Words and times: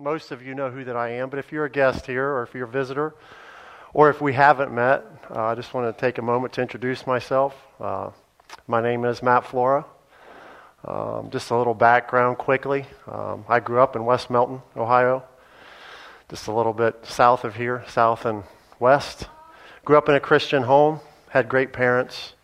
most 0.00 0.30
of 0.30 0.46
you 0.46 0.54
know 0.54 0.70
who 0.70 0.84
that 0.84 0.96
I 0.96 1.08
am, 1.14 1.28
but 1.28 1.40
if 1.40 1.50
you're 1.50 1.64
a 1.64 1.70
guest 1.70 2.06
here 2.06 2.24
or 2.24 2.44
if 2.44 2.54
you're 2.54 2.68
a 2.68 2.70
visitor, 2.70 3.16
or 3.92 4.08
if 4.08 4.20
we 4.20 4.32
haven't 4.32 4.72
met, 4.72 5.04
uh, 5.28 5.46
I 5.46 5.54
just 5.56 5.74
want 5.74 5.92
to 5.92 6.00
take 6.00 6.18
a 6.18 6.22
moment 6.22 6.52
to 6.52 6.62
introduce 6.62 7.04
myself. 7.04 7.56
Uh, 7.80 8.10
my 8.68 8.80
name 8.80 9.04
is 9.04 9.24
Matt 9.24 9.44
Flora. 9.44 9.84
Um, 10.84 11.30
just 11.30 11.50
a 11.50 11.56
little 11.56 11.74
background 11.74 12.38
quickly. 12.38 12.86
Um, 13.08 13.44
I 13.48 13.58
grew 13.58 13.80
up 13.80 13.96
in 13.96 14.04
West 14.04 14.30
Milton, 14.30 14.62
Ohio, 14.76 15.24
just 16.30 16.46
a 16.46 16.52
little 16.52 16.72
bit 16.72 17.04
south 17.04 17.42
of 17.42 17.56
here, 17.56 17.82
south 17.88 18.24
and 18.24 18.44
west. 18.78 19.26
Grew 19.84 19.98
up 19.98 20.08
in 20.08 20.14
a 20.14 20.20
Christian 20.20 20.62
home, 20.62 21.00
had 21.30 21.48
great 21.48 21.72
parents. 21.72 22.34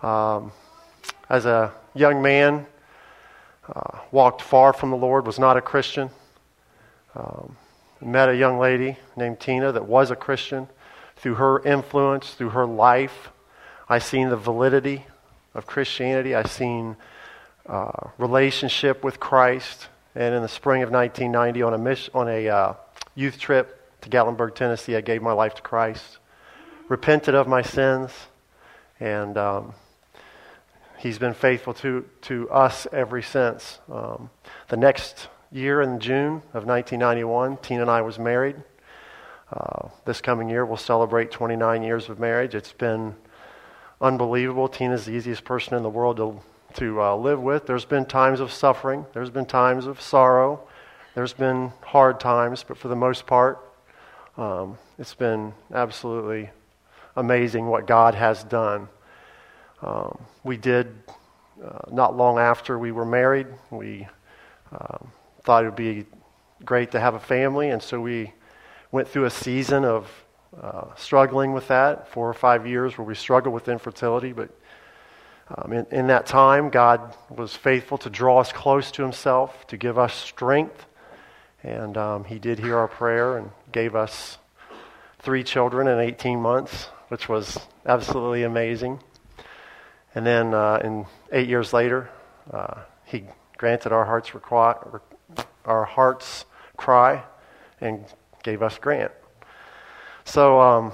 Um, 0.00 0.52
as 1.28 1.44
a 1.44 1.72
young 1.94 2.22
man, 2.22 2.66
uh, 3.68 3.98
walked 4.12 4.42
far 4.42 4.72
from 4.72 4.90
the 4.90 4.96
Lord, 4.96 5.26
was 5.26 5.40
not 5.40 5.56
a 5.56 5.60
Christian. 5.60 6.10
Um, 7.14 7.56
met 8.00 8.28
a 8.28 8.36
young 8.36 8.58
lady 8.58 8.96
named 9.16 9.40
Tina 9.40 9.72
that 9.72 9.86
was 9.86 10.10
a 10.10 10.16
Christian. 10.16 10.68
Through 11.16 11.34
her 11.34 11.60
influence, 11.64 12.34
through 12.34 12.50
her 12.50 12.66
life, 12.66 13.30
I 13.88 13.98
seen 13.98 14.28
the 14.28 14.36
validity 14.36 15.06
of 15.54 15.66
Christianity. 15.66 16.34
I 16.34 16.44
seen 16.44 16.96
uh, 17.66 18.10
relationship 18.18 19.02
with 19.02 19.18
Christ. 19.18 19.88
And 20.14 20.34
in 20.34 20.42
the 20.42 20.48
spring 20.48 20.82
of 20.82 20.90
1990, 20.90 21.62
on 21.62 21.74
a 21.74 21.78
mission, 21.78 22.12
on 22.14 22.28
a 22.28 22.48
uh, 22.48 22.74
youth 23.14 23.38
trip 23.38 24.00
to 24.02 24.08
Gatlinburg, 24.08 24.54
Tennessee, 24.54 24.96
I 24.96 25.00
gave 25.00 25.22
my 25.22 25.32
life 25.32 25.54
to 25.56 25.62
Christ, 25.62 26.18
repented 26.88 27.34
of 27.34 27.48
my 27.48 27.62
sins, 27.62 28.12
and 29.00 29.36
um, 29.36 29.74
He's 30.98 31.18
been 31.18 31.34
faithful 31.34 31.74
to 31.74 32.04
to 32.22 32.50
us 32.50 32.88
ever 32.92 33.22
since. 33.22 33.78
Um, 33.90 34.30
the 34.68 34.76
next 34.76 35.28
year 35.50 35.80
in 35.80 35.98
June 36.00 36.42
of 36.52 36.66
1991, 36.66 37.56
Tina 37.58 37.82
and 37.82 37.90
I 37.90 38.02
was 38.02 38.18
married. 38.18 38.56
Uh, 39.50 39.88
this 40.04 40.20
coming 40.20 40.50
year, 40.50 40.66
we'll 40.66 40.76
celebrate 40.76 41.30
29 41.30 41.82
years 41.82 42.08
of 42.08 42.18
marriage. 42.18 42.54
It's 42.54 42.72
been 42.72 43.14
unbelievable. 44.00 44.68
Tina's 44.68 45.06
the 45.06 45.12
easiest 45.12 45.44
person 45.44 45.74
in 45.74 45.82
the 45.82 45.88
world 45.88 46.18
to, 46.18 46.40
to 46.74 47.00
uh, 47.00 47.16
live 47.16 47.40
with. 47.40 47.66
There's 47.66 47.86
been 47.86 48.04
times 48.04 48.40
of 48.40 48.52
suffering, 48.52 49.06
there's 49.14 49.30
been 49.30 49.46
times 49.46 49.86
of 49.86 50.00
sorrow, 50.00 50.60
there's 51.14 51.32
been 51.32 51.72
hard 51.80 52.20
times, 52.20 52.62
but 52.62 52.76
for 52.76 52.88
the 52.88 52.96
most 52.96 53.26
part, 53.26 53.58
um, 54.36 54.78
it's 54.98 55.14
been 55.14 55.54
absolutely 55.72 56.50
amazing 57.16 57.66
what 57.66 57.86
God 57.86 58.14
has 58.14 58.44
done. 58.44 58.88
Um, 59.80 60.18
we 60.44 60.56
did, 60.56 60.94
uh, 61.64 61.90
not 61.90 62.16
long 62.16 62.38
after 62.38 62.78
we 62.78 62.92
were 62.92 63.06
married, 63.06 63.46
we 63.70 64.06
um, 64.70 65.10
thought 65.48 65.64
it 65.64 65.68
would 65.68 65.76
be 65.76 66.04
great 66.62 66.90
to 66.90 67.00
have 67.00 67.14
a 67.14 67.18
family, 67.18 67.70
and 67.70 67.82
so 67.82 67.98
we 67.98 68.34
went 68.92 69.08
through 69.08 69.24
a 69.24 69.30
season 69.30 69.82
of 69.82 70.06
uh, 70.60 70.94
struggling 70.94 71.54
with 71.54 71.68
that, 71.68 72.06
four 72.08 72.28
or 72.28 72.34
five 72.34 72.66
years 72.66 72.98
where 72.98 73.06
we 73.06 73.14
struggled 73.14 73.54
with 73.54 73.66
infertility. 73.66 74.32
But 74.32 74.50
um, 75.56 75.72
in, 75.72 75.86
in 75.90 76.06
that 76.08 76.26
time, 76.26 76.68
God 76.68 77.16
was 77.30 77.56
faithful 77.56 77.96
to 77.96 78.10
draw 78.10 78.40
us 78.40 78.52
close 78.52 78.90
to 78.90 79.02
Himself, 79.02 79.66
to 79.68 79.78
give 79.78 79.98
us 79.98 80.12
strength, 80.12 80.84
and 81.62 81.96
um, 81.96 82.24
He 82.24 82.38
did 82.38 82.58
hear 82.58 82.76
our 82.76 82.88
prayer 82.88 83.38
and 83.38 83.50
gave 83.72 83.96
us 83.96 84.36
three 85.20 85.42
children 85.42 85.88
in 85.88 85.98
18 85.98 86.42
months, 86.42 86.90
which 87.08 87.26
was 87.26 87.58
absolutely 87.86 88.42
amazing. 88.42 89.00
And 90.14 90.26
then, 90.26 90.52
uh, 90.52 90.82
in 90.84 91.06
eight 91.32 91.48
years 91.48 91.72
later, 91.72 92.10
uh, 92.52 92.82
He 93.06 93.24
granted 93.56 93.92
our 93.92 94.04
heart's 94.04 94.28
requ- 94.28 95.00
our 95.68 95.84
heart's 95.84 96.46
cry 96.76 97.22
and 97.80 98.04
gave 98.42 98.62
us 98.62 98.78
grant. 98.78 99.12
So 100.24 100.60
um, 100.60 100.92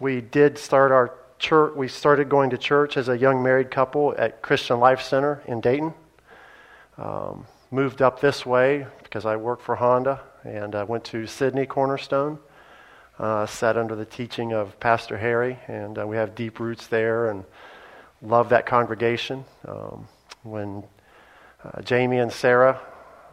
we 0.00 0.20
did 0.20 0.58
start 0.58 0.92
our 0.92 1.14
church. 1.38 1.74
We 1.76 1.88
started 1.88 2.28
going 2.28 2.50
to 2.50 2.58
church 2.58 2.96
as 2.96 3.08
a 3.08 3.16
young 3.16 3.42
married 3.42 3.70
couple 3.70 4.14
at 4.18 4.42
Christian 4.42 4.80
Life 4.80 5.02
Center 5.02 5.42
in 5.46 5.60
Dayton. 5.60 5.94
Um, 6.98 7.46
moved 7.70 8.02
up 8.02 8.20
this 8.20 8.44
way 8.44 8.86
because 9.02 9.24
I 9.24 9.36
work 9.36 9.60
for 9.60 9.76
Honda 9.76 10.20
and 10.44 10.74
uh, 10.74 10.84
went 10.86 11.04
to 11.04 11.26
Sidney 11.26 11.66
Cornerstone. 11.66 12.38
Uh, 13.18 13.46
sat 13.46 13.76
under 13.76 13.94
the 13.94 14.04
teaching 14.04 14.52
of 14.52 14.80
Pastor 14.80 15.16
Harry, 15.18 15.58
and 15.68 15.98
uh, 15.98 16.06
we 16.06 16.16
have 16.16 16.34
deep 16.34 16.58
roots 16.58 16.88
there 16.88 17.28
and 17.30 17.44
love 18.20 18.48
that 18.48 18.66
congregation. 18.66 19.44
Um, 19.68 20.08
when 20.42 20.82
uh, 21.62 21.82
Jamie 21.82 22.18
and 22.18 22.32
Sarah 22.32 22.80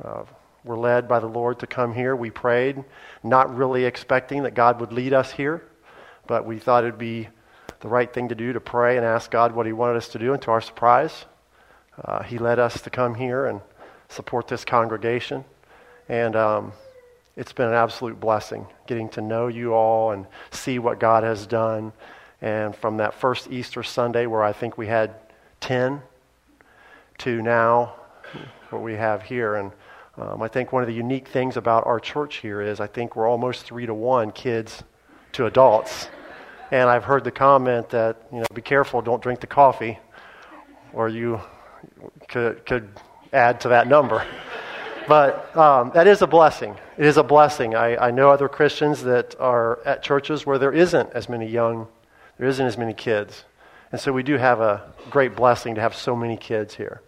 uh, 0.03 0.23
were 0.63 0.77
led 0.77 1.07
by 1.07 1.19
the 1.19 1.27
Lord 1.27 1.59
to 1.59 1.67
come 1.67 1.93
here. 1.93 2.15
We 2.15 2.29
prayed, 2.29 2.83
not 3.23 3.55
really 3.55 3.85
expecting 3.85 4.43
that 4.43 4.53
God 4.53 4.79
would 4.79 4.91
lead 4.91 5.13
us 5.13 5.31
here, 5.31 5.63
but 6.27 6.45
we 6.45 6.59
thought 6.59 6.83
it 6.83 6.87
would 6.87 6.97
be 6.97 7.29
the 7.79 7.87
right 7.87 8.11
thing 8.11 8.29
to 8.29 8.35
do 8.35 8.53
to 8.53 8.59
pray 8.59 8.97
and 8.97 9.05
ask 9.05 9.31
God 9.31 9.53
what 9.53 9.65
He 9.65 9.73
wanted 9.73 9.97
us 9.97 10.09
to 10.09 10.19
do. 10.19 10.33
And 10.33 10.41
to 10.43 10.51
our 10.51 10.61
surprise, 10.61 11.25
uh, 12.03 12.23
He 12.23 12.37
led 12.37 12.59
us 12.59 12.81
to 12.81 12.89
come 12.89 13.15
here 13.15 13.45
and 13.45 13.61
support 14.09 14.47
this 14.47 14.65
congregation. 14.65 15.45
And 16.09 16.35
um, 16.35 16.73
it's 17.37 17.53
been 17.53 17.67
an 17.67 17.73
absolute 17.73 18.19
blessing 18.19 18.67
getting 18.87 19.09
to 19.09 19.21
know 19.21 19.47
you 19.47 19.73
all 19.73 20.11
and 20.11 20.25
see 20.51 20.79
what 20.79 20.99
God 20.99 21.23
has 21.23 21.45
done. 21.45 21.93
And 22.41 22.75
from 22.75 22.97
that 22.97 23.13
first 23.13 23.49
Easter 23.51 23.83
Sunday, 23.83 24.25
where 24.25 24.43
I 24.43 24.53
think 24.53 24.77
we 24.77 24.87
had 24.87 25.13
10, 25.61 26.01
to 27.19 27.41
now, 27.41 27.95
what 28.69 28.81
we 28.81 28.93
have 28.93 29.23
here. 29.23 29.55
And 29.55 29.71
um, 30.19 30.41
I 30.41 30.49
think 30.49 30.73
one 30.73 30.83
of 30.83 30.87
the 30.87 30.93
unique 30.93 31.29
things 31.29 31.55
about 31.55 31.85
our 31.87 31.99
church 31.99 32.37
here 32.37 32.61
is 32.61 32.81
I 32.81 32.87
think 32.87 33.15
we're 33.15 33.27
almost 33.27 33.63
three 33.63 33.85
to 33.85 33.93
one 33.93 34.31
kids 34.31 34.83
to 35.33 35.45
adults. 35.45 36.09
And 36.71 36.89
I've 36.89 37.05
heard 37.05 37.23
the 37.23 37.31
comment 37.31 37.89
that, 37.89 38.17
you 38.31 38.39
know, 38.39 38.45
be 38.53 38.61
careful, 38.61 39.01
don't 39.01 39.23
drink 39.23 39.39
the 39.39 39.47
coffee, 39.47 39.97
or 40.93 41.07
you 41.07 41.39
could, 42.27 42.65
could 42.65 42.89
add 43.31 43.61
to 43.61 43.69
that 43.69 43.87
number. 43.87 44.25
But 45.07 45.55
um, 45.55 45.91
that 45.93 46.05
is 46.05 46.21
a 46.21 46.27
blessing. 46.27 46.77
It 46.97 47.05
is 47.05 47.17
a 47.17 47.23
blessing. 47.23 47.73
I, 47.73 48.07
I 48.07 48.11
know 48.11 48.29
other 48.29 48.49
Christians 48.49 49.01
that 49.03 49.39
are 49.39 49.79
at 49.85 50.03
churches 50.03 50.45
where 50.45 50.59
there 50.59 50.73
isn't 50.73 51.11
as 51.13 51.29
many 51.29 51.47
young, 51.47 51.87
there 52.37 52.47
isn't 52.47 52.65
as 52.65 52.77
many 52.77 52.93
kids. 52.93 53.45
And 53.91 53.99
so 53.99 54.11
we 54.11 54.21
do 54.21 54.37
have 54.37 54.59
a 54.59 54.93
great 55.09 55.35
blessing 55.35 55.75
to 55.75 55.81
have 55.81 55.95
so 55.95 56.15
many 56.15 56.37
kids 56.37 56.75
here. 56.75 57.01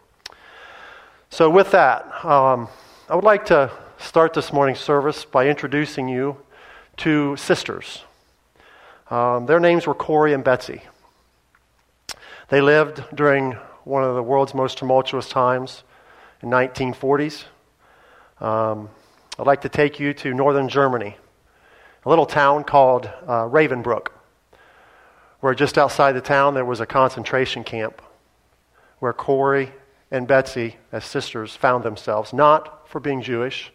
So, 1.29 1.49
with 1.49 1.71
that, 1.71 2.25
um, 2.25 2.67
I 3.11 3.15
would 3.15 3.25
like 3.25 3.47
to 3.47 3.69
start 3.97 4.33
this 4.33 4.53
morning's 4.53 4.79
service 4.79 5.25
by 5.25 5.49
introducing 5.49 6.07
you 6.07 6.37
to 6.95 7.35
sisters. 7.35 8.05
Um, 9.09 9.47
their 9.47 9.59
names 9.59 9.85
were 9.85 9.93
Corrie 9.93 10.31
and 10.31 10.45
Betsy. 10.45 10.83
They 12.47 12.61
lived 12.61 13.03
during 13.13 13.57
one 13.83 14.05
of 14.05 14.15
the 14.15 14.23
world's 14.23 14.53
most 14.53 14.77
tumultuous 14.77 15.27
times 15.27 15.83
in 16.41 16.49
1940s. 16.49 17.43
Um, 18.39 18.87
I'd 19.37 19.45
like 19.45 19.63
to 19.63 19.69
take 19.69 19.99
you 19.99 20.13
to 20.13 20.33
northern 20.33 20.69
Germany, 20.69 21.17
a 22.05 22.09
little 22.09 22.25
town 22.25 22.63
called 22.63 23.07
uh, 23.27 23.43
Ravensbrück, 23.43 24.07
where 25.41 25.53
just 25.53 25.77
outside 25.77 26.13
the 26.13 26.21
town 26.21 26.53
there 26.53 26.63
was 26.63 26.79
a 26.79 26.85
concentration 26.85 27.65
camp 27.65 28.01
where 28.99 29.11
Corrie 29.11 29.73
and 30.11 30.27
Betsy, 30.27 30.75
as 30.91 31.05
sisters, 31.05 31.55
found 31.55 31.83
themselves, 31.83 32.33
not 32.33 32.89
for 32.89 32.99
being 32.99 33.21
Jewish, 33.21 33.71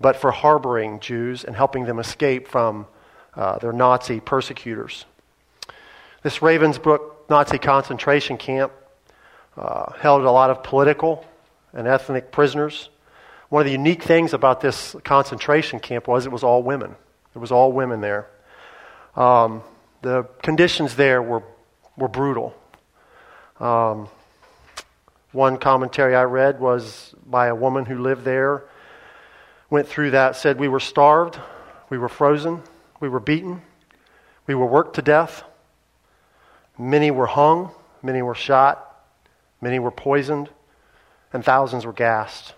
but 0.00 0.16
for 0.16 0.30
harboring 0.30 1.00
Jews 1.00 1.44
and 1.44 1.54
helping 1.54 1.84
them 1.84 1.98
escape 1.98 2.48
from 2.48 2.86
uh, 3.34 3.58
their 3.58 3.72
Nazi 3.72 4.20
persecutors. 4.20 5.04
This 6.22 6.38
Ravensbrück 6.38 7.28
Nazi 7.28 7.58
concentration 7.58 8.38
camp 8.38 8.72
uh, 9.56 9.92
held 9.92 10.22
a 10.22 10.30
lot 10.30 10.50
of 10.50 10.62
political 10.62 11.24
and 11.72 11.86
ethnic 11.86 12.32
prisoners. 12.32 12.88
One 13.50 13.60
of 13.60 13.66
the 13.66 13.72
unique 13.72 14.02
things 14.02 14.32
about 14.32 14.60
this 14.60 14.96
concentration 15.04 15.80
camp 15.80 16.08
was 16.08 16.26
it 16.26 16.32
was 16.32 16.42
all 16.42 16.62
women. 16.62 16.96
It 17.34 17.38
was 17.38 17.52
all 17.52 17.72
women 17.72 18.00
there. 18.00 18.28
Um, 19.16 19.62
the 20.02 20.24
conditions 20.42 20.96
there 20.96 21.22
were, 21.22 21.42
were 21.96 22.08
brutal. 22.08 22.54
Um, 23.60 24.08
one 25.32 25.58
commentary 25.58 26.16
I 26.16 26.22
read 26.22 26.60
was 26.60 27.14
by 27.26 27.48
a 27.48 27.54
woman 27.54 27.84
who 27.84 27.98
lived 27.98 28.24
there, 28.24 28.64
went 29.70 29.86
through 29.86 30.12
that, 30.12 30.36
said, 30.36 30.58
We 30.58 30.68
were 30.68 30.80
starved, 30.80 31.38
we 31.90 31.98
were 31.98 32.08
frozen, 32.08 32.62
we 33.00 33.08
were 33.08 33.20
beaten, 33.20 33.62
we 34.46 34.54
were 34.54 34.66
worked 34.66 34.96
to 34.96 35.02
death. 35.02 35.44
Many 36.78 37.10
were 37.10 37.26
hung, 37.26 37.70
many 38.02 38.22
were 38.22 38.34
shot, 38.34 39.04
many 39.60 39.78
were 39.78 39.90
poisoned, 39.90 40.48
and 41.32 41.44
thousands 41.44 41.84
were 41.84 41.92
gassed. 41.92 42.54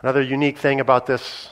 Another 0.00 0.22
unique 0.22 0.58
thing 0.58 0.80
about 0.80 1.06
this 1.06 1.50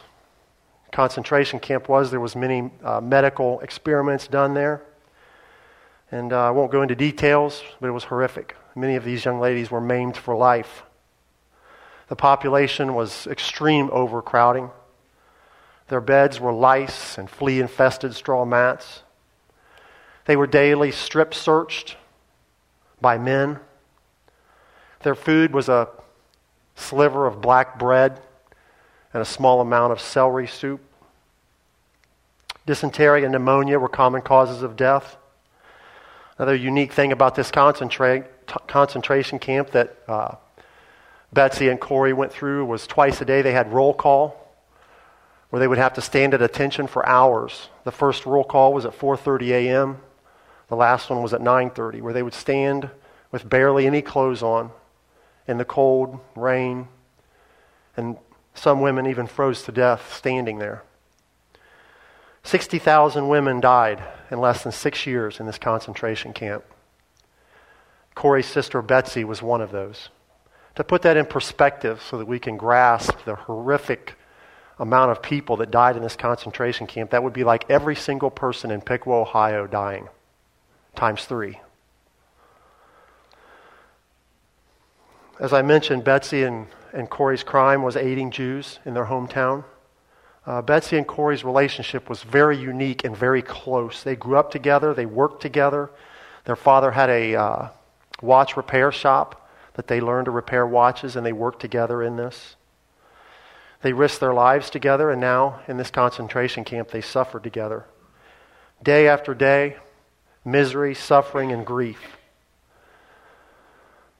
concentration 0.93 1.59
camp 1.59 1.89
was 1.89 2.11
there 2.11 2.21
was 2.21 2.37
many 2.37 2.71
uh, 2.85 3.01
medical 3.01 3.61
experiments 3.61 4.29
done 4.29 4.55
there. 4.55 4.83
And 6.11 6.35
uh, 6.35 6.49
I 6.49 6.51
won't 6.51 6.71
go 6.71 6.83
into 6.83 6.95
details, 6.95 7.63
but 7.81 7.89
it 7.89 7.93
was 7.93 8.05
horrific. 8.05 8.55
Many 8.75 8.97
of 8.97 9.05
these 9.05 9.25
young 9.25 9.39
ladies 9.39 9.71
were 9.71 9.81
maimed 9.81 10.17
for 10.17 10.35
life. 10.35 10.83
The 12.09 12.17
population 12.17 12.95
was 12.95 13.27
extreme 13.27 13.91
overcrowding. 13.93 14.71
Their 15.89 16.01
beds 16.01 16.41
were 16.41 16.53
lice 16.53 17.19
and 17.19 17.29
flea 17.29 17.61
infested 17.61 18.15
straw 18.15 18.45
mats. 18.45 19.03
They 20.25 20.37
were 20.37 20.47
daily 20.47 20.91
strip 20.91 21.35
searched 21.35 21.97
by 23.01 23.19
men. 23.19 23.59
Their 25.03 25.15
food 25.15 25.53
was 25.53 25.69
a 25.69 25.89
sliver 26.77 27.27
of 27.27 27.41
black 27.41 27.79
bread 27.79 28.21
and 29.13 29.21
a 29.21 29.27
small 29.27 29.61
amount 29.61 29.93
of 29.93 30.01
celery 30.01 30.47
soup. 30.47 30.81
Dysentery 32.65 33.25
and 33.25 33.33
pneumonia 33.33 33.79
were 33.79 33.89
common 33.89 34.23
causes 34.23 34.63
of 34.63 34.77
death. 34.77 35.17
Another 36.39 36.55
unique 36.55 36.93
thing 36.93 37.13
about 37.13 37.35
this 37.35 37.51
concentra- 37.51 38.27
concentration 38.67 39.39
camp 39.39 39.71
that 39.71 39.97
uh, 40.09 40.35
Betsy 41.33 41.69
and 41.69 41.81
Corrie 41.81 42.13
went 42.13 42.33
through 42.33 42.65
was 42.67 42.87
twice 42.87 43.21
a 43.21 43.25
day 43.25 43.43
they 43.43 43.53
had 43.53 43.73
roll 43.73 43.95
call 43.95 44.39
where 45.51 45.61
they 45.61 45.69
would 45.69 45.79
have 45.79 45.93
to 45.95 46.01
stand 46.01 46.33
at 46.33 46.41
attention 46.41 46.87
for 46.87 47.07
hours. 47.07 47.69
The 47.85 47.93
first 47.93 48.25
roll 48.25 48.45
call 48.45 48.73
was 48.73 48.87
at 48.87 48.99
4:30 48.99 49.51
a.m. 49.51 49.99
The 50.69 50.77
last 50.77 51.11
one 51.11 51.23
was 51.23 51.35
at 51.35 51.43
9:30 51.43 52.01
where 52.01 52.15
they 52.15 52.23
would 52.23 52.35
stand 52.35 52.89
with 53.31 53.49
barely 53.49 53.87
any 53.87 54.01
clothes 54.01 54.43
on 54.43 54.71
in 55.47 55.59
the 55.59 55.65
cold, 55.65 56.21
rain, 56.35 56.89
and 57.97 58.17
some 58.55 58.81
women 58.81 59.07
even 59.07 59.27
froze 59.27 59.63
to 59.65 59.73
death 59.73 60.15
standing 60.15 60.59
there. 60.59 60.83
60,000 62.45 63.29
women 63.29 63.61
died 63.61 64.03
in 64.31 64.41
less 64.41 64.63
than 64.63 64.73
six 64.73 65.07
years 65.07 65.39
in 65.39 65.47
this 65.47 65.59
concentration 65.59 66.33
camp. 66.33 66.65
Corrie's 68.15 68.47
sister 68.47 68.83
Betsy 68.83 69.25
was 69.25 69.43
one 69.43 69.61
of 69.61 69.71
those. 69.71 70.09
To 70.77 70.85
put 70.85 71.03
that 71.03 71.17
in 71.17 71.27
perspective 71.27 72.03
so 72.03 72.19
that 72.19 72.27
we 72.27 72.39
can 72.39 72.57
grasp 72.57 73.25
the 73.25 73.35
horrific 73.35 74.15
amount 74.79 75.11
of 75.11 75.23
people 75.23 75.57
that 75.59 75.71
died 75.71 75.97
in 75.97 76.03
this 76.03 76.17
concentration 76.17 76.87
camp, 76.87 77.11
that 77.11 77.23
would 77.23 77.33
be 77.33 77.45
like 77.45 77.69
every 77.69 77.95
single 77.95 78.31
person 78.31 78.71
in 78.71 78.81
Piqua, 78.81 79.21
Ohio 79.21 79.67
dying, 79.67 80.09
times 80.97 81.25
three. 81.25 81.61
As 85.39 85.53
I 85.53 85.63
mentioned, 85.63 86.05
Betsy 86.05 86.45
and, 86.45 86.69
and 86.93 87.11
Corrie's 87.11 87.43
crime 87.43 87.83
was 87.83 87.97
aiding 87.97 88.31
Jews 88.31 88.79
in 88.85 88.95
their 88.95 89.07
hometown. 89.07 89.65
Uh, 90.47 90.63
Betsy 90.63 90.97
and 90.97 91.07
Corrie's 91.07 91.45
relationship 91.45 92.09
was 92.09 92.23
very 92.23 92.59
unique 92.59 93.05
and 93.05 93.17
very 93.17 93.43
close. 93.43 94.03
They 94.03 94.17
grew 94.17 94.37
up 94.37 94.51
together, 94.51 94.95
they 94.95 95.07
worked 95.07 95.43
together. 95.43 95.91
Their 96.45 96.57
father 96.57 96.91
had 96.91 97.11
a 97.11 97.35
uh, 97.37 97.69
watch 98.23 98.57
repair 98.57 98.91
shop 98.93 99.49
that 99.75 99.89
they 99.89 100.01
learned 100.01 100.27
to 100.27 100.31
repair 100.31 100.67
watches, 100.67 101.17
and 101.17 101.27
they 101.27 101.33
worked 101.33 101.61
together 101.61 102.03
in 102.03 102.17
this. 102.17 102.57
They 103.83 103.93
risked 103.93 104.21
their 104.21 104.35
lives 104.35 104.71
together, 104.71 105.11
and 105.11 105.21
now 105.21 105.61
in 105.67 105.77
this 105.77 105.91
concentration 105.91 106.65
camp, 106.65 106.91
they 106.91 107.01
suffered 107.01 107.43
together. 107.43 107.85
Day 108.83 109.09
after 109.09 109.35
day, 109.35 109.77
misery, 110.45 110.95
suffering, 110.95 111.53
and 111.53 111.67
grief. 111.67 112.17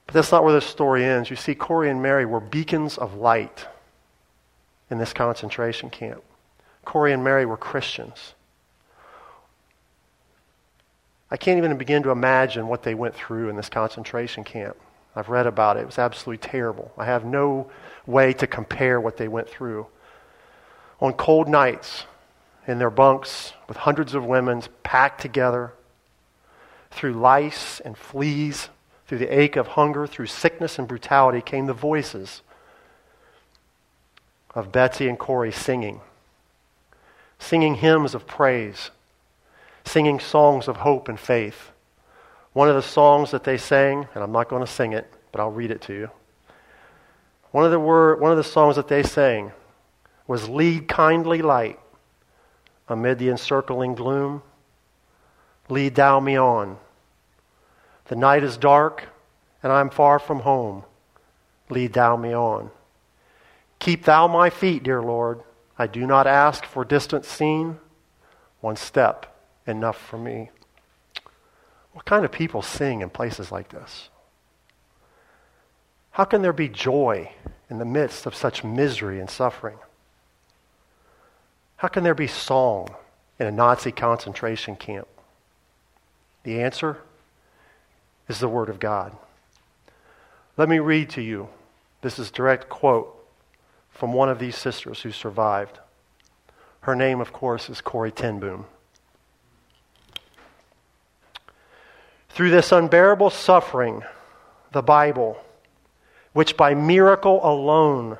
But 0.05 0.15
that's 0.15 0.31
not 0.31 0.43
where 0.43 0.53
this 0.53 0.65
story 0.65 1.05
ends. 1.05 1.29
You 1.29 1.35
see, 1.35 1.55
Corrie 1.55 1.89
and 1.89 2.01
Mary 2.01 2.25
were 2.25 2.39
beacons 2.39 2.97
of 2.97 3.15
light 3.15 3.67
in 4.89 4.97
this 4.97 5.13
concentration 5.13 5.89
camp. 5.89 6.23
Corrie 6.83 7.13
and 7.13 7.23
Mary 7.23 7.45
were 7.45 7.57
Christians. 7.57 8.33
I 11.33 11.37
can't 11.37 11.57
even 11.57 11.75
begin 11.79 12.03
to 12.03 12.11
imagine 12.11 12.67
what 12.67 12.83
they 12.83 12.93
went 12.93 13.15
through 13.15 13.49
in 13.49 13.55
this 13.55 13.67
concentration 13.67 14.43
camp. 14.43 14.77
I've 15.15 15.29
read 15.29 15.47
about 15.47 15.77
it. 15.77 15.79
It 15.79 15.87
was 15.87 15.97
absolutely 15.97 16.47
terrible. 16.47 16.91
I 16.95 17.05
have 17.05 17.25
no 17.25 17.71
way 18.05 18.33
to 18.33 18.45
compare 18.45 19.01
what 19.01 19.17
they 19.17 19.27
went 19.27 19.49
through. 19.49 19.87
On 20.99 21.11
cold 21.11 21.47
nights, 21.49 22.05
in 22.67 22.77
their 22.77 22.91
bunks, 22.91 23.53
with 23.67 23.77
hundreds 23.77 24.13
of 24.13 24.23
women 24.23 24.61
packed 24.83 25.21
together, 25.21 25.73
through 26.91 27.13
lice 27.13 27.79
and 27.79 27.97
fleas, 27.97 28.69
through 29.07 29.17
the 29.17 29.35
ache 29.35 29.55
of 29.55 29.69
hunger, 29.69 30.05
through 30.05 30.27
sickness 30.27 30.77
and 30.77 30.87
brutality, 30.87 31.41
came 31.41 31.65
the 31.65 31.73
voices 31.73 32.43
of 34.53 34.71
Betsy 34.71 35.09
and 35.09 35.17
Corrie 35.17 35.51
singing, 35.51 35.99
singing 37.39 37.73
hymns 37.75 38.13
of 38.13 38.27
praise, 38.27 38.91
singing 39.85 40.19
songs 40.19 40.67
of 40.67 40.77
hope 40.77 41.07
and 41.09 41.19
faith. 41.19 41.71
One 42.53 42.69
of 42.69 42.75
the 42.75 42.81
songs 42.81 43.31
that 43.31 43.43
they 43.43 43.57
sang, 43.57 44.07
and 44.13 44.23
I'm 44.23 44.31
not 44.31 44.49
going 44.49 44.65
to 44.65 44.71
sing 44.71 44.93
it, 44.93 45.11
but 45.31 45.41
I'll 45.41 45.51
read 45.51 45.71
it 45.71 45.81
to 45.83 45.93
you. 45.93 46.09
One 47.51 47.65
of 47.65 47.71
the, 47.71 47.79
word, 47.79 48.19
one 48.19 48.31
of 48.31 48.37
the 48.37 48.43
songs 48.43 48.75
that 48.77 48.87
they 48.87 49.03
sang 49.03 49.51
was 50.27 50.49
Lead 50.49 50.87
Kindly 50.87 51.41
Light 51.41 51.79
amid 52.87 53.19
the 53.19 53.29
encircling 53.29 53.95
gloom. 53.95 54.41
Lead 55.69 55.95
thou 55.95 56.19
me 56.19 56.37
on. 56.37 56.77
The 58.05 58.15
night 58.15 58.43
is 58.43 58.57
dark, 58.57 59.05
and 59.61 59.71
I 59.71 59.81
am 59.81 59.89
far 59.89 60.19
from 60.19 60.41
home. 60.41 60.83
Lead 61.69 61.93
thou 61.93 62.17
me 62.17 62.33
on. 62.33 62.69
Keep 63.79 64.05
thou 64.05 64.27
my 64.27 64.49
feet, 64.49 64.83
dear 64.83 65.01
Lord. 65.01 65.41
I 65.77 65.87
do 65.87 66.05
not 66.05 66.27
ask 66.27 66.65
for 66.65 66.85
distant 66.85 67.25
scene. 67.25 67.79
One 68.61 68.75
step, 68.75 69.32
enough 69.65 69.97
for 69.97 70.17
me. 70.17 70.49
What 71.93 72.05
kind 72.05 72.25
of 72.25 72.31
people 72.31 72.61
sing 72.61 73.01
in 73.01 73.09
places 73.09 73.51
like 73.51 73.69
this? 73.69 74.09
How 76.11 76.25
can 76.25 76.41
there 76.41 76.53
be 76.53 76.69
joy 76.69 77.31
in 77.69 77.79
the 77.79 77.85
midst 77.85 78.25
of 78.25 78.35
such 78.35 78.63
misery 78.63 79.19
and 79.19 79.29
suffering? 79.29 79.77
How 81.77 81.87
can 81.87 82.03
there 82.03 82.15
be 82.15 82.27
song 82.27 82.95
in 83.39 83.47
a 83.47 83.51
Nazi 83.51 83.91
concentration 83.91 84.75
camp? 84.75 85.07
The 86.43 86.61
answer 86.61 86.97
is 88.27 88.39
the 88.39 88.47
Word 88.47 88.69
of 88.69 88.79
God. 88.79 89.15
Let 90.55 90.69
me 90.69 90.79
read 90.79 91.09
to 91.11 91.21
you. 91.21 91.49
This 92.01 92.19
is 92.19 92.31
direct 92.31 92.69
quote 92.69 93.09
from 93.89 94.13
one 94.13 94.29
of 94.29 94.39
these 94.39 94.55
sisters 94.55 95.01
who 95.01 95.11
survived. 95.11 95.79
Her 96.81 96.95
name, 96.95 97.21
of 97.21 97.33
course, 97.33 97.69
is 97.69 97.81
Corrie 97.81 98.11
ten 98.11 98.39
Through 102.33 102.49
this 102.49 102.71
unbearable 102.71 103.29
suffering, 103.29 104.01
the 104.71 104.81
Bible, 104.81 105.37
which 106.33 106.57
by 106.57 106.73
miracle 106.73 107.39
alone 107.43 108.17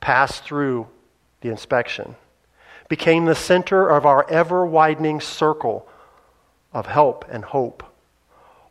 passed 0.00 0.42
through 0.42 0.88
the 1.42 1.48
inspection, 1.48 2.16
became 2.88 3.24
the 3.24 3.36
center 3.36 3.88
of 3.88 4.04
our 4.04 4.28
ever 4.28 4.66
widening 4.66 5.20
circle 5.20 5.88
of 6.72 6.86
help 6.86 7.24
and 7.30 7.44
hope, 7.44 7.84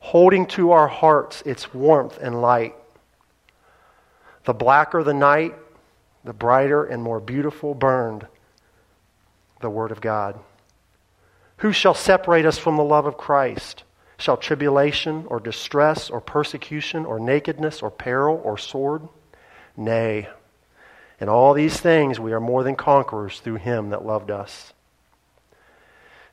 holding 0.01 0.45
to 0.47 0.71
our 0.71 0.89
hearts 0.89 1.41
its 1.43 1.73
warmth 1.73 2.17
and 2.21 2.41
light. 2.41 2.75
The 4.43 4.53
blacker 4.53 5.03
the 5.03 5.13
night, 5.13 5.55
the 6.25 6.33
brighter 6.33 6.83
and 6.83 7.01
more 7.01 7.21
beautiful 7.21 7.73
burned 7.73 8.27
the 9.61 9.69
Word 9.69 9.91
of 9.91 10.01
God. 10.01 10.37
Who 11.57 11.71
shall 11.71 11.93
separate 11.93 12.45
us 12.45 12.57
from 12.57 12.75
the 12.75 12.83
love 12.83 13.05
of 13.05 13.15
Christ? 13.15 13.85
Shall 14.21 14.37
tribulation 14.37 15.25
or 15.29 15.39
distress 15.39 16.11
or 16.11 16.21
persecution 16.21 17.07
or 17.07 17.19
nakedness 17.19 17.81
or 17.81 17.89
peril 17.89 18.39
or 18.43 18.55
sword? 18.55 19.09
Nay. 19.75 20.29
In 21.19 21.27
all 21.27 21.55
these 21.55 21.79
things 21.79 22.19
we 22.19 22.31
are 22.31 22.39
more 22.39 22.63
than 22.63 22.75
conquerors 22.75 23.39
through 23.39 23.55
him 23.55 23.89
that 23.89 24.05
loved 24.05 24.29
us. 24.29 24.73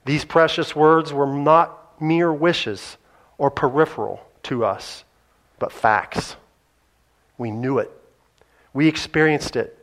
These 0.04 0.26
precious 0.26 0.76
words 0.76 1.14
were 1.14 1.26
not 1.26 1.98
mere 1.98 2.30
wishes 2.30 2.98
or 3.38 3.50
peripheral 3.50 4.20
to 4.42 4.66
us, 4.66 5.02
but 5.58 5.72
facts. 5.72 6.36
We 7.38 7.50
knew 7.50 7.78
it. 7.78 7.90
We 8.74 8.86
experienced 8.86 9.56
it. 9.56 9.78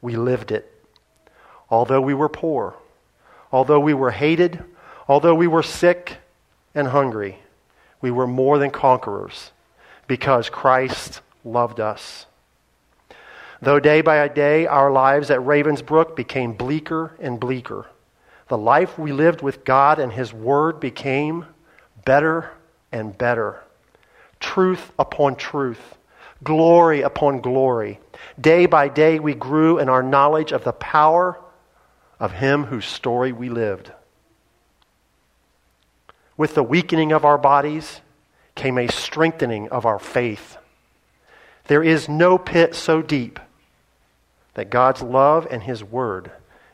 We 0.00 0.14
lived 0.14 0.52
it. 0.52 0.72
Although 1.68 2.00
we 2.00 2.14
were 2.14 2.28
poor, 2.28 2.76
although 3.50 3.80
we 3.80 3.92
were 3.92 4.12
hated, 4.12 4.62
although 5.08 5.34
we 5.34 5.48
were 5.48 5.64
sick, 5.64 6.19
and 6.74 6.88
hungry, 6.88 7.38
we 8.00 8.10
were 8.10 8.26
more 8.26 8.58
than 8.58 8.70
conquerors 8.70 9.52
because 10.06 10.48
Christ 10.48 11.20
loved 11.44 11.80
us. 11.80 12.26
Though 13.62 13.80
day 13.80 14.00
by 14.00 14.26
day 14.28 14.66
our 14.66 14.90
lives 14.90 15.30
at 15.30 15.40
Ravensbrück 15.40 16.16
became 16.16 16.54
bleaker 16.54 17.12
and 17.20 17.38
bleaker, 17.38 17.86
the 18.48 18.58
life 18.58 18.98
we 18.98 19.12
lived 19.12 19.42
with 19.42 19.64
God 19.64 19.98
and 19.98 20.12
His 20.12 20.32
Word 20.32 20.80
became 20.80 21.44
better 22.04 22.50
and 22.90 23.16
better. 23.16 23.62
Truth 24.40 24.92
upon 24.98 25.36
truth, 25.36 25.98
glory 26.42 27.02
upon 27.02 27.40
glory. 27.40 28.00
Day 28.40 28.66
by 28.66 28.88
day 28.88 29.20
we 29.20 29.34
grew 29.34 29.78
in 29.78 29.88
our 29.88 30.02
knowledge 30.02 30.52
of 30.52 30.64
the 30.64 30.72
power 30.72 31.38
of 32.18 32.32
Him 32.32 32.64
whose 32.64 32.86
story 32.86 33.32
we 33.32 33.50
lived. 33.50 33.92
With 36.40 36.54
the 36.54 36.62
weakening 36.62 37.12
of 37.12 37.26
our 37.26 37.36
bodies 37.36 38.00
came 38.54 38.78
a 38.78 38.90
strengthening 38.90 39.68
of 39.68 39.84
our 39.84 39.98
faith. 39.98 40.56
There 41.66 41.82
is 41.82 42.08
no 42.08 42.38
pit 42.38 42.74
so 42.74 43.02
deep 43.02 43.38
that 44.54 44.70
God's 44.70 45.02
love 45.02 45.46
and 45.50 45.62
His 45.62 45.84
Word 45.84 46.30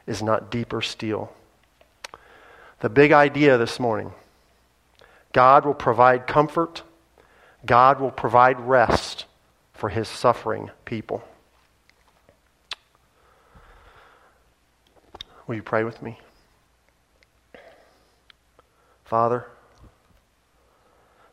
is 0.07 0.23
not 0.23 0.53
deeper 0.53 0.81
steel. 0.81 1.33
The 2.79 2.89
big 2.89 3.11
idea 3.11 3.59
this 3.59 3.81
morning 3.81 4.13
God 5.33 5.67
will 5.67 5.75
provide 5.75 6.29
comfort, 6.29 6.85
God 7.67 7.99
will 7.99 8.13
provide 8.13 8.61
rest 8.61 9.25
for 9.73 9.89
His 9.89 10.07
suffering 10.07 10.71
people. 10.85 11.25
Will 15.49 15.57
you 15.57 15.63
pray 15.65 15.83
with 15.83 16.01
me? 16.03 16.21
Father, 19.05 19.47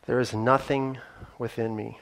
there 0.06 0.20
is 0.20 0.34
nothing 0.34 0.98
within 1.38 1.76
me. 1.76 2.00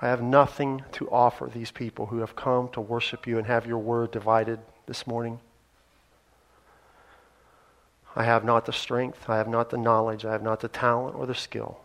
I 0.00 0.08
have 0.08 0.22
nothing 0.22 0.84
to 0.92 1.08
offer 1.10 1.46
these 1.46 1.70
people 1.70 2.06
who 2.06 2.18
have 2.18 2.36
come 2.36 2.68
to 2.70 2.80
worship 2.80 3.26
you 3.26 3.38
and 3.38 3.46
have 3.46 3.66
your 3.66 3.78
word 3.78 4.10
divided 4.10 4.58
this 4.86 5.06
morning. 5.06 5.40
I 8.14 8.24
have 8.24 8.44
not 8.44 8.66
the 8.66 8.72
strength, 8.72 9.28
I 9.28 9.36
have 9.36 9.48
not 9.48 9.70
the 9.70 9.78
knowledge, 9.78 10.24
I 10.24 10.32
have 10.32 10.42
not 10.42 10.60
the 10.60 10.68
talent 10.68 11.16
or 11.16 11.26
the 11.26 11.34
skill. 11.34 11.78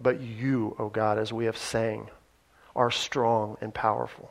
But 0.00 0.20
you, 0.20 0.76
O 0.78 0.84
oh 0.84 0.88
God, 0.88 1.18
as 1.18 1.32
we 1.32 1.46
have 1.46 1.56
sang, 1.56 2.08
are 2.74 2.90
strong 2.90 3.56
and 3.60 3.72
powerful. 3.72 4.30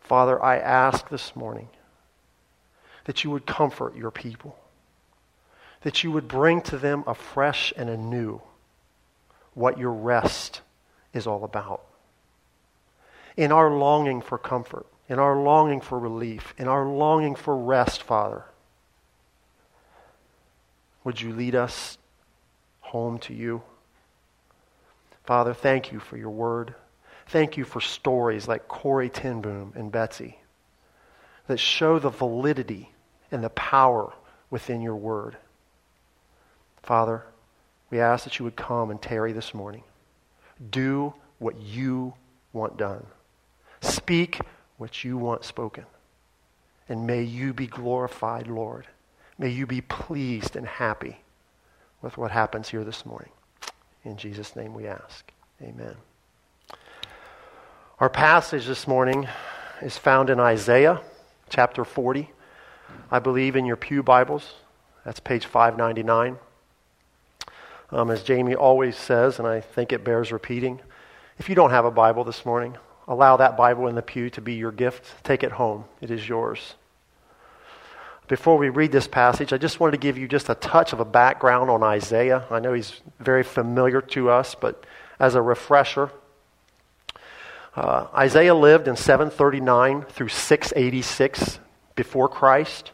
Father, 0.00 0.42
I 0.42 0.58
ask 0.58 1.08
this 1.08 1.34
morning 1.34 1.68
that 3.04 3.24
you 3.24 3.30
would 3.30 3.46
comfort 3.46 3.96
your 3.96 4.10
people, 4.10 4.58
that 5.82 6.04
you 6.04 6.12
would 6.12 6.28
bring 6.28 6.60
to 6.62 6.78
them 6.78 7.04
afresh 7.06 7.72
and 7.76 7.88
anew 7.88 8.40
what 9.58 9.78
your 9.78 9.92
rest 9.92 10.60
is 11.12 11.26
all 11.26 11.42
about. 11.42 11.84
In 13.36 13.50
our 13.50 13.70
longing 13.70 14.22
for 14.22 14.38
comfort, 14.38 14.86
in 15.08 15.18
our 15.18 15.36
longing 15.36 15.80
for 15.80 15.98
relief, 15.98 16.54
in 16.58 16.68
our 16.68 16.86
longing 16.86 17.34
for 17.34 17.56
rest, 17.56 18.02
Father, 18.02 18.44
would 21.02 21.20
you 21.20 21.32
lead 21.32 21.54
us 21.54 21.98
home 22.80 23.18
to 23.20 23.34
you? 23.34 23.62
Father, 25.24 25.54
thank 25.54 25.92
you 25.92 25.98
for 25.98 26.16
your 26.16 26.30
word. 26.30 26.74
Thank 27.26 27.56
you 27.56 27.64
for 27.64 27.80
stories 27.80 28.46
like 28.46 28.68
Corrie 28.68 29.10
ten 29.10 29.40
Boom 29.40 29.72
and 29.74 29.90
Betsy 29.90 30.38
that 31.48 31.58
show 31.58 31.98
the 31.98 32.10
validity 32.10 32.92
and 33.32 33.42
the 33.42 33.50
power 33.50 34.12
within 34.50 34.82
your 34.82 34.96
word. 34.96 35.36
Father, 36.82 37.24
we 37.90 38.00
ask 38.00 38.24
that 38.24 38.38
you 38.38 38.44
would 38.44 38.56
come 38.56 38.90
and 38.90 39.00
tarry 39.00 39.32
this 39.32 39.54
morning. 39.54 39.82
Do 40.70 41.14
what 41.38 41.60
you 41.60 42.14
want 42.52 42.76
done. 42.76 43.06
Speak 43.80 44.40
what 44.76 45.04
you 45.04 45.16
want 45.16 45.44
spoken. 45.44 45.84
And 46.88 47.06
may 47.06 47.22
you 47.22 47.52
be 47.52 47.66
glorified, 47.66 48.46
Lord. 48.46 48.86
May 49.38 49.50
you 49.50 49.66
be 49.66 49.80
pleased 49.80 50.56
and 50.56 50.66
happy 50.66 51.18
with 52.02 52.16
what 52.18 52.30
happens 52.30 52.68
here 52.68 52.84
this 52.84 53.06
morning. 53.06 53.30
In 54.04 54.16
Jesus' 54.16 54.56
name 54.56 54.74
we 54.74 54.86
ask. 54.86 55.30
Amen. 55.62 55.94
Our 58.00 58.08
passage 58.08 58.66
this 58.66 58.86
morning 58.86 59.28
is 59.82 59.98
found 59.98 60.30
in 60.30 60.40
Isaiah 60.40 61.00
chapter 61.48 61.84
40. 61.84 62.30
I 63.10 63.18
believe, 63.18 63.54
in 63.54 63.66
your 63.66 63.76
Pew 63.76 64.02
Bibles. 64.02 64.54
That's 65.04 65.20
page 65.20 65.46
599. 65.46 66.38
Um, 67.90 68.10
as 68.10 68.22
Jamie 68.22 68.54
always 68.54 68.96
says, 68.96 69.38
and 69.38 69.48
I 69.48 69.60
think 69.60 69.92
it 69.92 70.04
bears 70.04 70.30
repeating, 70.30 70.80
if 71.38 71.48
you 71.48 71.54
don't 71.54 71.70
have 71.70 71.84
a 71.84 71.90
Bible 71.90 72.24
this 72.24 72.44
morning, 72.44 72.76
allow 73.06 73.38
that 73.38 73.56
Bible 73.56 73.86
in 73.88 73.94
the 73.94 74.02
pew 74.02 74.28
to 74.30 74.40
be 74.40 74.54
your 74.54 74.72
gift. 74.72 75.24
Take 75.24 75.42
it 75.42 75.52
home, 75.52 75.84
it 76.00 76.10
is 76.10 76.28
yours. 76.28 76.74
Before 78.26 78.58
we 78.58 78.68
read 78.68 78.92
this 78.92 79.08
passage, 79.08 79.54
I 79.54 79.56
just 79.56 79.80
wanted 79.80 79.92
to 79.92 79.98
give 79.98 80.18
you 80.18 80.28
just 80.28 80.50
a 80.50 80.54
touch 80.54 80.92
of 80.92 81.00
a 81.00 81.04
background 81.06 81.70
on 81.70 81.82
Isaiah. 81.82 82.44
I 82.50 82.58
know 82.60 82.74
he's 82.74 83.00
very 83.20 83.42
familiar 83.42 84.02
to 84.02 84.28
us, 84.28 84.54
but 84.54 84.84
as 85.18 85.34
a 85.34 85.40
refresher, 85.40 86.10
uh, 87.74 88.08
Isaiah 88.14 88.54
lived 88.54 88.86
in 88.86 88.96
739 88.96 90.02
through 90.02 90.28
686 90.28 91.58
before 91.94 92.28
Christ. 92.28 92.90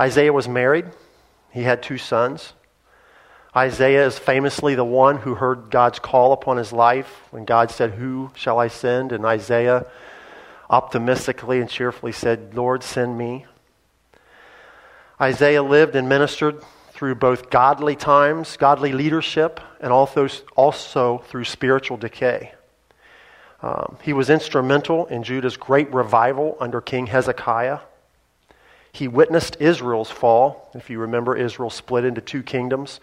Isaiah 0.00 0.32
was 0.32 0.48
married, 0.48 0.86
he 1.52 1.62
had 1.62 1.80
two 1.80 1.98
sons. 1.98 2.54
Isaiah 3.54 4.06
is 4.06 4.18
famously 4.18 4.74
the 4.74 4.84
one 4.84 5.18
who 5.18 5.34
heard 5.34 5.70
God's 5.70 5.98
call 5.98 6.32
upon 6.32 6.56
his 6.56 6.72
life 6.72 7.22
when 7.30 7.44
God 7.44 7.70
said, 7.70 7.90
Who 7.92 8.30
shall 8.34 8.58
I 8.58 8.68
send? 8.68 9.12
And 9.12 9.26
Isaiah 9.26 9.86
optimistically 10.70 11.60
and 11.60 11.68
cheerfully 11.68 12.12
said, 12.12 12.54
Lord, 12.54 12.82
send 12.82 13.18
me. 13.18 13.44
Isaiah 15.20 15.62
lived 15.62 15.94
and 15.94 16.08
ministered 16.08 16.64
through 16.92 17.16
both 17.16 17.50
godly 17.50 17.94
times, 17.94 18.56
godly 18.56 18.92
leadership, 18.92 19.60
and 19.80 19.92
also, 19.92 20.28
also 20.56 21.18
through 21.26 21.44
spiritual 21.44 21.98
decay. 21.98 22.54
Um, 23.60 23.98
he 24.02 24.14
was 24.14 24.30
instrumental 24.30 25.06
in 25.06 25.22
Judah's 25.22 25.58
great 25.58 25.92
revival 25.92 26.56
under 26.58 26.80
King 26.80 27.06
Hezekiah. 27.06 27.80
He 28.92 29.08
witnessed 29.08 29.58
Israel's 29.60 30.10
fall. 30.10 30.70
If 30.74 30.88
you 30.90 31.00
remember, 31.00 31.36
Israel 31.36 31.70
split 31.70 32.04
into 32.04 32.20
two 32.20 32.42
kingdoms. 32.42 32.98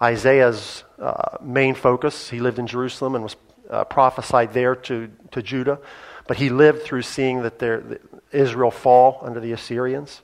Isaiah's 0.00 0.84
uh, 0.98 1.38
main 1.40 1.74
focus, 1.74 2.28
he 2.28 2.40
lived 2.40 2.58
in 2.58 2.66
Jerusalem 2.66 3.14
and 3.14 3.24
was 3.24 3.36
uh, 3.70 3.84
prophesied 3.84 4.52
there 4.52 4.76
to, 4.76 5.10
to 5.30 5.42
Judah, 5.42 5.78
but 6.26 6.36
he 6.36 6.50
lived 6.50 6.82
through 6.82 7.02
seeing 7.02 7.42
that 7.42 7.58
there, 7.58 7.98
Israel 8.30 8.70
fall 8.70 9.20
under 9.22 9.40
the 9.40 9.52
Assyrians. 9.52 10.20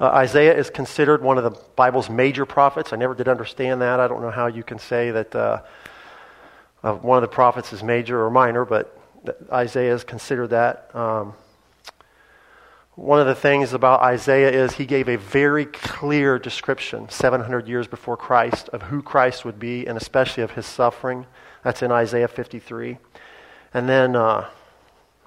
Uh, 0.00 0.08
Isaiah 0.08 0.56
is 0.56 0.70
considered 0.70 1.22
one 1.22 1.38
of 1.38 1.44
the 1.44 1.58
Bible's 1.74 2.08
major 2.08 2.46
prophets. 2.46 2.92
I 2.92 2.96
never 2.96 3.14
did 3.14 3.28
understand 3.28 3.80
that. 3.80 3.98
I 3.98 4.06
don't 4.06 4.22
know 4.22 4.30
how 4.30 4.46
you 4.46 4.62
can 4.62 4.78
say 4.78 5.10
that 5.10 5.34
uh, 5.34 5.62
one 6.82 7.16
of 7.16 7.22
the 7.22 7.34
prophets 7.34 7.72
is 7.72 7.82
major 7.82 8.24
or 8.24 8.30
minor, 8.30 8.64
but 8.64 8.96
Isaiah 9.50 9.94
is 9.94 10.04
considered 10.04 10.48
that. 10.48 10.94
Um, 10.94 11.34
one 12.98 13.20
of 13.20 13.28
the 13.28 13.34
things 13.34 13.74
about 13.74 14.02
Isaiah 14.02 14.50
is 14.50 14.72
he 14.72 14.84
gave 14.84 15.08
a 15.08 15.14
very 15.14 15.66
clear 15.66 16.36
description 16.36 17.08
700 17.08 17.68
years 17.68 17.86
before 17.86 18.16
Christ 18.16 18.68
of 18.70 18.82
who 18.82 19.02
Christ 19.02 19.44
would 19.44 19.60
be 19.60 19.86
and 19.86 19.96
especially 19.96 20.42
of 20.42 20.50
his 20.50 20.66
suffering. 20.66 21.24
That's 21.62 21.80
in 21.80 21.92
Isaiah 21.92 22.26
53. 22.26 22.98
And 23.72 23.88
then 23.88 24.16
uh, 24.16 24.48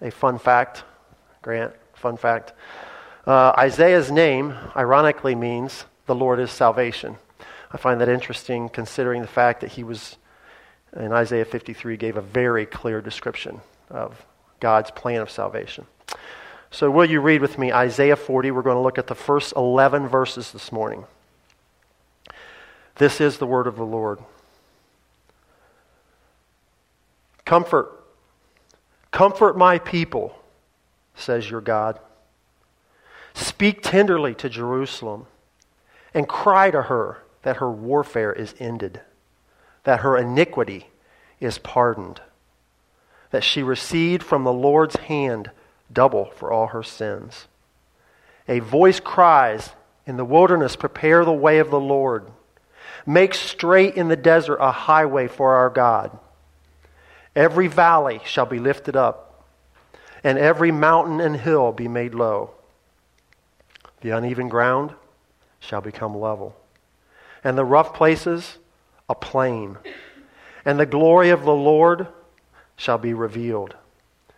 a 0.01 0.11
fun 0.11 0.37
fact, 0.37 0.83
Grant, 1.41 1.71
fun 1.93 2.17
fact. 2.17 2.51
Uh, 3.25 3.53
Isaiah's 3.57 4.11
name, 4.11 4.53
ironically, 4.75 5.33
means 5.33 5.85
the 6.07 6.15
Lord 6.15 6.41
is 6.41 6.51
salvation. 6.51 7.15
I 7.71 7.77
find 7.77 8.01
that 8.01 8.09
interesting 8.09 8.67
considering 8.67 9.21
the 9.21 9.29
fact 9.29 9.61
that 9.61 9.71
he 9.71 9.85
was, 9.85 10.17
in 10.93 11.13
Isaiah 11.13 11.45
53, 11.45 11.95
gave 11.95 12.17
a 12.17 12.21
very 12.21 12.65
clear 12.65 12.99
description 12.99 13.61
of 13.89 14.25
God's 14.59 14.91
plan 14.91 15.21
of 15.21 15.31
salvation. 15.31 15.85
So, 16.73 16.89
will 16.89 17.05
you 17.05 17.19
read 17.19 17.41
with 17.41 17.57
me 17.57 17.73
Isaiah 17.73 18.15
40? 18.15 18.51
We're 18.51 18.61
going 18.61 18.77
to 18.77 18.81
look 18.81 18.97
at 18.97 19.07
the 19.07 19.15
first 19.15 19.53
11 19.57 20.07
verses 20.07 20.53
this 20.53 20.71
morning. 20.71 21.03
This 22.95 23.19
is 23.19 23.37
the 23.37 23.45
word 23.45 23.67
of 23.67 23.75
the 23.75 23.83
Lord. 23.83 24.19
Comfort, 27.43 27.91
comfort 29.11 29.57
my 29.57 29.79
people, 29.79 30.33
says 31.13 31.49
your 31.49 31.59
God. 31.59 31.99
Speak 33.33 33.81
tenderly 33.81 34.33
to 34.35 34.47
Jerusalem 34.47 35.27
and 36.13 36.27
cry 36.27 36.71
to 36.71 36.83
her 36.83 37.17
that 37.41 37.57
her 37.57 37.69
warfare 37.69 38.31
is 38.31 38.55
ended, 38.59 39.01
that 39.83 39.99
her 39.99 40.15
iniquity 40.15 40.87
is 41.41 41.57
pardoned, 41.57 42.21
that 43.31 43.43
she 43.43 43.61
received 43.61 44.23
from 44.23 44.45
the 44.45 44.53
Lord's 44.53 44.95
hand 44.95 45.51
double 45.93 46.25
for 46.35 46.51
all 46.51 46.67
her 46.67 46.83
sins. 46.83 47.47
A 48.47 48.59
voice 48.59 48.99
cries, 48.99 49.71
In 50.05 50.17
the 50.17 50.25
wilderness, 50.25 50.75
prepare 50.75 51.23
the 51.23 51.31
way 51.31 51.59
of 51.59 51.69
the 51.69 51.79
Lord. 51.79 52.31
Make 53.05 53.33
straight 53.33 53.95
in 53.95 54.07
the 54.07 54.15
desert 54.15 54.57
a 54.57 54.71
highway 54.71 55.27
for 55.27 55.55
our 55.55 55.69
God. 55.69 56.17
Every 57.35 57.67
valley 57.67 58.21
shall 58.25 58.45
be 58.45 58.59
lifted 58.59 58.95
up, 58.95 59.45
and 60.23 60.37
every 60.37 60.71
mountain 60.71 61.19
and 61.19 61.35
hill 61.35 61.71
be 61.71 61.87
made 61.87 62.13
low. 62.13 62.51
The 64.01 64.11
uneven 64.11 64.49
ground 64.49 64.93
shall 65.59 65.81
become 65.81 66.17
level, 66.17 66.55
and 67.43 67.57
the 67.57 67.65
rough 67.65 67.93
places 67.93 68.57
a 69.07 69.15
plain. 69.15 69.77
And 70.65 70.79
the 70.79 70.85
glory 70.85 71.29
of 71.29 71.43
the 71.43 71.53
Lord 71.53 72.07
shall 72.75 72.97
be 72.97 73.13
revealed 73.13 73.75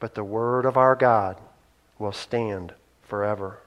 but 0.00 0.14
the 0.14 0.24
word 0.24 0.64
of 0.64 0.76
our 0.76 0.96
God 0.96 1.36
will 1.98 2.12
stand 2.12 2.72
forever. 3.02 3.58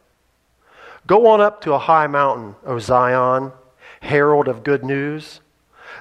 Go 1.05 1.27
on 1.27 1.39
up 1.39 1.61
to 1.61 1.73
a 1.73 1.79
high 1.79 2.07
mountain, 2.07 2.55
O 2.65 2.79
Zion, 2.79 3.51
herald 4.01 4.47
of 4.47 4.63
good 4.63 4.83
news. 4.83 5.39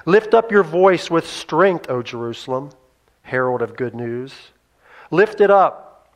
Lift 0.05 0.33
up 0.33 0.51
your 0.51 0.63
voice 0.63 1.09
with 1.09 1.27
strength, 1.27 1.89
O 1.89 2.01
Jerusalem, 2.01 2.71
herald 3.21 3.61
of 3.61 3.77
good 3.77 3.93
news. 3.93 4.33
Lift 5.11 5.39
it 5.39 5.51
up. 5.51 6.09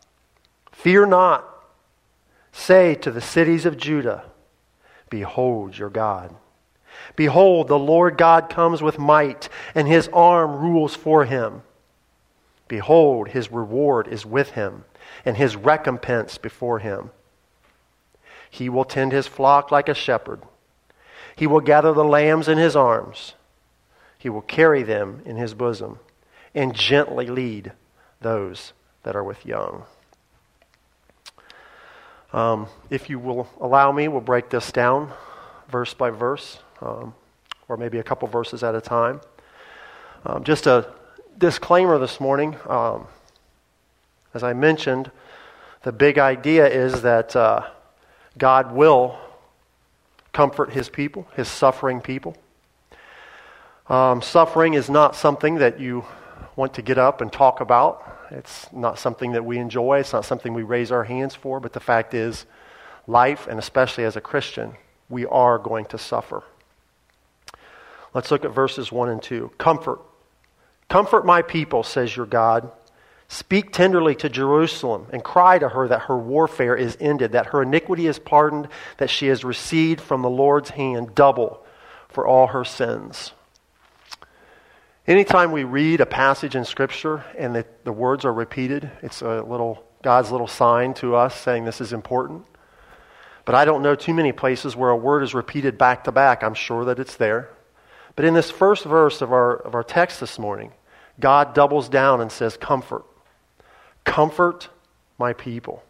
Fear 0.71 1.05
not. 1.07 1.45
Say 2.51 2.95
to 2.95 3.11
the 3.11 3.21
cities 3.21 3.65
of 3.65 3.77
Judah, 3.77 4.25
Behold 5.09 5.77
your 5.77 5.89
God. 5.89 6.35
Behold, 7.15 7.67
the 7.67 7.77
Lord 7.77 8.17
God 8.17 8.49
comes 8.49 8.81
with 8.81 8.97
might, 8.97 9.49
and 9.75 9.87
his 9.87 10.09
arm 10.11 10.57
rules 10.57 10.95
for 10.95 11.25
him. 11.25 11.61
Behold, 12.67 13.29
his 13.29 13.51
reward 13.51 14.07
is 14.07 14.25
with 14.25 14.51
him, 14.51 14.85
and 15.25 15.37
his 15.37 15.55
recompense 15.55 16.37
before 16.37 16.79
him. 16.79 17.11
He 18.49 18.69
will 18.69 18.85
tend 18.85 19.11
his 19.11 19.27
flock 19.27 19.71
like 19.71 19.89
a 19.89 19.93
shepherd. 19.93 20.41
He 21.35 21.47
will 21.47 21.59
gather 21.59 21.93
the 21.93 22.03
lambs 22.03 22.47
in 22.47 22.57
his 22.57 22.75
arms. 22.75 23.33
He 24.17 24.29
will 24.29 24.41
carry 24.41 24.83
them 24.83 25.21
in 25.25 25.35
his 25.35 25.53
bosom 25.53 25.99
and 26.55 26.73
gently 26.73 27.27
lead 27.27 27.73
those 28.21 28.73
that 29.03 29.15
are 29.15 29.23
with 29.23 29.45
young. 29.45 29.83
Um, 32.33 32.67
if 32.89 33.09
you 33.09 33.19
will 33.19 33.47
allow 33.61 33.91
me, 33.91 34.07
we'll 34.07 34.21
break 34.21 34.49
this 34.49 34.71
down 34.71 35.13
verse 35.69 35.93
by 35.93 36.09
verse, 36.09 36.59
um, 36.81 37.13
or 37.67 37.77
maybe 37.77 37.99
a 37.99 38.03
couple 38.03 38.27
verses 38.27 38.63
at 38.63 38.75
a 38.75 38.81
time. 38.81 39.21
Um, 40.25 40.43
just 40.43 40.67
a 40.67 40.93
disclaimer 41.37 41.99
this 41.99 42.19
morning. 42.19 42.55
Um, 42.67 43.07
as 44.33 44.43
I 44.43 44.53
mentioned, 44.53 45.11
the 45.83 45.91
big 45.91 46.17
idea 46.17 46.67
is 46.67 47.03
that 47.03 47.35
uh, 47.35 47.67
God 48.37 48.71
will 48.71 49.17
comfort 50.33 50.71
his 50.71 50.89
people, 50.89 51.27
his 51.35 51.47
suffering 51.47 52.01
people. 52.01 52.35
Um, 53.87 54.21
suffering 54.21 54.73
is 54.73 54.89
not 54.89 55.15
something 55.15 55.55
that 55.55 55.79
you 55.79 56.05
want 56.55 56.73
to 56.73 56.81
get 56.81 56.97
up 56.97 57.21
and 57.21 57.31
talk 57.31 57.61
about. 57.61 58.03
It's 58.31 58.71
not 58.73 58.99
something 58.99 59.31
that 59.31 59.45
we 59.45 59.57
enjoy. 59.57 59.99
It's 59.99 60.13
not 60.13 60.25
something 60.25 60.53
we 60.53 60.63
raise 60.63 60.91
our 60.91 61.03
hands 61.03 61.35
for. 61.35 61.59
But 61.59 61.73
the 61.73 61.79
fact 61.79 62.13
is, 62.13 62.45
life, 63.05 63.47
and 63.47 63.59
especially 63.59 64.03
as 64.03 64.15
a 64.15 64.21
Christian, 64.21 64.73
we 65.09 65.25
are 65.25 65.57
going 65.57 65.85
to 65.85 65.97
suffer. 65.97 66.43
Let's 68.13 68.31
look 68.31 68.43
at 68.43 68.51
verses 68.51 68.91
1 68.91 69.09
and 69.09 69.21
2. 69.21 69.51
Comfort. 69.57 70.01
Comfort 70.89 71.25
my 71.25 71.41
people, 71.41 71.83
says 71.83 72.15
your 72.15 72.25
God. 72.25 72.71
Speak 73.27 73.73
tenderly 73.73 74.15
to 74.15 74.29
Jerusalem 74.29 75.07
and 75.11 75.21
cry 75.21 75.59
to 75.59 75.69
her 75.69 75.87
that 75.89 76.03
her 76.03 76.17
warfare 76.17 76.75
is 76.75 76.97
ended, 76.99 77.33
that 77.33 77.47
her 77.47 77.61
iniquity 77.61 78.07
is 78.07 78.19
pardoned, 78.19 78.69
that 78.97 79.09
she 79.09 79.27
has 79.27 79.43
received 79.43 79.99
from 79.99 80.21
the 80.21 80.29
Lord's 80.29 80.69
hand 80.69 81.13
double 81.13 81.65
for 82.07 82.25
all 82.25 82.47
her 82.47 82.63
sins. 82.63 83.33
Anytime 85.05 85.51
we 85.51 85.65
read 85.65 85.99
a 85.99 86.05
passage 86.05 86.55
in 86.55 86.63
Scripture 86.63 87.23
and 87.37 87.53
the, 87.53 87.65
the 87.83 87.91
words 87.91 88.23
are 88.23 88.33
repeated, 88.33 88.89
it's 89.01 89.21
a 89.21 89.41
little 89.41 89.83
God's 90.03 90.31
little 90.31 90.47
sign 90.47 90.93
to 90.95 91.15
us 91.15 91.35
saying 91.35 91.65
this 91.65 91.81
is 91.81 91.91
important. 91.91 92.45
But 93.43 93.55
I 93.55 93.65
don't 93.65 93.81
know 93.81 93.95
too 93.95 94.13
many 94.13 94.31
places 94.31 94.75
where 94.75 94.89
a 94.89 94.95
word 94.95 95.23
is 95.23 95.33
repeated 95.33 95.77
back 95.77 96.05
to 96.05 96.11
back. 96.11 96.43
I'm 96.43 96.53
sure 96.53 96.85
that 96.85 96.99
it's 96.99 97.15
there. 97.15 97.49
But 98.15 98.25
in 98.25 98.33
this 98.33 98.51
first 98.51 98.83
verse 98.83 99.21
of 99.21 99.31
our, 99.31 99.55
of 99.55 99.75
our 99.75 99.83
text 99.83 100.19
this 100.19 100.39
morning, 100.39 100.71
God 101.19 101.53
doubles 101.53 101.89
down 101.89 102.21
and 102.21 102.31
says, 102.31 102.57
Comfort. 102.57 103.05
Comfort 104.03 104.69
my 105.17 105.33
people. 105.33 105.83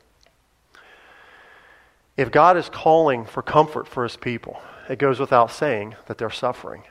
If 2.15 2.31
God 2.31 2.57
is 2.57 2.69
calling 2.69 3.25
for 3.25 3.41
comfort 3.43 3.87
for 3.87 4.03
his 4.03 4.17
people, 4.17 4.59
it 4.89 4.97
goes 4.97 5.19
without 5.19 5.51
saying 5.51 5.95
that 6.07 6.17
they're 6.17 6.29
suffering. 6.29 6.83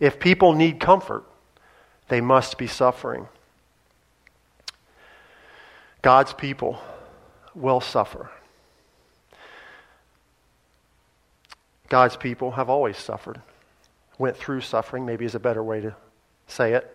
If 0.00 0.18
people 0.18 0.52
need 0.52 0.80
comfort, 0.80 1.24
they 2.08 2.20
must 2.20 2.58
be 2.58 2.66
suffering. 2.66 3.28
God's 6.02 6.32
people 6.32 6.80
will 7.54 7.80
suffer. 7.80 8.30
God's 11.88 12.16
people 12.16 12.52
have 12.52 12.68
always 12.68 12.96
suffered, 12.96 13.40
went 14.18 14.36
through 14.36 14.62
suffering, 14.62 15.06
maybe 15.06 15.24
is 15.24 15.34
a 15.34 15.40
better 15.40 15.62
way 15.62 15.80
to 15.80 15.94
say 16.48 16.72
it. 16.72 16.93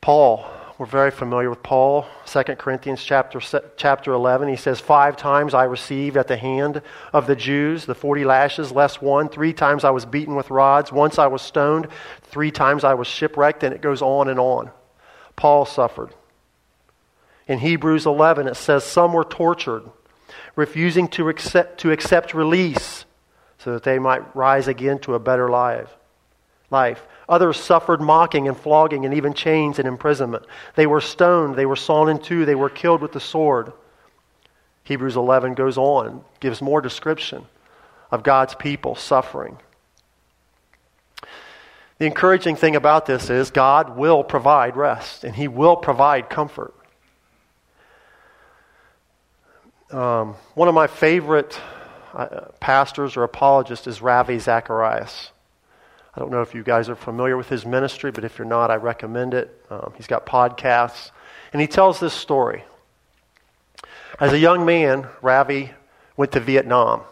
Paul, 0.00 0.46
we're 0.78 0.86
very 0.86 1.10
familiar 1.10 1.50
with 1.50 1.62
Paul, 1.62 2.06
2 2.26 2.42
Corinthians 2.54 3.02
chapter, 3.02 3.40
chapter 3.76 4.12
11. 4.12 4.48
He 4.48 4.54
says, 4.54 4.78
Five 4.78 5.16
times 5.16 5.52
I 5.52 5.64
received 5.64 6.16
at 6.16 6.28
the 6.28 6.36
hand 6.36 6.82
of 7.12 7.26
the 7.26 7.34
Jews 7.34 7.84
the 7.84 7.96
40 7.96 8.24
lashes, 8.24 8.70
less 8.70 9.00
one. 9.02 9.28
Three 9.28 9.52
times 9.52 9.82
I 9.82 9.90
was 9.90 10.06
beaten 10.06 10.36
with 10.36 10.50
rods. 10.50 10.92
Once 10.92 11.18
I 11.18 11.26
was 11.26 11.42
stoned. 11.42 11.88
Three 12.22 12.52
times 12.52 12.84
I 12.84 12.94
was 12.94 13.08
shipwrecked. 13.08 13.64
And 13.64 13.74
it 13.74 13.82
goes 13.82 14.00
on 14.00 14.28
and 14.28 14.38
on. 14.38 14.70
Paul 15.34 15.66
suffered. 15.66 16.14
In 17.48 17.58
Hebrews 17.58 18.06
11, 18.06 18.46
it 18.46 18.54
says, 18.54 18.84
Some 18.84 19.12
were 19.12 19.24
tortured, 19.24 19.82
refusing 20.54 21.08
to 21.08 21.28
accept, 21.28 21.80
to 21.80 21.90
accept 21.90 22.34
release 22.34 23.04
so 23.58 23.72
that 23.72 23.82
they 23.82 23.98
might 23.98 24.36
rise 24.36 24.68
again 24.68 25.00
to 25.00 25.14
a 25.14 25.18
better 25.18 25.48
life. 25.48 25.96
life. 26.70 27.04
Others 27.28 27.58
suffered 27.58 28.00
mocking 28.00 28.48
and 28.48 28.56
flogging 28.56 29.04
and 29.04 29.12
even 29.12 29.34
chains 29.34 29.78
and 29.78 29.86
imprisonment. 29.86 30.44
They 30.76 30.86
were 30.86 31.00
stoned, 31.00 31.56
they 31.56 31.66
were 31.66 31.76
sawn 31.76 32.08
in 32.08 32.18
two, 32.18 32.44
they 32.44 32.54
were 32.54 32.70
killed 32.70 33.02
with 33.02 33.12
the 33.12 33.20
sword. 33.20 33.72
Hebrews 34.84 35.16
11 35.16 35.54
goes 35.54 35.76
on, 35.76 36.24
gives 36.40 36.62
more 36.62 36.80
description 36.80 37.44
of 38.10 38.22
God's 38.22 38.54
people 38.54 38.94
suffering. 38.94 39.58
The 41.98 42.06
encouraging 42.06 42.56
thing 42.56 42.76
about 42.76 43.04
this 43.04 43.28
is 43.28 43.50
God 43.50 43.96
will 43.96 44.24
provide 44.24 44.76
rest 44.76 45.24
and 45.24 45.34
He 45.34 45.48
will 45.48 45.76
provide 45.76 46.30
comfort. 46.30 46.72
Um, 49.90 50.34
one 50.54 50.68
of 50.68 50.74
my 50.74 50.86
favorite 50.86 51.60
uh, 52.14 52.46
pastors 52.60 53.16
or 53.16 53.24
apologists 53.24 53.86
is 53.86 54.00
Ravi 54.00 54.38
Zacharias. 54.38 55.30
I 56.18 56.20
don't 56.20 56.32
know 56.32 56.42
if 56.42 56.52
you 56.52 56.64
guys 56.64 56.88
are 56.88 56.96
familiar 56.96 57.36
with 57.36 57.48
his 57.48 57.64
ministry, 57.64 58.10
but 58.10 58.24
if 58.24 58.38
you're 58.38 58.44
not, 58.44 58.72
I 58.72 58.74
recommend 58.74 59.34
it. 59.34 59.64
Um, 59.70 59.92
he's 59.96 60.08
got 60.08 60.26
podcasts. 60.26 61.12
And 61.52 61.62
he 61.62 61.68
tells 61.68 62.00
this 62.00 62.12
story. 62.12 62.64
As 64.18 64.32
a 64.32 64.38
young 64.38 64.66
man, 64.66 65.06
Ravi 65.22 65.70
went 66.16 66.32
to 66.32 66.40
Vietnam 66.40 67.02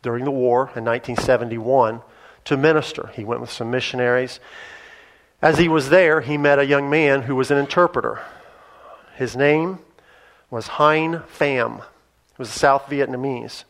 during 0.00 0.22
the 0.22 0.30
war 0.30 0.70
in 0.76 0.84
1971 0.84 2.02
to 2.44 2.56
minister. 2.56 3.10
He 3.14 3.24
went 3.24 3.40
with 3.40 3.50
some 3.50 3.72
missionaries. 3.72 4.38
As 5.42 5.58
he 5.58 5.66
was 5.66 5.88
there, 5.88 6.20
he 6.20 6.38
met 6.38 6.60
a 6.60 6.66
young 6.66 6.88
man 6.88 7.22
who 7.22 7.34
was 7.34 7.50
an 7.50 7.58
interpreter. 7.58 8.20
His 9.16 9.34
name 9.34 9.80
was 10.50 10.68
Hien 10.68 11.24
Pham. 11.36 11.78
He 11.78 12.38
was 12.38 12.50
a 12.50 12.58
South 12.60 12.86
Vietnamese. 12.86 13.64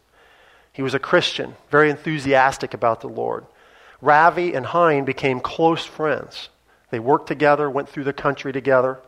He 0.71 0.83
was 0.83 0.93
a 0.93 0.99
Christian, 0.99 1.55
very 1.71 1.89
enthusiastic 1.89 2.75
about 2.75 3.01
the 3.01 3.09
Lord. 3.09 3.47
Ravi 4.01 4.55
and 4.55 4.67
Hien 4.67 5.05
became 5.05 5.41
close 5.41 5.85
friends. 5.85 6.49
They 6.91 6.99
worked 6.99 7.29
together, 7.29 7.69
went 7.69 7.89
through 7.89 8.05
the 8.05 8.13
country 8.13 8.53
together. 8.53 9.01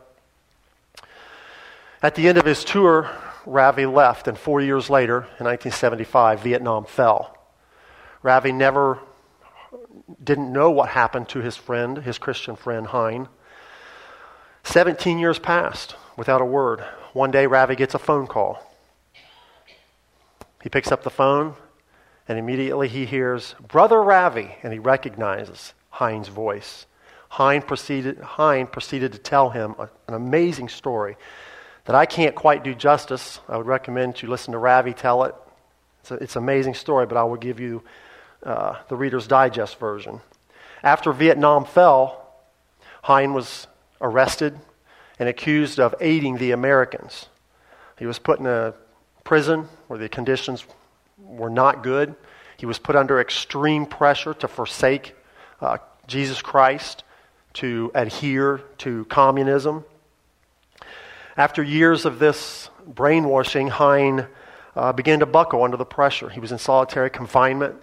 At 2.01 2.15
the 2.15 2.27
end 2.27 2.37
of 2.37 2.45
his 2.45 2.63
tour, 2.63 3.09
Ravi 3.45 3.85
left, 3.85 4.27
and 4.27 4.37
four 4.37 4.61
years 4.61 4.89
later, 4.89 5.17
in 5.39 5.45
1975, 5.45 6.41
Vietnam 6.41 6.85
fell. 6.85 7.37
Ravi 8.21 8.51
never 8.51 8.99
didn't 10.23 10.51
know 10.51 10.71
what 10.71 10.89
happened 10.89 11.29
to 11.29 11.39
his 11.39 11.55
friend, 11.55 11.99
his 11.99 12.17
Christian 12.17 12.55
friend 12.55 12.87
Hien. 12.87 13.27
17 14.63 15.19
years 15.19 15.39
passed 15.39 15.95
without 16.17 16.41
a 16.41 16.45
word. 16.45 16.81
One 17.13 17.31
day, 17.31 17.47
Ravi 17.47 17.75
gets 17.75 17.95
a 17.95 17.99
phone 17.99 18.27
call. 18.27 18.61
He 20.61 20.69
picks 20.69 20.91
up 20.91 21.03
the 21.03 21.09
phone 21.09 21.55
and 22.29 22.37
immediately 22.37 22.87
he 22.87 23.07
hears, 23.07 23.55
Brother 23.67 24.01
Ravi, 24.01 24.55
and 24.61 24.71
he 24.71 24.77
recognizes 24.77 25.73
Hien's 25.89 26.27
voice. 26.27 26.85
Hien 27.35 27.63
proceeded, 27.63 28.19
hein 28.19 28.67
proceeded 28.67 29.13
to 29.13 29.17
tell 29.17 29.49
him 29.49 29.73
a, 29.79 29.89
an 30.07 30.13
amazing 30.13 30.69
story 30.69 31.17
that 31.85 31.95
I 31.95 32.05
can't 32.05 32.35
quite 32.35 32.63
do 32.63 32.75
justice. 32.75 33.39
I 33.49 33.57
would 33.57 33.65
recommend 33.65 34.21
you 34.21 34.29
listen 34.29 34.51
to 34.51 34.59
Ravi 34.59 34.93
tell 34.93 35.23
it. 35.23 35.33
It's, 36.01 36.11
a, 36.11 36.13
it's 36.15 36.35
an 36.35 36.43
amazing 36.43 36.75
story, 36.75 37.07
but 37.07 37.17
I 37.17 37.23
will 37.23 37.35
give 37.35 37.59
you 37.59 37.83
uh, 38.43 38.75
the 38.89 38.95
Reader's 38.95 39.27
Digest 39.27 39.79
version. 39.79 40.21
After 40.83 41.11
Vietnam 41.11 41.65
fell, 41.65 42.31
Hien 43.05 43.33
was 43.33 43.65
arrested 44.01 44.57
and 45.17 45.27
accused 45.27 45.79
of 45.79 45.95
aiding 45.99 46.37
the 46.37 46.51
Americans. 46.51 47.25
He 47.97 48.05
was 48.05 48.19
put 48.19 48.39
in 48.39 48.45
a 48.45 48.75
prison 49.23 49.67
where 49.87 49.97
the 49.97 50.07
conditions 50.07 50.63
were 51.21 51.49
not 51.49 51.83
good. 51.83 52.15
He 52.57 52.65
was 52.65 52.79
put 52.79 52.95
under 52.95 53.19
extreme 53.19 53.85
pressure 53.85 54.33
to 54.35 54.47
forsake 54.47 55.15
uh, 55.61 55.77
Jesus 56.07 56.41
Christ, 56.41 57.03
to 57.53 57.91
adhere 57.93 58.61
to 58.79 59.05
communism. 59.05 59.85
After 61.37 61.63
years 61.63 62.05
of 62.05 62.19
this 62.19 62.69
brainwashing, 62.85 63.69
Hien 63.71 64.27
uh, 64.75 64.93
began 64.93 65.19
to 65.19 65.25
buckle 65.25 65.63
under 65.63 65.77
the 65.77 65.85
pressure. 65.85 66.29
He 66.29 66.39
was 66.39 66.51
in 66.51 66.57
solitary 66.57 67.09
confinement. 67.09 67.75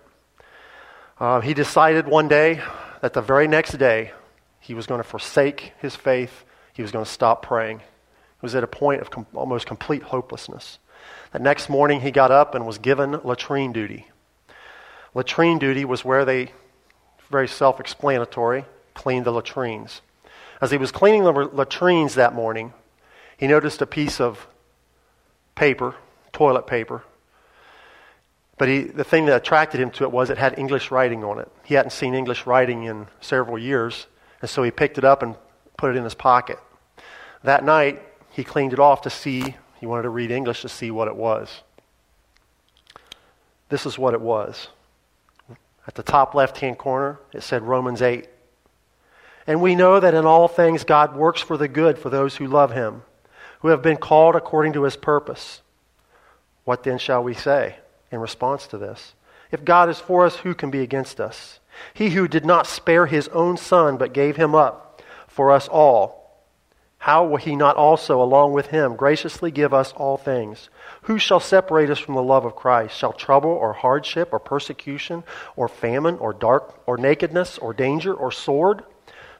Uh, 1.18 1.40
he 1.40 1.54
decided 1.54 2.06
one 2.06 2.28
day 2.28 2.60
that 3.00 3.14
the 3.14 3.22
very 3.22 3.48
next 3.48 3.78
day 3.78 4.12
he 4.60 4.74
was 4.74 4.86
going 4.86 4.98
to 4.98 5.08
forsake 5.08 5.72
his 5.80 5.96
faith, 5.96 6.44
he 6.74 6.82
was 6.82 6.90
going 6.90 7.04
to 7.04 7.10
stop 7.10 7.42
praying. 7.42 7.78
He 7.78 8.42
was 8.42 8.54
at 8.54 8.64
a 8.64 8.66
point 8.66 9.00
of 9.00 9.10
com- 9.10 9.26
almost 9.34 9.66
complete 9.66 10.02
hopelessness. 10.02 10.78
The 11.36 11.42
next 11.42 11.68
morning 11.68 12.00
he 12.00 12.12
got 12.12 12.30
up 12.30 12.54
and 12.54 12.64
was 12.64 12.78
given 12.78 13.20
latrine 13.22 13.70
duty. 13.70 14.06
Latrine 15.12 15.58
duty 15.58 15.84
was 15.84 16.02
where 16.02 16.24
they, 16.24 16.52
very 17.28 17.46
self 17.46 17.78
explanatory, 17.78 18.64
cleaned 18.94 19.26
the 19.26 19.32
latrines. 19.32 20.00
As 20.62 20.70
he 20.70 20.78
was 20.78 20.90
cleaning 20.90 21.24
the 21.24 21.32
latrines 21.32 22.14
that 22.14 22.34
morning, 22.34 22.72
he 23.36 23.46
noticed 23.46 23.82
a 23.82 23.86
piece 23.86 24.18
of 24.18 24.46
paper, 25.54 25.94
toilet 26.32 26.66
paper. 26.66 27.04
But 28.56 28.68
he, 28.68 28.84
the 28.84 29.04
thing 29.04 29.26
that 29.26 29.36
attracted 29.36 29.78
him 29.78 29.90
to 29.90 30.04
it 30.04 30.12
was 30.12 30.30
it 30.30 30.38
had 30.38 30.58
English 30.58 30.90
writing 30.90 31.22
on 31.22 31.38
it. 31.38 31.52
He 31.64 31.74
hadn't 31.74 31.90
seen 31.90 32.14
English 32.14 32.46
writing 32.46 32.84
in 32.84 33.08
several 33.20 33.58
years, 33.58 34.06
and 34.40 34.48
so 34.48 34.62
he 34.62 34.70
picked 34.70 34.96
it 34.96 35.04
up 35.04 35.22
and 35.22 35.36
put 35.76 35.90
it 35.90 35.98
in 35.98 36.04
his 36.04 36.14
pocket. 36.14 36.58
That 37.42 37.62
night, 37.62 38.00
he 38.30 38.42
cleaned 38.42 38.72
it 38.72 38.78
off 38.78 39.02
to 39.02 39.10
see, 39.10 39.56
he 39.78 39.86
wanted 39.86 40.02
to 40.02 40.10
read 40.10 40.30
English 40.30 40.62
to 40.62 40.68
see 40.68 40.90
what 40.90 41.08
it 41.08 41.16
was. 41.16 41.62
This 43.68 43.86
is 43.86 43.98
what 43.98 44.14
it 44.14 44.20
was. 44.20 44.68
At 45.86 45.94
the 45.94 46.02
top 46.02 46.34
left 46.34 46.58
hand 46.58 46.78
corner, 46.78 47.18
it 47.32 47.42
said 47.42 47.62
Romans 47.62 48.02
8. 48.02 48.28
And 49.46 49.60
we 49.60 49.74
know 49.74 50.00
that 50.00 50.14
in 50.14 50.24
all 50.24 50.48
things 50.48 50.84
God 50.84 51.16
works 51.16 51.40
for 51.40 51.56
the 51.56 51.68
good 51.68 51.98
for 51.98 52.10
those 52.10 52.36
who 52.36 52.46
love 52.46 52.72
him, 52.72 53.02
who 53.60 53.68
have 53.68 53.82
been 53.82 53.96
called 53.96 54.34
according 54.34 54.72
to 54.72 54.82
his 54.82 54.96
purpose. 54.96 55.62
What 56.64 56.82
then 56.82 56.98
shall 56.98 57.22
we 57.22 57.34
say 57.34 57.76
in 58.10 58.18
response 58.18 58.66
to 58.68 58.78
this? 58.78 59.14
If 59.52 59.64
God 59.64 59.88
is 59.88 60.00
for 60.00 60.26
us, 60.26 60.36
who 60.36 60.54
can 60.54 60.70
be 60.70 60.80
against 60.80 61.20
us? 61.20 61.60
He 61.94 62.10
who 62.10 62.26
did 62.26 62.44
not 62.44 62.66
spare 62.66 63.06
his 63.06 63.28
own 63.28 63.56
son, 63.56 63.96
but 63.96 64.12
gave 64.12 64.36
him 64.36 64.54
up 64.54 65.02
for 65.28 65.52
us 65.52 65.68
all, 65.68 66.25
how 66.98 67.24
will 67.24 67.36
he 67.36 67.54
not 67.54 67.76
also, 67.76 68.20
along 68.20 68.52
with 68.52 68.68
him, 68.68 68.96
graciously 68.96 69.50
give 69.50 69.72
us 69.72 69.92
all 69.92 70.16
things? 70.16 70.70
Who 71.02 71.18
shall 71.18 71.40
separate 71.40 71.90
us 71.90 71.98
from 71.98 72.14
the 72.14 72.22
love 72.22 72.44
of 72.44 72.56
Christ? 72.56 72.96
Shall 72.96 73.12
trouble 73.12 73.50
or 73.50 73.74
hardship 73.74 74.30
or 74.32 74.40
persecution 74.40 75.22
or 75.54 75.68
famine 75.68 76.16
or 76.18 76.32
dark 76.32 76.74
or 76.86 76.96
nakedness 76.96 77.58
or 77.58 77.72
danger 77.72 78.12
or 78.12 78.32
sword? 78.32 78.82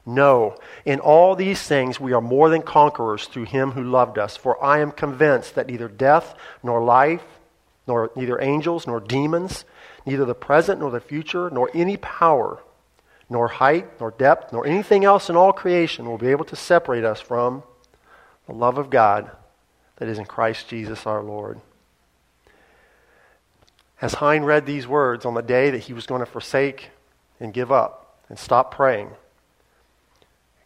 No, 0.05 0.55
in 0.85 1.01
all 1.01 1.35
these 1.35 1.61
things 1.61 1.99
we 1.99 2.13
are 2.13 2.21
more 2.21 2.49
than 2.49 2.61
conquerors 2.61 3.25
through 3.25 3.45
him 3.45 3.71
who 3.71 3.83
loved 3.83 4.17
us. 4.17 4.37
For 4.37 4.63
I 4.63 4.79
am 4.79 4.91
convinced 4.91 5.55
that 5.55 5.67
neither 5.67 5.89
death 5.89 6.35
nor 6.63 6.81
life, 6.81 7.23
nor 7.85 8.11
neither 8.15 8.41
angels 8.41 8.87
nor 8.87 9.01
demons, 9.01 9.65
neither 10.05 10.23
the 10.23 10.33
present 10.33 10.79
nor 10.79 10.91
the 10.91 11.01
future, 11.01 11.49
nor 11.49 11.69
any 11.73 11.97
power, 11.97 12.59
nor 13.29 13.47
height, 13.47 13.99
nor 13.99 14.11
depth, 14.11 14.53
nor 14.53 14.65
anything 14.65 15.03
else 15.03 15.29
in 15.29 15.35
all 15.35 15.51
creation 15.51 16.05
will 16.05 16.17
be 16.17 16.31
able 16.31 16.45
to 16.45 16.55
separate 16.55 17.03
us 17.03 17.19
from 17.19 17.63
the 18.45 18.53
love 18.53 18.77
of 18.77 18.89
God 18.89 19.29
that 19.97 20.07
is 20.07 20.17
in 20.17 20.25
Christ 20.25 20.67
Jesus 20.69 21.05
our 21.05 21.21
Lord. 21.21 21.59
As 24.01 24.15
Hien 24.15 24.43
read 24.43 24.65
these 24.65 24.87
words 24.87 25.25
on 25.25 25.33
the 25.33 25.41
day 25.41 25.71
that 25.71 25.79
he 25.79 25.93
was 25.93 26.05
going 26.05 26.19
to 26.19 26.25
forsake 26.25 26.89
and 27.39 27.53
give 27.53 27.71
up 27.71 28.19
and 28.29 28.37
stop 28.37 28.73
praying, 28.73 29.09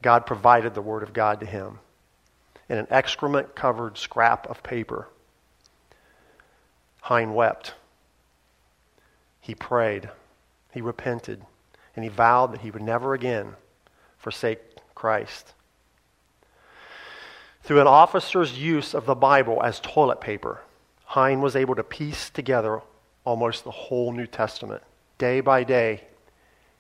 God 0.02 0.26
provided 0.26 0.74
the 0.74 0.82
Word 0.82 1.04
of 1.04 1.14
God 1.14 1.40
to 1.40 1.46
him 1.46 1.80
in 2.68 2.78
an 2.78 2.88
excrement 2.90 3.56
covered 3.56 3.98
scrap 3.98 4.50
of 4.50 4.64
paper. 4.64 5.08
Hien 7.08 7.34
wept. 7.34 7.74
He 9.40 9.56
prayed. 9.56 10.10
He 10.74 10.82
repented. 10.82 11.42
And 11.96 12.04
he 12.04 12.10
vowed 12.10 12.54
that 12.54 12.62
he 12.62 12.72
would 12.72 12.82
never 12.82 13.14
again 13.14 13.56
forsake 14.18 14.60
Christ. 14.96 15.54
Through 17.64 17.82
an 17.82 17.88
officer's 17.88 18.58
use 18.58 18.94
of 18.94 19.06
the 19.06 19.16
Bible 19.16 19.62
as 19.64 19.80
toilet 19.80 20.22
paper, 20.22 20.62
Hien 21.14 21.42
was 21.42 21.56
able 21.56 21.76
to 21.76 21.84
piece 21.84 22.30
together 22.30 22.82
almost 23.24 23.64
the 23.64 23.72
whole 23.72 24.12
New 24.12 24.28
Testament. 24.28 24.82
Day 25.18 25.42
by 25.42 25.64
day, 25.64 26.04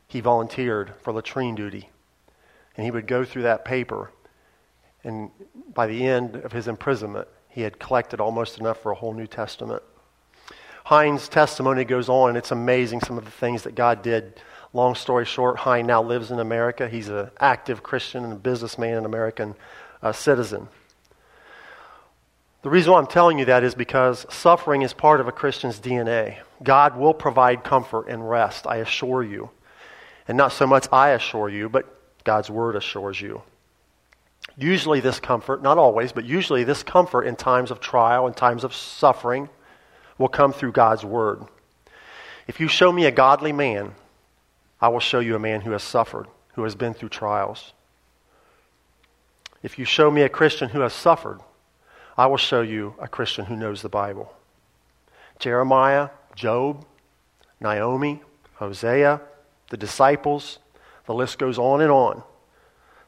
he 0.07 0.21
volunteered 0.21 0.93
for 1.01 1.13
latrine 1.13 1.55
duty 1.55 1.89
and 2.75 2.85
he 2.85 2.91
would 2.91 3.07
go 3.07 3.23
through 3.23 3.43
that 3.43 3.65
paper. 3.65 4.11
And 5.03 5.31
by 5.73 5.87
the 5.87 6.05
end 6.05 6.37
of 6.37 6.51
his 6.51 6.67
imprisonment, 6.67 7.27
he 7.49 7.61
had 7.61 7.79
collected 7.79 8.19
almost 8.19 8.59
enough 8.59 8.81
for 8.81 8.91
a 8.91 8.95
whole 8.95 9.13
New 9.13 9.27
Testament. 9.27 9.83
Hien's 10.85 11.27
testimony 11.27 11.83
goes 11.83 12.09
on, 12.09 12.29
and 12.29 12.37
it's 12.37 12.51
amazing 12.51 13.01
some 13.01 13.17
of 13.17 13.25
the 13.25 13.31
things 13.31 13.63
that 13.63 13.75
God 13.75 14.01
did. 14.01 14.41
Long 14.73 14.95
story 14.95 15.25
short, 15.25 15.59
Hien 15.59 15.85
now 15.85 16.01
lives 16.01 16.31
in 16.31 16.39
America. 16.39 16.87
He's 16.87 17.09
an 17.09 17.29
active 17.39 17.83
Christian 17.83 18.23
and 18.23 18.41
businessman 18.41 18.97
and 18.97 19.05
American 19.05 19.55
uh, 20.01 20.13
citizen. 20.13 20.69
The 22.61 22.69
reason 22.69 22.91
why 22.93 22.99
I'm 22.99 23.07
telling 23.07 23.39
you 23.39 23.45
that 23.45 23.63
is 23.63 23.75
because 23.75 24.25
suffering 24.29 24.83
is 24.83 24.93
part 24.93 25.19
of 25.19 25.27
a 25.27 25.31
Christian's 25.31 25.79
DNA. 25.79 26.37
God 26.63 26.95
will 26.95 27.13
provide 27.13 27.63
comfort 27.63 28.07
and 28.07 28.29
rest, 28.29 28.67
I 28.67 28.77
assure 28.77 29.23
you. 29.23 29.49
And 30.27 30.37
not 30.37 30.51
so 30.51 30.67
much 30.67 30.87
I 30.91 31.09
assure 31.09 31.49
you, 31.49 31.67
but 31.67 31.85
God's 32.23 32.49
word 32.49 32.75
assures 32.75 33.19
you. 33.19 33.41
Usually, 34.57 34.99
this 34.99 35.19
comfort, 35.19 35.63
not 35.63 35.77
always, 35.77 36.11
but 36.11 36.23
usually, 36.23 36.63
this 36.63 36.83
comfort 36.83 37.23
in 37.23 37.35
times 37.35 37.71
of 37.71 37.79
trial, 37.79 38.27
and 38.27 38.37
times 38.37 38.63
of 38.63 38.75
suffering, 38.75 39.49
will 40.17 40.27
come 40.27 40.53
through 40.53 40.71
God's 40.71 41.03
word. 41.03 41.43
If 42.47 42.59
you 42.59 42.67
show 42.67 42.91
me 42.91 43.05
a 43.05 43.11
godly 43.11 43.53
man, 43.53 43.95
I 44.81 44.87
will 44.87 44.99
show 44.99 45.19
you 45.19 45.35
a 45.35 45.39
man 45.39 45.61
who 45.61 45.71
has 45.71 45.83
suffered, 45.83 46.27
who 46.53 46.63
has 46.63 46.75
been 46.75 46.93
through 46.93 47.09
trials. 47.09 47.73
If 49.61 49.77
you 49.77 49.85
show 49.85 50.09
me 50.09 50.23
a 50.23 50.29
Christian 50.29 50.69
who 50.69 50.79
has 50.79 50.93
suffered, 50.93 51.39
I 52.17 52.25
will 52.25 52.37
show 52.37 52.61
you 52.61 52.95
a 52.99 53.07
Christian 53.07 53.45
who 53.45 53.55
knows 53.55 53.81
the 53.81 53.89
Bible. 53.89 54.33
Jeremiah, 55.39 56.09
Job, 56.35 56.85
Naomi, 57.59 58.21
Hosea, 58.55 59.21
the 59.69 59.77
disciples, 59.77 60.59
the 61.05 61.13
list 61.13 61.37
goes 61.37 61.57
on 61.57 61.81
and 61.81 61.91
on. 61.91 62.23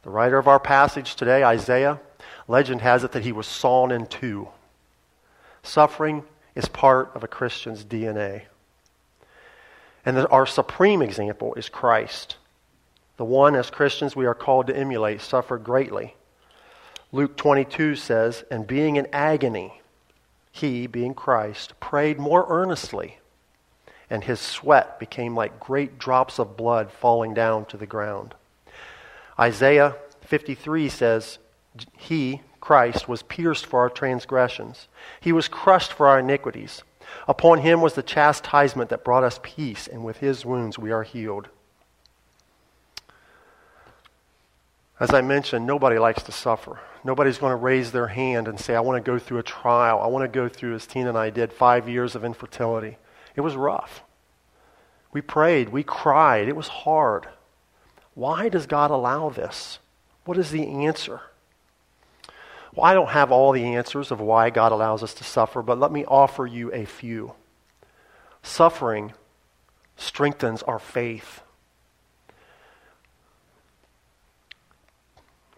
The 0.04 0.10
writer 0.10 0.38
of 0.38 0.48
our 0.48 0.60
passage 0.60 1.16
today, 1.16 1.44
Isaiah, 1.44 2.00
legend 2.48 2.82
has 2.82 3.04
it 3.04 3.12
that 3.14 3.24
he 3.24 3.32
was 3.32 3.48
sawn 3.48 3.92
in 3.92 4.06
two. 4.06 4.50
Suffering 5.64 6.24
is 6.56 6.68
part 6.68 7.12
of 7.16 7.24
a 7.24 7.28
Christian's 7.28 7.84
DNA. 7.84 8.44
And 10.06 10.18
our 10.28 10.46
supreme 10.46 11.02
example 11.02 11.54
is 11.56 11.70
Christ. 11.70 12.38
The 13.18 13.26
one, 13.26 13.56
as 13.56 13.70
Christians, 13.70 14.16
we 14.16 14.26
are 14.26 14.34
called 14.34 14.68
to 14.68 14.76
emulate, 14.76 15.22
suffered 15.22 15.64
greatly. 15.64 16.16
Luke 17.12 17.38
22 17.38 17.96
says, 17.96 18.44
And 18.50 18.68
being 18.68 18.96
in 18.96 19.08
agony, 19.14 19.82
he, 20.52 20.88
being 20.88 21.14
Christ, 21.14 21.80
prayed 21.80 22.20
more 22.20 22.46
earnestly 22.50 23.18
and 24.14 24.24
his 24.24 24.40
sweat 24.40 25.00
became 25.00 25.36
like 25.36 25.60
great 25.60 25.98
drops 25.98 26.38
of 26.38 26.56
blood 26.56 26.92
falling 26.92 27.34
down 27.34 27.66
to 27.66 27.78
the 27.78 27.88
ground. 27.88 28.36
Isaiah 29.40 29.96
53 30.22 30.88
says, 30.88 31.40
He, 31.98 32.42
Christ, 32.62 33.10
was 33.10 33.24
pierced 33.24 33.66
for 33.66 33.80
our 33.80 33.90
transgressions, 33.90 34.88
He 35.20 35.32
was 35.32 35.48
crushed 35.48 35.92
for 35.92 36.08
our 36.08 36.20
iniquities. 36.20 36.84
Upon 37.28 37.60
Him 37.60 37.82
was 37.82 37.94
the 37.94 38.04
chastisement 38.04 38.90
that 38.90 39.04
brought 39.04 39.24
us 39.24 39.40
peace, 39.44 39.88
and 39.88 40.04
with 40.04 40.18
His 40.18 40.46
wounds 40.46 40.78
we 40.80 40.92
are 40.92 41.04
healed. 41.04 41.50
As 45.00 45.14
I 45.14 45.22
mentioned, 45.22 45.66
nobody 45.66 45.98
likes 45.98 46.24
to 46.24 46.32
suffer. 46.32 46.80
Nobody's 47.04 47.38
going 47.38 47.52
to 47.52 47.58
raise 47.58 47.92
their 47.92 48.08
hand 48.08 48.48
and 48.48 48.60
say, 48.60 48.76
I 48.76 48.80
want 48.80 49.04
to 49.04 49.12
go 49.12 49.20
through 49.20 49.40
a 49.40 49.44
trial. 49.44 50.00
I 50.00 50.08
want 50.08 50.24
to 50.24 50.30
go 50.30 50.48
through, 50.48 50.76
as 50.76 50.88
Tina 50.88 51.10
and 51.10 51.18
I 51.18 51.30
did, 51.30 51.52
five 51.52 51.90
years 51.90 52.16
of 52.16 52.24
infertility. 52.24 52.98
It 53.36 53.42
was 53.42 53.56
rough. 53.56 54.04
We 55.12 55.22
prayed, 55.22 55.70
we 55.70 55.84
cried, 55.84 56.48
it 56.48 56.56
was 56.56 56.68
hard. 56.68 57.28
Why 58.16 58.50
does 58.50 58.66
God 58.66 58.92
allow 58.92 59.30
this? 59.30 59.80
What 60.26 60.38
is 60.38 60.52
the 60.52 60.68
answer? 60.68 61.22
Well, 62.76 62.86
I 62.86 62.94
don't 62.94 63.10
have 63.10 63.32
all 63.32 63.52
the 63.52 63.76
answers 63.76 64.10
of 64.10 64.20
why 64.20 64.50
God 64.50 64.72
allows 64.72 65.04
us 65.04 65.14
to 65.16 65.24
suffer, 65.24 65.62
but 65.62 65.80
let 65.80 65.92
me 65.92 66.06
offer 66.06 66.46
you 66.48 66.72
a 66.74 66.86
few. 66.86 67.34
Suffering 68.42 69.14
strengthens 69.96 70.64
our 70.64 70.80
faith. 70.80 71.42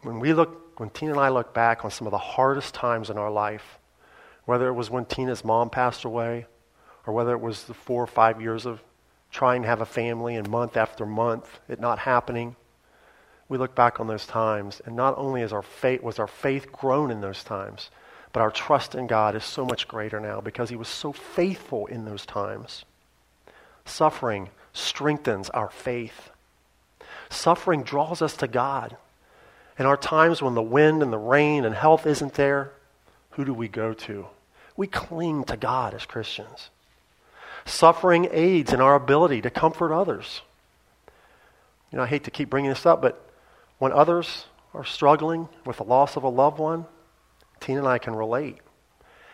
When 0.02 0.20
we 0.20 0.34
look 0.34 0.62
when 0.78 0.90
Tina 0.90 1.14
and 1.14 1.22
I 1.22 1.30
look 1.30 1.54
back 1.54 1.86
on 1.86 1.92
some 1.92 2.06
of 2.06 2.12
the 2.12 2.18
hardest 2.18 2.74
times 2.74 3.10
in 3.10 3.18
our 3.18 3.32
life, 3.32 3.80
whether 4.44 4.68
it 4.68 4.74
was 4.74 4.90
when 4.90 5.06
Tina's 5.06 5.46
mom 5.46 5.70
passed 5.70 6.04
away, 6.04 6.48
or 7.08 7.14
whether 7.14 7.32
it 7.32 7.40
was 7.40 7.64
the 7.64 7.74
four 7.74 8.04
or 8.04 8.08
five 8.08 8.42
years 8.42 8.66
of 8.66 8.84
trying 9.32 9.62
to 9.62 9.68
have 9.68 9.80
a 9.80 9.86
family 9.86 10.36
and 10.36 10.50
month 10.50 10.76
after 10.76 11.06
month, 11.06 11.60
it 11.70 11.80
not 11.80 12.00
happening, 12.00 12.58
we 13.48 13.58
look 13.58 13.76
back 13.76 14.00
on 14.00 14.08
those 14.08 14.26
times, 14.26 14.82
and 14.86 14.96
not 14.96 15.18
only 15.18 15.42
is 15.42 15.54
our 15.54 15.62
faith, 15.62 16.02
was 16.02 16.20
our 16.20 16.28
faith 16.28 16.72
grown 16.72 17.12
in 17.12 17.22
those 17.22 17.44
times, 17.44 17.92
but 18.34 18.42
our 18.42 18.52
trust 18.52 18.96
in 18.96 19.08
God 19.08 19.36
is 19.36 19.44
so 19.44 19.66
much 19.66 19.88
greater 19.88 20.20
now 20.20 20.42
because 20.42 20.70
He 20.70 20.76
was 20.76 20.88
so 20.88 21.14
faithful 21.14 21.86
in 21.86 22.06
those 22.06 22.26
times. 22.26 22.86
Suffering 23.86 24.50
strengthens 24.74 25.50
our 25.52 25.70
faith. 25.70 26.32
Suffering 27.30 27.84
draws 27.84 28.22
us 28.22 28.36
to 28.38 28.48
God. 28.48 28.98
In 29.78 29.86
our 29.86 29.98
times 29.98 30.42
when 30.42 30.56
the 30.56 30.62
wind 30.62 31.04
and 31.04 31.14
the 31.14 31.18
rain 31.18 31.66
and 31.66 31.76
health 31.76 32.08
isn't 32.08 32.34
there, 32.34 32.72
who 33.32 33.46
do 33.46 33.54
we 33.54 33.68
go 33.68 33.94
to? 33.94 34.28
We 34.76 34.88
cling 34.88 35.44
to 35.46 35.58
God 35.58 35.94
as 35.94 36.06
Christians. 36.06 36.70
Suffering 37.66 38.28
aids 38.32 38.74
in 38.74 38.82
our 38.82 38.96
ability 38.96 39.42
to 39.42 39.50
comfort 39.50 39.94
others. 39.94 40.42
You 41.92 41.98
know, 41.98 42.04
I 42.04 42.08
hate 42.08 42.24
to 42.26 42.32
keep 42.32 42.50
bringing 42.50 42.70
this 42.70 42.86
up, 42.86 43.02
but 43.02 43.25
when 43.78 43.92
others 43.92 44.46
are 44.74 44.84
struggling 44.84 45.48
with 45.66 45.78
the 45.78 45.84
loss 45.84 46.16
of 46.16 46.24
a 46.24 46.30
loved 46.30 46.60
one, 46.60 46.86
Tina 47.60 47.80
and 47.80 47.88
I 47.88 47.98
can 47.98 48.16
relate. 48.16 48.60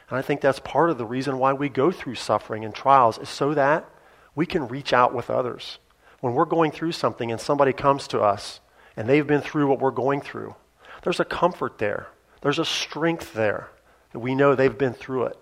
And 0.10 0.18
I 0.18 0.22
think 0.22 0.42
that's 0.42 0.60
part 0.60 0.90
of 0.90 0.98
the 0.98 1.06
reason 1.06 1.40
why 1.40 1.54
we 1.54 1.70
go 1.70 1.92
through 1.92 2.16
suffering 2.16 2.66
and 2.66 2.76
trials 2.76 3.18
is 3.18 3.30
so 3.30 3.54
that 3.54 3.90
we 4.36 4.46
can 4.46 4.68
reach 4.68 4.94
out 4.94 5.14
with 5.14 5.30
others. 5.30 5.80
When 6.20 6.34
we're 6.34 6.46
going 6.46 6.72
through 6.72 6.92
something 6.92 7.32
and 7.32 7.40
somebody 7.40 7.74
comes 7.74 8.08
to 8.10 8.22
us 8.22 8.60
and 8.96 9.08
they've 9.08 9.26
been 9.26 9.42
through 9.42 9.68
what 9.68 9.80
we're 9.80 9.92
going 9.92 10.22
through, 10.22 10.56
there's 11.04 11.20
a 11.20 11.26
comfort 11.26 11.78
there. 11.78 12.08
There's 12.42 12.60
a 12.60 12.66
strength 12.66 13.34
there 13.34 13.70
that 14.12 14.20
we 14.20 14.36
know 14.36 14.54
they've 14.54 14.78
been 14.78 14.94
through 14.94 15.26
it. 15.26 15.38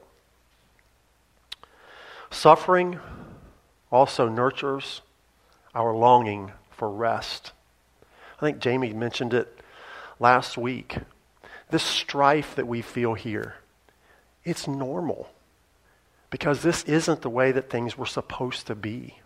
Suffering 2.32 3.00
also 3.92 4.30
nurtures 4.30 5.02
our 5.74 5.96
longing 5.96 6.52
for 6.70 6.90
rest. 6.90 7.54
I 8.40 8.46
think 8.46 8.60
Jamie 8.60 8.94
mentioned 8.94 9.34
it 9.34 9.60
last 10.20 10.58
week. 10.58 10.98
This 11.70 11.84
strife 11.84 12.56
that 12.56 12.68
we 12.68 12.82
feel 12.82 13.14
here, 13.14 13.56
it's 14.44 14.68
normal 14.68 15.30
because 16.30 16.62
this 16.62 16.84
isn't 16.84 17.22
the 17.22 17.30
way 17.30 17.52
that 17.52 17.70
things 17.70 17.98
were 17.98 18.06
supposed 18.06 18.68
to 18.68 18.76
be. 18.76 19.20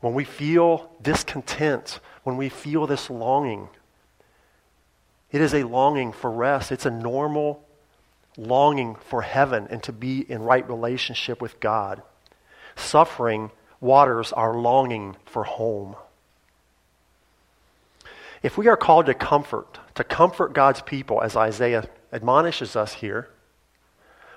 When 0.00 0.12
we 0.12 0.24
feel 0.24 0.90
discontent, 1.00 2.00
when 2.24 2.36
we 2.36 2.48
feel 2.48 2.86
this 2.86 3.08
longing, 3.08 3.68
it 5.30 5.40
is 5.40 5.54
a 5.54 5.64
longing 5.64 6.12
for 6.12 6.30
rest. 6.30 6.72
It's 6.72 6.86
a 6.86 6.90
normal 6.90 7.64
longing 8.36 8.96
for 8.96 9.22
heaven 9.22 9.66
and 9.70 9.82
to 9.84 9.92
be 9.92 10.20
in 10.30 10.42
right 10.42 10.68
relationship 10.68 11.40
with 11.40 11.60
God. 11.60 12.02
Suffering 12.76 13.50
waters 13.80 14.32
our 14.32 14.54
longing 14.54 15.16
for 15.24 15.44
home. 15.44 15.96
If 18.44 18.58
we 18.58 18.68
are 18.68 18.76
called 18.76 19.06
to 19.06 19.14
comfort, 19.14 19.78
to 19.94 20.04
comfort 20.04 20.52
God's 20.52 20.82
people, 20.82 21.22
as 21.22 21.34
Isaiah 21.34 21.88
admonishes 22.12 22.76
us 22.76 22.92
here, 22.92 23.30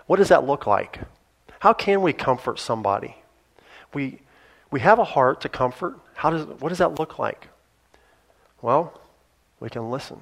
what 0.05 0.15
does 0.15 0.29
that 0.29 0.47
look 0.47 0.65
like? 0.65 1.01
How 1.59 1.73
can 1.73 2.01
we 2.01 2.13
comfort 2.13 2.57
somebody? 2.57 3.17
We, 3.93 4.21
we 4.71 4.79
have 4.79 4.97
a 4.97 5.03
heart 5.03 5.41
to 5.41 5.49
comfort. 5.49 5.99
How 6.15 6.29
does, 6.29 6.45
what 6.45 6.69
does 6.69 6.77
that 6.77 6.97
look 6.97 7.19
like? 7.19 7.49
Well, 8.61 8.97
we 9.59 9.69
can 9.69 9.91
listen. 9.91 10.21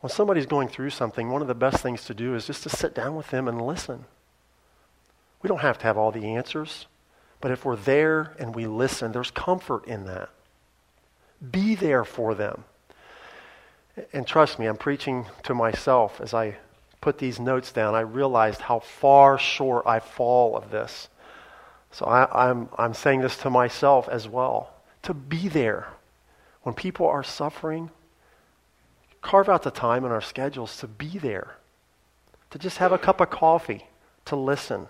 When 0.00 0.10
somebody's 0.10 0.46
going 0.46 0.68
through 0.68 0.90
something, 0.90 1.28
one 1.28 1.42
of 1.42 1.48
the 1.48 1.54
best 1.54 1.82
things 1.82 2.06
to 2.06 2.14
do 2.14 2.34
is 2.34 2.46
just 2.46 2.62
to 2.62 2.70
sit 2.70 2.94
down 2.94 3.16
with 3.16 3.28
them 3.28 3.48
and 3.48 3.60
listen. 3.60 4.06
We 5.42 5.48
don't 5.48 5.60
have 5.60 5.76
to 5.76 5.84
have 5.84 5.98
all 5.98 6.10
the 6.10 6.24
answers, 6.24 6.86
but 7.42 7.50
if 7.50 7.66
we're 7.66 7.76
there 7.76 8.34
and 8.38 8.54
we 8.54 8.66
listen, 8.66 9.12
there's 9.12 9.30
comfort 9.30 9.84
in 9.84 10.06
that. 10.06 10.30
Be 11.48 11.74
there 11.74 12.04
for 12.04 12.34
them. 12.34 12.64
And 14.12 14.26
trust 14.26 14.58
me, 14.58 14.66
I'm 14.66 14.76
preaching 14.76 15.26
to 15.44 15.54
myself 15.54 16.20
as 16.20 16.34
I 16.34 16.56
put 17.00 17.18
these 17.18 17.40
notes 17.40 17.72
down. 17.72 17.94
I 17.94 18.00
realized 18.00 18.60
how 18.60 18.80
far 18.80 19.38
short 19.38 19.86
I 19.86 20.00
fall 20.00 20.56
of 20.56 20.70
this. 20.70 21.08
So 21.92 22.06
I, 22.06 22.48
I'm, 22.48 22.68
I'm 22.78 22.94
saying 22.94 23.20
this 23.20 23.36
to 23.38 23.50
myself 23.50 24.08
as 24.08 24.28
well. 24.28 24.74
To 25.02 25.14
be 25.14 25.48
there 25.48 25.88
when 26.62 26.74
people 26.74 27.06
are 27.06 27.24
suffering, 27.24 27.90
carve 29.22 29.48
out 29.48 29.62
the 29.62 29.70
time 29.70 30.04
in 30.04 30.12
our 30.12 30.20
schedules 30.20 30.76
to 30.78 30.86
be 30.86 31.18
there, 31.18 31.56
to 32.50 32.58
just 32.58 32.78
have 32.78 32.92
a 32.92 32.98
cup 32.98 33.20
of 33.20 33.30
coffee, 33.30 33.86
to 34.26 34.36
listen, 34.36 34.88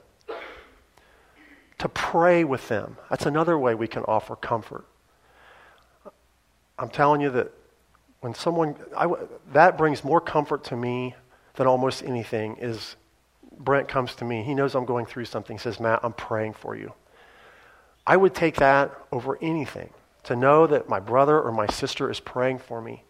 to 1.78 1.88
pray 1.88 2.44
with 2.44 2.68
them. 2.68 2.96
That's 3.08 3.24
another 3.24 3.58
way 3.58 3.74
we 3.74 3.88
can 3.88 4.02
offer 4.04 4.36
comfort. 4.36 4.84
I'm 6.80 6.88
telling 6.88 7.20
you 7.20 7.30
that 7.30 7.52
when 8.20 8.34
someone, 8.34 8.74
I, 8.96 9.06
that 9.52 9.76
brings 9.76 10.02
more 10.02 10.20
comfort 10.20 10.64
to 10.64 10.76
me 10.76 11.14
than 11.54 11.66
almost 11.66 12.02
anything 12.02 12.56
is 12.58 12.96
Brent 13.58 13.86
comes 13.86 14.14
to 14.16 14.24
me. 14.24 14.42
He 14.42 14.54
knows 14.54 14.74
I'm 14.74 14.86
going 14.86 15.04
through 15.04 15.26
something. 15.26 15.58
He 15.58 15.60
says, 15.60 15.78
Matt, 15.78 16.00
I'm 16.02 16.14
praying 16.14 16.54
for 16.54 16.74
you. 16.74 16.94
I 18.06 18.16
would 18.16 18.34
take 18.34 18.56
that 18.56 18.92
over 19.12 19.38
anything. 19.42 19.90
To 20.24 20.36
know 20.36 20.66
that 20.66 20.88
my 20.88 21.00
brother 21.00 21.40
or 21.40 21.52
my 21.52 21.66
sister 21.66 22.10
is 22.10 22.20
praying 22.20 22.58
for 22.58 22.80
me. 22.80 23.04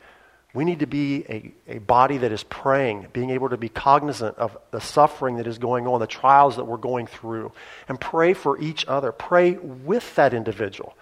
We 0.53 0.65
need 0.65 0.81
to 0.81 0.87
be 0.87 1.25
a, 1.29 1.53
a 1.77 1.79
body 1.79 2.19
that 2.19 2.33
is 2.33 2.43
praying, 2.43 3.07
being 3.13 3.31
able 3.31 3.49
to 3.51 3.57
be 3.57 3.69
cognizant 3.69 4.37
of 4.37 4.57
the 4.73 4.81
suffering 4.81 5.37
that 5.37 5.47
is 5.47 5.59
going 5.59 5.87
on, 5.87 6.01
the 6.01 6.09
trials 6.09 6.57
that 6.57 6.65
we're 6.65 6.77
going 6.77 7.07
through, 7.07 7.53
and 7.89 8.01
pray 8.01 8.35
for 8.35 8.61
each 8.61 8.85
other. 8.89 9.13
Pray 9.13 9.53
with 9.53 10.15
that 10.17 10.35
individual. 10.35 10.97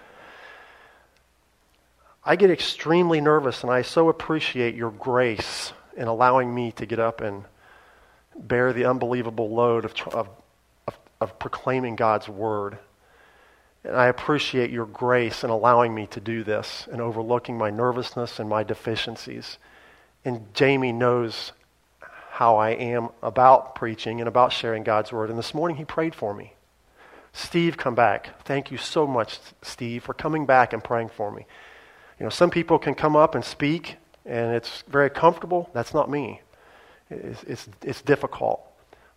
I 2.28 2.36
get 2.36 2.50
extremely 2.50 3.22
nervous, 3.22 3.62
and 3.62 3.72
I 3.72 3.80
so 3.80 4.10
appreciate 4.10 4.74
your 4.74 4.90
grace 4.90 5.72
in 5.96 6.08
allowing 6.08 6.54
me 6.54 6.72
to 6.72 6.84
get 6.84 6.98
up 6.98 7.22
and 7.22 7.44
bear 8.36 8.74
the 8.74 8.84
unbelievable 8.84 9.48
load 9.48 9.86
of, 9.86 9.94
of, 10.08 10.28
of, 10.86 10.98
of 11.22 11.38
proclaiming 11.38 11.96
God's 11.96 12.28
word. 12.28 12.76
And 13.82 13.96
I 13.96 14.08
appreciate 14.08 14.68
your 14.68 14.84
grace 14.84 15.42
in 15.42 15.48
allowing 15.48 15.94
me 15.94 16.06
to 16.08 16.20
do 16.20 16.44
this 16.44 16.86
and 16.92 17.00
overlooking 17.00 17.56
my 17.56 17.70
nervousness 17.70 18.38
and 18.38 18.46
my 18.46 18.62
deficiencies. 18.62 19.56
And 20.22 20.52
Jamie 20.52 20.92
knows 20.92 21.52
how 22.32 22.56
I 22.56 22.72
am 22.72 23.08
about 23.22 23.74
preaching 23.74 24.20
and 24.20 24.28
about 24.28 24.52
sharing 24.52 24.82
God's 24.82 25.12
word. 25.12 25.30
And 25.30 25.38
this 25.38 25.54
morning 25.54 25.78
he 25.78 25.86
prayed 25.86 26.14
for 26.14 26.34
me. 26.34 26.52
Steve, 27.32 27.78
come 27.78 27.94
back. 27.94 28.38
Thank 28.44 28.70
you 28.70 28.76
so 28.76 29.06
much, 29.06 29.38
Steve, 29.62 30.04
for 30.04 30.12
coming 30.12 30.44
back 30.44 30.74
and 30.74 30.84
praying 30.84 31.08
for 31.08 31.32
me. 31.32 31.46
You 32.18 32.24
know, 32.24 32.31
some 32.31 32.50
people 32.50 32.78
can 32.78 32.94
come 32.94 33.16
up 33.16 33.35
and 33.35 33.44
speak, 33.44 33.96
and 34.24 34.54
it's 34.54 34.83
very 34.88 35.11
comfortable. 35.11 35.70
That's 35.72 35.94
not 35.94 36.11
me. 36.11 36.40
It's, 37.11 37.42
it's, 37.44 37.68
it's 37.83 38.02
difficult. 38.02 38.61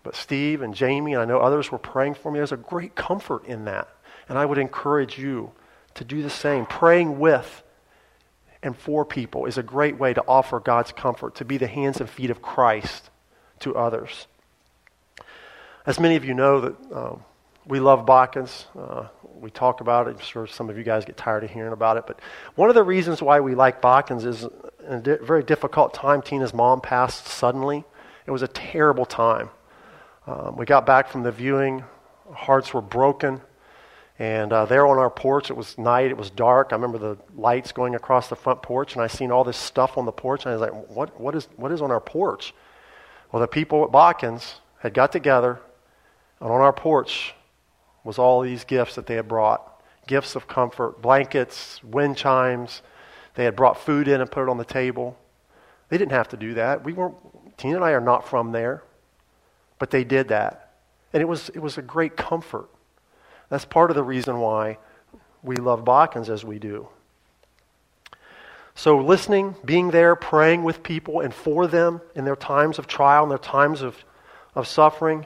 But 0.04 0.16
Steve 0.16 0.62
and 0.62 0.74
Jamie, 0.74 1.14
and 1.14 1.22
I 1.22 1.26
know 1.26 1.40
others 1.40 1.72
were 1.72 1.78
praying 1.78 2.16
for 2.16 2.32
me. 2.32 2.40
There's 2.40 2.52
a 2.52 2.58
great 2.58 2.96
comfort 2.96 3.46
in 3.46 3.66
that. 3.66 3.88
And 4.30 4.38
I 4.38 4.46
would 4.46 4.58
encourage 4.58 5.18
you 5.18 5.52
to 5.96 6.04
do 6.04 6.22
the 6.22 6.30
same. 6.30 6.66
Praying 6.66 7.20
with 7.20 7.64
and 8.64 8.78
for 8.78 9.04
people 9.04 9.46
is 9.46 9.58
a 9.58 9.64
great 9.64 9.98
way 9.98 10.14
to 10.14 10.24
offer 10.28 10.60
God's 10.60 10.92
comfort, 10.92 11.36
to 11.36 11.46
be 11.46 11.58
the 11.58 11.68
hands 11.68 12.00
and 12.00 12.10
feet 12.10 12.30
of 12.30 12.42
Christ 12.42 13.10
to 13.60 13.76
others. 13.76 14.28
As 15.86 16.00
many 16.00 16.16
of 16.16 16.24
you 16.24 16.34
know, 16.34 16.62
that 16.62 16.76
um, 16.94 17.24
we 17.72 17.80
love 17.80 18.06
Bakkens. 18.06 18.66
Uh, 18.78 19.08
we 19.40 19.50
talk 19.50 19.80
about 19.80 20.10
it. 20.10 20.12
I'm 20.12 20.20
sure 20.20 20.46
some 20.46 20.70
of 20.70 20.78
you 20.78 20.84
guys 20.84 21.06
get 21.06 21.16
tired 21.16 21.46
of 21.46 21.52
hearing 21.52 21.72
about 21.72 21.96
it. 21.96 22.04
But 22.06 22.20
one 22.56 22.68
of 22.68 22.76
the 22.76 22.84
reasons 22.84 23.22
why 23.22 23.40
we 23.40 23.56
like 23.56 23.82
Bakkens 23.82 24.26
is 24.26 24.44
in 24.86 24.94
a 24.96 25.00
di- 25.00 25.18
very 25.22 25.42
difficult 25.42 25.94
time. 25.94 26.22
Tina's 26.22 26.54
mom 26.54 26.82
passed 26.82 27.28
suddenly. 27.28 27.86
It 28.26 28.32
was 28.32 28.42
a 28.42 28.50
terrible 28.50 29.06
time. 29.06 29.52
Um, 30.28 30.58
we 30.58 30.66
got 30.66 30.86
back 30.86 31.08
from 31.08 31.24
the 31.24 31.32
viewing. 31.32 31.86
Hearts 32.34 32.74
were 32.74 32.82
broken. 32.82 33.40
And 34.20 34.52
uh, 34.52 34.66
there 34.66 34.86
on 34.86 34.98
our 34.98 35.10
porch, 35.10 35.50
it 35.50 35.56
was 35.56 35.78
night, 35.78 36.12
it 36.12 36.18
was 36.18 36.30
dark. 36.30 36.74
I 36.74 36.76
remember 36.76 36.98
the 36.98 37.18
lights 37.38 37.72
going 37.72 37.96
across 37.96 38.28
the 38.28 38.36
front 38.36 38.62
porch, 38.62 38.96
and 38.96 39.02
I 39.02 39.08
seen 39.08 39.32
all 39.32 39.46
this 39.46 39.56
stuff 39.56 39.98
on 39.98 40.04
the 40.04 40.12
porch, 40.12 40.44
and 40.44 40.52
I 40.52 40.58
was 40.58 40.62
like, 40.62 40.90
what, 40.90 41.18
what, 41.22 41.36
is, 41.36 41.48
what 41.56 41.72
is 41.72 41.82
on 41.82 41.90
our 41.90 42.02
porch? 42.02 42.54
Well, 43.32 43.40
the 43.40 43.48
people 43.48 43.86
at 43.86 43.92
Bakkens 43.92 44.56
had 44.80 44.94
got 44.94 45.14
together, 45.14 45.62
and 46.42 46.52
on 46.52 46.60
our 46.60 46.74
porch 46.74 47.34
was 48.04 48.18
all 48.18 48.42
these 48.42 48.64
gifts 48.64 48.96
that 48.96 49.06
they 49.06 49.16
had 49.16 49.28
brought 49.28 49.68
gifts 50.08 50.36
of 50.36 50.48
comfort, 50.48 51.02
blankets, 51.02 51.82
wind 51.84 52.18
chimes. 52.18 52.82
They 53.36 53.46
had 53.46 53.56
brought 53.56 53.80
food 53.80 54.08
in 54.08 54.20
and 54.20 54.30
put 54.30 54.44
it 54.44 54.50
on 54.50 54.58
the 54.58 54.66
table. 54.66 55.18
They 55.90 55.98
didn't 55.98 56.12
have 56.12 56.30
to 56.30 56.38
do 56.38 56.56
that. 56.56 56.84
We 56.84 56.94
weren't, 56.94 57.16
Tina 57.58 57.76
and 57.76 57.86
I 57.86 57.92
are 57.92 58.02
not 58.02 58.28
from 58.28 58.52
there, 58.52 58.84
but 59.80 59.92
they 59.92 60.04
did 60.04 60.30
that. 60.30 60.74
And 61.14 61.22
it 61.22 61.26
was, 61.26 61.50
it 61.50 61.60
was 61.60 61.78
a 61.78 61.82
great 61.82 62.18
comfort. 62.18 62.70
That's 63.50 63.66
part 63.66 63.92
of 63.92 63.96
the 63.96 64.04
reason 64.04 64.40
why 64.40 64.78
we 65.44 65.58
love 65.58 65.84
Bakkens 65.84 66.30
as 66.30 66.44
we 66.44 66.60
do. 66.60 66.88
So, 68.74 68.98
listening, 68.98 69.56
being 69.66 69.92
there, 69.92 70.16
praying 70.16 70.64
with 70.64 70.82
people 70.82 71.20
and 71.20 71.34
for 71.34 71.68
them 71.68 72.02
in 72.16 72.24
their 72.24 72.38
times 72.38 72.80
of 72.80 72.88
trial 72.88 73.24
and 73.24 73.32
their 73.32 73.38
times 73.38 73.82
of, 73.82 74.04
of 74.56 74.68
suffering 74.68 75.26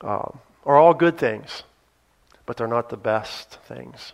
um, 0.00 0.38
are 0.64 0.76
all 0.76 0.94
good 0.94 1.18
things, 1.18 1.62
but 2.46 2.56
they're 2.56 2.66
not 2.66 2.88
the 2.90 2.96
best 2.96 3.58
things. 3.66 4.12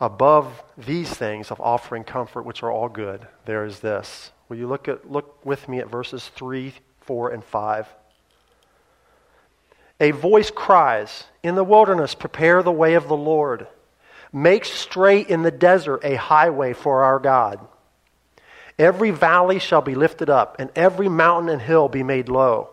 Above 0.00 0.64
these 0.76 1.10
things 1.10 1.52
of 1.52 1.60
offering 1.60 2.02
comfort, 2.02 2.44
which 2.44 2.64
are 2.64 2.72
all 2.72 2.88
good, 2.88 3.26
there 3.44 3.64
is 3.64 3.78
this. 3.78 4.32
Will 4.48 4.56
you 4.56 4.66
look, 4.66 4.88
at, 4.88 5.08
look 5.08 5.46
with 5.46 5.68
me 5.68 5.78
at 5.78 5.88
verses 5.88 6.28
3, 6.34 6.74
4, 7.02 7.30
and 7.30 7.44
5? 7.44 7.86
A 10.00 10.10
voice 10.10 10.50
cries, 10.50 11.24
In 11.44 11.54
the 11.54 11.62
wilderness, 11.62 12.16
prepare 12.16 12.64
the 12.64 12.72
way 12.72 12.94
of 12.94 13.06
the 13.06 13.16
Lord. 13.16 13.68
Make 14.32 14.64
straight 14.64 15.28
in 15.28 15.42
the 15.42 15.52
desert 15.52 16.00
a 16.02 16.16
highway 16.16 16.72
for 16.72 17.04
our 17.04 17.20
God. 17.20 17.60
Every 18.80 19.12
valley 19.12 19.60
shall 19.60 19.82
be 19.82 19.94
lifted 19.94 20.28
up, 20.28 20.56
and 20.58 20.70
every 20.74 21.08
mountain 21.08 21.48
and 21.48 21.62
hill 21.62 21.88
be 21.88 22.02
made 22.02 22.28
low. 22.28 22.71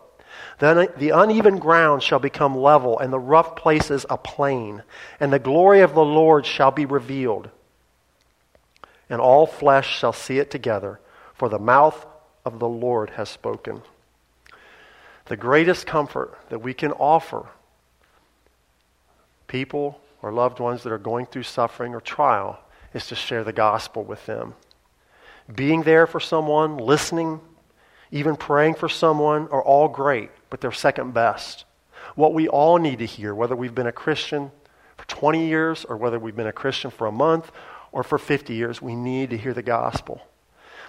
Then 0.60 0.88
the 0.98 1.10
uneven 1.10 1.58
ground 1.58 2.02
shall 2.02 2.18
become 2.18 2.56
level, 2.56 2.98
and 2.98 3.10
the 3.10 3.18
rough 3.18 3.56
places 3.56 4.04
a 4.10 4.18
plain, 4.18 4.82
and 5.18 5.32
the 5.32 5.38
glory 5.38 5.80
of 5.80 5.94
the 5.94 6.04
Lord 6.04 6.44
shall 6.44 6.70
be 6.70 6.84
revealed. 6.84 7.48
And 9.08 9.22
all 9.22 9.46
flesh 9.46 9.98
shall 9.98 10.12
see 10.12 10.38
it 10.38 10.50
together, 10.50 11.00
for 11.32 11.48
the 11.48 11.58
mouth 11.58 12.06
of 12.44 12.58
the 12.58 12.68
Lord 12.68 13.10
has 13.10 13.30
spoken. 13.30 13.80
The 15.26 15.36
greatest 15.36 15.86
comfort 15.86 16.38
that 16.50 16.60
we 16.60 16.74
can 16.74 16.92
offer 16.92 17.48
people 19.46 19.98
or 20.20 20.30
loved 20.30 20.60
ones 20.60 20.82
that 20.82 20.92
are 20.92 20.98
going 20.98 21.24
through 21.24 21.44
suffering 21.44 21.94
or 21.94 22.02
trial 22.02 22.60
is 22.92 23.06
to 23.06 23.14
share 23.14 23.44
the 23.44 23.52
gospel 23.52 24.04
with 24.04 24.26
them. 24.26 24.54
Being 25.52 25.84
there 25.84 26.06
for 26.06 26.20
someone, 26.20 26.76
listening, 26.76 27.40
even 28.10 28.36
praying 28.36 28.74
for 28.74 28.90
someone 28.90 29.48
are 29.48 29.62
all 29.62 29.88
great, 29.88 30.30
but 30.50 30.60
they're 30.60 30.72
second 30.72 31.14
best. 31.14 31.64
What 32.14 32.34
we 32.34 32.48
all 32.48 32.78
need 32.78 32.98
to 32.98 33.06
hear, 33.06 33.34
whether 33.34 33.56
we've 33.56 33.74
been 33.74 33.86
a 33.86 33.92
Christian 33.92 34.50
for 34.96 35.06
20 35.06 35.46
years 35.46 35.84
or 35.84 35.96
whether 35.96 36.18
we've 36.18 36.36
been 36.36 36.46
a 36.46 36.52
Christian 36.52 36.90
for 36.90 37.06
a 37.06 37.12
month 37.12 37.50
or 37.92 38.02
for 38.02 38.18
50 38.18 38.52
years, 38.54 38.82
we 38.82 38.94
need 38.94 39.30
to 39.30 39.36
hear 39.36 39.54
the 39.54 39.62
gospel. 39.62 40.20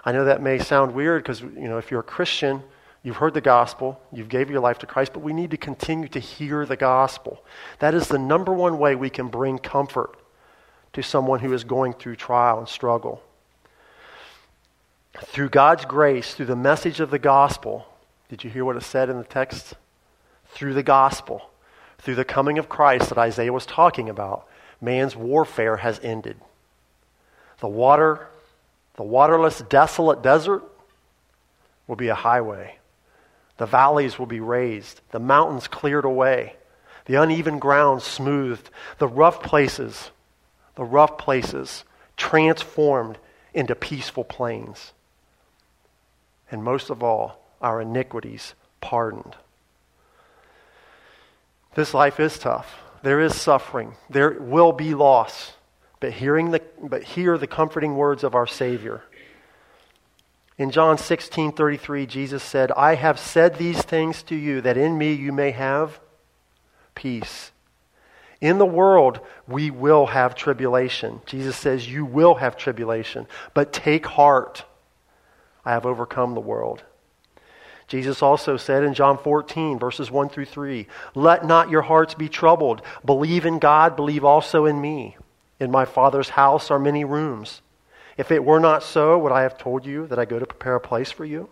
I 0.04 0.12
know 0.12 0.26
that 0.26 0.42
may 0.42 0.60
sound 0.60 0.94
weird 0.94 1.24
because, 1.24 1.42
you 1.42 1.70
know, 1.70 1.78
if 1.78 1.92
you're 1.92 2.00
a 2.00 2.04
Christian, 2.04 2.64
You've 3.04 3.18
heard 3.18 3.34
the 3.34 3.42
gospel, 3.42 4.00
you've 4.12 4.30
gave 4.30 4.52
your 4.52 4.60
life 4.60 4.78
to 4.80 4.86
Christ, 4.86 5.14
but 5.14 5.24
we 5.24 5.34
need 5.34 5.52
to 5.52 5.58
continue 5.58 6.08
to 6.10 6.20
hear 6.20 6.66
the 6.66 6.76
gospel. 6.76 7.44
That 7.80 7.96
is 7.96 8.08
the 8.08 8.20
number 8.20 8.54
one 8.54 8.78
way 8.78 8.96
we 8.96 9.10
can 9.10 9.28
bring 9.28 9.58
comfort 9.58 10.18
to 10.94 11.02
someone 11.02 11.40
who 11.40 11.52
is 11.54 11.64
going 11.64 11.94
through 11.94 12.18
trial 12.18 12.60
and 12.60 12.68
struggle. 12.68 13.24
Through 15.18 15.50
God's 15.50 15.86
grace, 15.86 16.36
through 16.36 16.46
the 16.46 16.56
message 16.56 17.00
of 17.00 17.10
the 17.10 17.20
gospel, 17.20 17.88
did 18.32 18.46
you 18.46 18.50
hear 18.50 18.64
what 18.64 18.78
it 18.78 18.84
said 18.84 19.10
in 19.10 19.18
the 19.18 19.26
text? 19.26 19.74
Through 20.54 20.74
the 20.74 20.84
gospel, 20.84 21.52
through 21.98 22.16
the 22.16 22.24
coming 22.24 22.58
of 22.58 22.70
Christ 22.70 23.10
that 23.10 23.18
Isaiah 23.18 23.52
was 23.52 23.66
talking 23.66 24.08
about, 24.08 24.48
man's 24.80 25.18
warfare 25.18 25.76
has 25.76 26.00
ended. 26.02 26.38
The 27.60 27.68
water, 27.68 28.30
the 28.96 29.04
waterless, 29.04 29.62
desolate 29.68 30.22
desert 30.24 30.64
will 31.88 31.98
be 31.98 32.08
a 32.08 32.16
highway. 32.16 32.78
The 33.58 33.66
valleys 33.66 34.18
will 34.18 34.28
be 34.28 34.40
raised, 34.40 35.02
the 35.12 35.20
mountains 35.20 35.68
cleared 35.68 36.06
away, 36.06 36.56
the 37.08 37.16
uneven 37.16 37.60
ground 37.60 38.02
smoothed, 38.02 38.70
the 38.98 39.10
rough 39.10 39.44
places, 39.44 40.10
the 40.76 40.86
rough 40.86 41.18
places 41.18 41.84
transformed 42.16 43.18
into 43.54 43.76
peaceful 43.76 44.24
plains. 44.24 44.94
And 46.50 46.64
most 46.64 46.90
of 46.90 47.04
all, 47.04 47.41
our 47.62 47.82
iniquities 47.82 48.54
pardoned. 48.82 49.36
This 51.76 51.94
life 51.94 52.20
is 52.20 52.38
tough. 52.38 52.82
There 53.04 53.22
is 53.22 53.40
suffering. 53.40 53.96
There 54.10 54.32
will 54.40 54.72
be 54.74 54.94
loss. 54.94 55.54
But 56.00 56.14
hearing 56.14 56.52
the 56.52 56.62
but 56.82 57.04
hear 57.04 57.38
the 57.38 57.48
comforting 57.48 57.96
words 57.96 58.24
of 58.24 58.36
our 58.36 58.48
Savior. 58.48 59.04
In 60.58 60.72
John 60.72 60.98
16 60.98 61.54
33, 61.54 62.06
Jesus 62.06 62.44
said, 62.44 62.72
I 62.74 62.96
have 62.96 63.20
said 63.20 63.56
these 63.56 63.82
things 63.82 64.22
to 64.24 64.36
you 64.36 64.62
that 64.62 64.78
in 64.78 64.98
me 64.98 65.14
you 65.14 65.32
may 65.32 65.52
have 65.52 66.00
peace. 66.96 67.52
In 68.42 68.58
the 68.58 68.66
world, 68.66 69.20
we 69.48 69.70
will 69.70 70.08
have 70.08 70.34
tribulation. 70.34 71.22
Jesus 71.28 71.56
says, 71.56 71.88
You 71.88 72.06
will 72.06 72.36
have 72.36 72.58
tribulation, 72.58 73.28
but 73.54 73.72
take 73.72 74.06
heart. 74.06 74.66
I 75.64 75.72
have 75.72 75.86
overcome 75.86 76.34
the 76.34 76.42
world. 76.42 76.84
Jesus 77.92 78.22
also 78.22 78.56
said 78.56 78.86
in 78.86 78.94
John 78.94 79.18
14, 79.18 79.78
verses 79.78 80.10
1 80.10 80.30
through 80.30 80.46
3, 80.46 80.88
Let 81.14 81.46
not 81.46 81.70
your 81.70 81.82
hearts 81.82 82.14
be 82.14 82.30
troubled. 82.30 82.82
Believe 83.04 83.46
in 83.46 83.60
God, 83.60 83.98
believe 83.98 84.24
also 84.24 84.64
in 84.64 84.80
me. 84.80 85.18
In 85.60 85.72
my 85.72 85.84
Father's 85.84 86.30
house 86.30 86.72
are 86.72 86.80
many 86.80 87.04
rooms. 87.04 87.62
If 88.16 88.32
it 88.32 88.46
were 88.46 88.62
not 88.62 88.82
so, 88.82 89.20
would 89.20 89.34
I 89.34 89.42
have 89.42 89.58
told 89.58 89.86
you 89.86 90.08
that 90.08 90.18
I 90.18 90.24
go 90.24 90.40
to 90.40 90.46
prepare 90.46 90.76
a 90.76 90.80
place 90.80 91.12
for 91.12 91.26
you? 91.26 91.50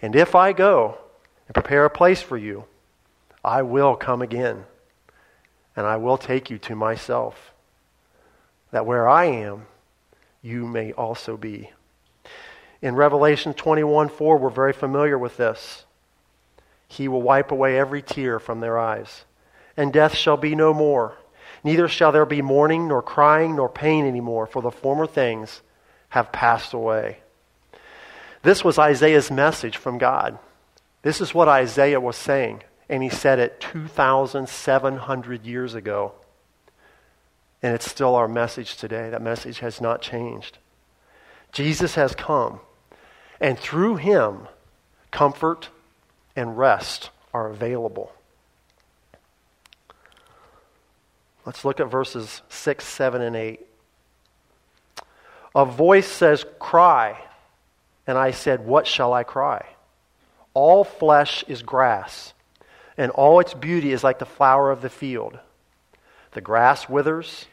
And 0.00 0.14
if 0.14 0.36
I 0.36 0.52
go 0.52 0.96
and 1.48 1.54
prepare 1.54 1.86
a 1.86 1.90
place 1.90 2.22
for 2.22 2.38
you, 2.38 2.66
I 3.44 3.62
will 3.62 3.96
come 3.96 4.22
again, 4.22 4.62
and 5.74 5.84
I 5.84 5.96
will 5.96 6.18
take 6.18 6.50
you 6.50 6.58
to 6.58 6.76
myself, 6.76 7.52
that 8.70 8.86
where 8.86 9.08
I 9.08 9.24
am, 9.24 9.66
you 10.40 10.68
may 10.68 10.92
also 10.92 11.36
be. 11.36 11.72
In 12.82 12.96
Revelation 12.96 13.54
21 13.54 14.08
4, 14.08 14.36
we're 14.38 14.50
very 14.50 14.72
familiar 14.72 15.16
with 15.16 15.36
this. 15.36 15.84
He 16.88 17.08
will 17.08 17.22
wipe 17.22 17.52
away 17.52 17.78
every 17.78 18.02
tear 18.02 18.40
from 18.40 18.60
their 18.60 18.78
eyes, 18.78 19.24
and 19.76 19.92
death 19.92 20.14
shall 20.14 20.36
be 20.36 20.54
no 20.56 20.74
more. 20.74 21.16
Neither 21.64 21.86
shall 21.86 22.10
there 22.10 22.26
be 22.26 22.42
mourning, 22.42 22.88
nor 22.88 23.00
crying, 23.00 23.54
nor 23.54 23.68
pain 23.68 24.04
anymore, 24.04 24.46
for 24.46 24.60
the 24.60 24.70
former 24.70 25.06
things 25.06 25.62
have 26.08 26.32
passed 26.32 26.72
away. 26.72 27.18
This 28.42 28.64
was 28.64 28.78
Isaiah's 28.78 29.30
message 29.30 29.76
from 29.76 29.98
God. 29.98 30.38
This 31.02 31.20
is 31.20 31.32
what 31.32 31.46
Isaiah 31.48 32.00
was 32.00 32.16
saying, 32.16 32.64
and 32.88 33.02
he 33.02 33.08
said 33.08 33.38
it 33.38 33.60
2,700 33.60 35.46
years 35.46 35.74
ago. 35.74 36.14
And 37.62 37.74
it's 37.74 37.88
still 37.88 38.16
our 38.16 38.26
message 38.26 38.76
today. 38.76 39.08
That 39.10 39.22
message 39.22 39.60
has 39.60 39.80
not 39.80 40.02
changed. 40.02 40.58
Jesus 41.52 41.94
has 41.94 42.14
come, 42.14 42.60
and 43.40 43.58
through 43.58 43.96
him, 43.96 44.48
comfort 45.10 45.68
and 46.36 46.56
rest 46.56 47.10
are 47.32 47.48
available. 47.48 48.12
Let's 51.44 51.64
look 51.64 51.80
at 51.80 51.90
verses 51.90 52.42
6, 52.48 52.86
7, 52.86 53.22
and 53.22 53.34
8. 53.34 53.66
A 55.54 55.64
voice 55.64 56.06
says, 56.06 56.44
Cry. 56.58 57.20
And 58.06 58.18
I 58.18 58.30
said, 58.30 58.64
What 58.64 58.86
shall 58.86 59.12
I 59.12 59.24
cry? 59.24 59.66
All 60.54 60.84
flesh 60.84 61.44
is 61.48 61.62
grass, 61.62 62.34
and 62.96 63.10
all 63.10 63.40
its 63.40 63.54
beauty 63.54 63.92
is 63.92 64.04
like 64.04 64.18
the 64.18 64.26
flower 64.26 64.70
of 64.70 64.82
the 64.82 64.90
field. 64.90 65.38
The 66.32 66.40
grass 66.40 66.88
withers, 66.88 67.46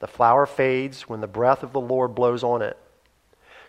the 0.00 0.06
flower 0.06 0.46
fades 0.46 1.08
when 1.08 1.20
the 1.20 1.26
breath 1.26 1.62
of 1.62 1.72
the 1.72 1.80
Lord 1.80 2.14
blows 2.14 2.42
on 2.42 2.62
it. 2.62 2.76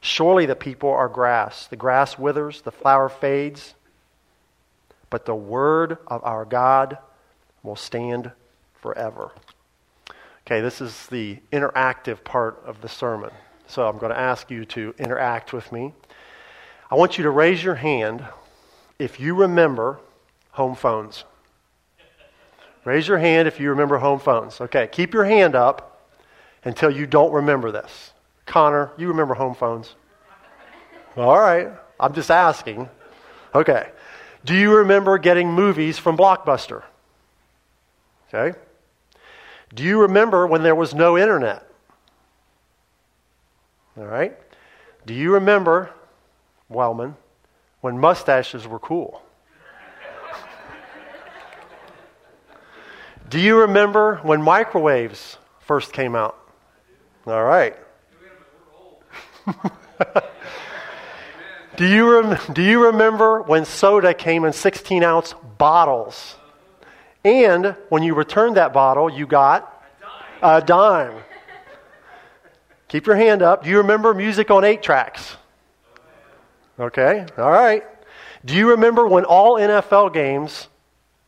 Surely 0.06 0.46
the 0.46 0.56
people 0.56 0.92
are 0.92 1.10
grass. 1.10 1.66
The 1.66 1.76
grass 1.76 2.20
withers, 2.20 2.62
the 2.62 2.72
flower 2.72 3.10
fades, 3.10 3.74
but 5.10 5.26
the 5.26 5.34
word 5.34 5.98
of 6.06 6.24
our 6.24 6.46
God 6.46 7.00
will 7.64 7.76
stand 7.76 8.32
forever. 8.84 9.32
Okay, 10.46 10.62
this 10.62 10.80
is 10.80 11.08
the 11.08 11.40
interactive 11.52 12.24
part 12.24 12.62
of 12.68 12.82
the 12.82 12.88
sermon. 12.88 13.32
So 13.66 13.90
I'm 13.90 13.98
going 13.98 14.12
to 14.12 14.20
ask 14.20 14.52
you 14.52 14.64
to 14.66 14.94
interact 15.00 15.54
with 15.54 15.72
me. 15.72 15.92
I 16.92 16.94
want 16.94 17.18
you 17.18 17.24
to 17.24 17.32
raise 17.32 17.64
your 17.64 17.74
hand 17.74 18.24
if 19.00 19.20
you 19.20 19.34
remember 19.34 20.00
home 20.52 20.76
phones. 20.76 21.24
Raise 22.84 23.08
your 23.08 23.18
hand 23.18 23.48
if 23.48 23.60
you 23.60 23.72
remember 23.72 23.98
home 23.98 24.20
phones. 24.20 24.62
Okay, 24.62 24.86
keep 24.86 25.16
your 25.16 25.26
hand 25.26 25.56
up 25.56 26.12
until 26.64 26.92
you 26.92 27.08
don't 27.08 27.32
remember 27.32 27.72
this. 27.72 28.12
Connor, 28.46 28.92
you 28.98 29.08
remember 29.08 29.34
home 29.34 29.56
phones? 29.56 29.96
All 31.18 31.40
right, 31.40 31.70
I'm 32.00 32.14
just 32.14 32.30
asking. 32.30 32.90
Okay. 33.54 33.90
Do 34.44 34.54
you 34.54 34.76
remember 34.76 35.18
getting 35.18 35.52
movies 35.52 35.98
from 35.98 36.18
Blockbuster? 36.18 36.84
Okay. 38.34 38.58
Do 39.74 39.84
you 39.84 40.02
remember 40.02 40.46
when 40.46 40.62
there 40.62 40.76
was 40.76 40.94
no 40.94 41.18
internet? 41.18 41.68
All 43.98 44.06
right? 44.06 44.38
Do 45.06 45.14
you 45.14 45.34
remember, 45.34 45.92
Wellman, 46.70 47.16
when 47.82 47.98
mustaches 47.98 48.68
were 48.68 48.80
cool? 48.80 49.22
Do 53.30 53.40
you 53.40 53.60
remember 53.60 54.18
when 54.18 54.42
microwaves 54.42 55.38
first 55.60 55.94
came 55.94 56.16
out? 56.16 56.38
All 57.26 57.44
right. 57.44 57.76
do, 61.76 61.88
you 61.88 62.22
rem- 62.22 62.54
do 62.54 62.62
you 62.62 62.86
remember 62.86 63.42
when 63.42 63.66
soda 63.66 64.14
came 64.14 64.46
in 64.46 64.54
16 64.54 65.04
ounce 65.04 65.34
bottles? 65.58 66.36
And 67.24 67.76
when 67.90 68.04
you 68.04 68.14
returned 68.14 68.58
that 68.58 68.74
bottle, 68.74 69.10
you 69.10 69.26
got 69.26 69.72
a 70.42 70.62
dime. 70.62 71.16
Keep 72.88 73.08
your 73.08 73.16
hand 73.16 73.42
up. 73.42 73.64
Do 73.64 73.70
you 73.70 73.78
remember 73.78 74.14
music 74.14 74.52
on 74.52 74.64
eight 74.64 74.84
tracks? 74.84 75.38
Okay, 76.80 77.26
all 77.38 77.52
right. 77.52 77.84
Do 78.44 78.54
you 78.54 78.72
remember 78.72 79.08
when 79.08 79.26
all 79.26 79.56
NFL 79.56 80.14
games 80.14 80.68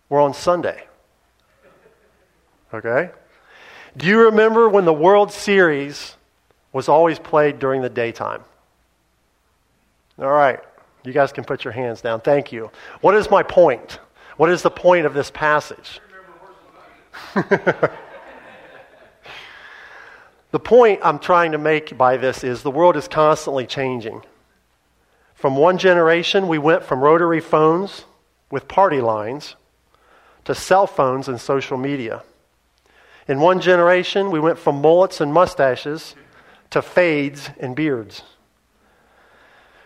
were 0.09 0.20
on 0.20 0.34
Sunday? 0.34 0.86
Okay. 2.74 3.09
Do 3.95 4.05
you 4.05 4.26
remember 4.26 4.70
when 4.70 4.86
the 4.86 4.93
World 4.93 5.32
Series 5.32 6.16
was 6.78 6.88
always 6.88 7.17
played 7.17 7.57
during 7.57 7.82
the 7.82 7.89
daytime? 7.89 8.43
All 10.19 10.32
right. 10.32 10.59
You 11.03 11.11
guys 11.11 11.32
can 11.32 11.43
put 11.43 11.63
your 11.63 11.71
hands 11.71 12.01
down. 12.01 12.21
Thank 12.21 12.51
you. 12.51 12.69
What 13.01 13.15
is 13.15 13.32
my 13.32 13.41
point? 13.41 13.97
What 14.38 14.51
is 14.51 14.61
the 14.61 14.69
point 14.69 15.07
of 15.07 15.15
this 15.15 15.32
passage? 15.32 15.99
the 17.34 17.89
point 20.63 20.99
I'm 21.03 21.17
trying 21.17 21.53
to 21.53 21.57
make 21.57 21.97
by 21.97 22.15
this 22.15 22.43
is 22.43 22.61
the 22.61 22.69
world 22.69 22.95
is 22.95 23.07
constantly 23.07 23.65
changing. 23.65 24.21
From 25.34 25.57
one 25.57 25.80
generation, 25.80 26.47
we 26.47 26.59
went 26.59 26.84
from 26.84 26.99
rotary 26.99 27.39
phones 27.39 28.05
with 28.51 28.67
party 28.67 29.01
lines 29.01 29.55
to 30.45 30.53
cell 30.53 30.86
phones 30.86 31.28
and 31.28 31.41
social 31.41 31.75
media. 31.78 32.21
In 33.28 33.39
one 33.39 33.61
generation, 33.61 34.30
we 34.30 34.39
went 34.39 34.59
from 34.59 34.80
mullets 34.80 35.19
and 35.19 35.34
mustaches 35.34 36.13
to 36.72 36.82
fades 36.82 37.49
and 37.59 37.76
beards. 37.76 38.24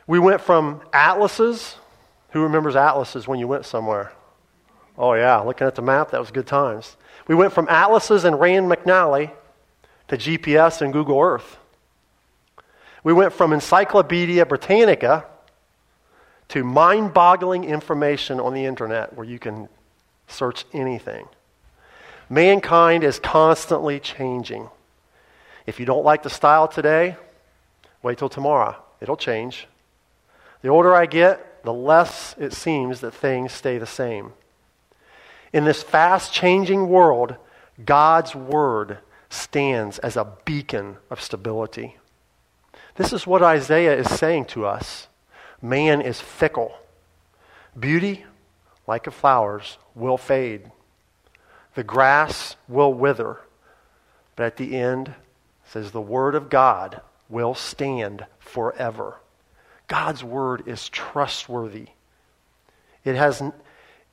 We 0.07 0.19
went 0.19 0.41
from 0.41 0.81
atlases. 0.93 1.75
Who 2.31 2.43
remembers 2.43 2.75
atlases 2.75 3.27
when 3.27 3.39
you 3.39 3.47
went 3.47 3.65
somewhere? 3.65 4.11
Oh, 4.97 5.13
yeah, 5.13 5.39
looking 5.39 5.67
at 5.67 5.75
the 5.75 5.81
map, 5.81 6.11
that 6.11 6.19
was 6.19 6.31
good 6.31 6.47
times. 6.47 6.95
We 7.27 7.35
went 7.35 7.53
from 7.53 7.67
atlases 7.69 8.23
and 8.23 8.39
Rand 8.39 8.69
McNally 8.69 9.31
to 10.07 10.17
GPS 10.17 10.81
and 10.81 10.91
Google 10.91 11.19
Earth. 11.19 11.57
We 13.03 13.13
went 13.13 13.33
from 13.33 13.53
Encyclopedia 13.53 14.45
Britannica 14.45 15.25
to 16.49 16.63
mind 16.63 17.13
boggling 17.13 17.63
information 17.63 18.39
on 18.39 18.53
the 18.53 18.65
internet 18.65 19.15
where 19.15 19.25
you 19.25 19.39
can 19.39 19.69
search 20.27 20.65
anything. 20.73 21.25
Mankind 22.29 23.03
is 23.03 23.19
constantly 23.19 23.99
changing. 23.99 24.69
If 25.65 25.79
you 25.79 25.85
don't 25.85 26.03
like 26.03 26.23
the 26.23 26.29
style 26.29 26.67
today, 26.67 27.15
wait 28.01 28.17
till 28.17 28.29
tomorrow. 28.29 28.75
It'll 28.99 29.17
change. 29.17 29.67
The 30.61 30.69
older 30.69 30.93
I 30.95 31.05
get, 31.05 31.63
the 31.63 31.73
less 31.73 32.35
it 32.37 32.53
seems 32.53 33.01
that 33.01 33.13
things 33.13 33.51
stay 33.51 33.77
the 33.77 33.85
same. 33.85 34.33
In 35.53 35.65
this 35.65 35.83
fast 35.83 36.33
changing 36.33 36.87
world, 36.87 37.35
God's 37.83 38.35
Word 38.35 38.99
stands 39.29 39.99
as 39.99 40.17
a 40.17 40.27
beacon 40.45 40.97
of 41.09 41.21
stability. 41.21 41.97
This 42.95 43.13
is 43.13 43.25
what 43.25 43.41
Isaiah 43.41 43.97
is 43.97 44.09
saying 44.09 44.45
to 44.45 44.65
us 44.65 45.07
man 45.61 46.01
is 46.01 46.19
fickle. 46.19 46.73
Beauty, 47.79 48.25
like 48.87 49.03
the 49.03 49.11
flowers, 49.11 49.77
will 49.95 50.17
fade. 50.17 50.71
The 51.75 51.83
grass 51.83 52.55
will 52.67 52.93
wither. 52.93 53.39
But 54.35 54.45
at 54.45 54.57
the 54.57 54.75
end, 54.75 55.13
says 55.71 55.91
the 55.91 56.01
Word 56.01 56.35
of 56.35 56.49
God 56.49 56.99
will 57.29 57.55
stand 57.55 58.25
forever. 58.39 59.15
God's 59.87 60.21
Word 60.21 60.67
is 60.67 60.89
trustworthy. 60.89 61.87
It 63.05 63.15
has, 63.15 63.41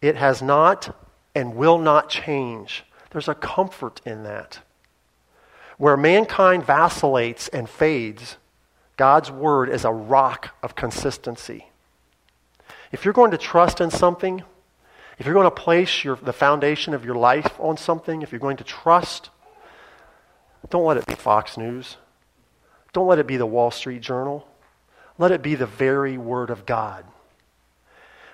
it 0.01 0.15
has 0.15 0.41
not 0.41 0.97
and 1.35 1.57
will 1.57 1.79
not 1.79 2.09
change. 2.09 2.85
There's 3.11 3.27
a 3.27 3.35
comfort 3.35 4.01
in 4.07 4.23
that. 4.23 4.61
Where 5.79 5.97
mankind 5.97 6.65
vacillates 6.65 7.49
and 7.49 7.69
fades, 7.69 8.37
God's 8.97 9.31
Word 9.31 9.69
is 9.69 9.85
a 9.85 9.93
rock 9.93 10.55
of 10.63 10.77
consistency. 10.77 11.67
If 12.93 13.05
you're 13.05 13.15
going 13.15 13.33
to 13.33 13.39
trust 13.39 13.81
in 13.81 13.91
something, 13.91 14.45
if 15.19 15.27
you're 15.27 15.35
going 15.35 15.45
to 15.45 15.51
place 15.51 16.05
your, 16.05 16.15
the 16.17 16.33
foundation 16.33 16.95
of 16.95 17.05
your 17.05 17.17
life 17.17 17.59
on 17.59 17.77
something, 17.77 18.23
if 18.23 18.31
you're 18.31 18.39
going 18.39 18.59
to 18.59 18.65
trust, 18.65 19.31
don't 20.71 20.85
let 20.85 20.97
it 20.97 21.07
be 21.07 21.15
Fox 21.15 21.57
News. 21.57 21.97
Don't 22.93 23.07
let 23.07 23.19
it 23.19 23.27
be 23.27 23.37
the 23.37 23.47
Wall 23.47 23.71
Street 23.71 24.01
Journal. 24.01 24.47
Let 25.19 25.31
it 25.31 25.43
be 25.43 25.55
the 25.55 25.67
very 25.67 26.17
Word 26.19 26.51
of 26.51 26.67
God. 26.67 27.05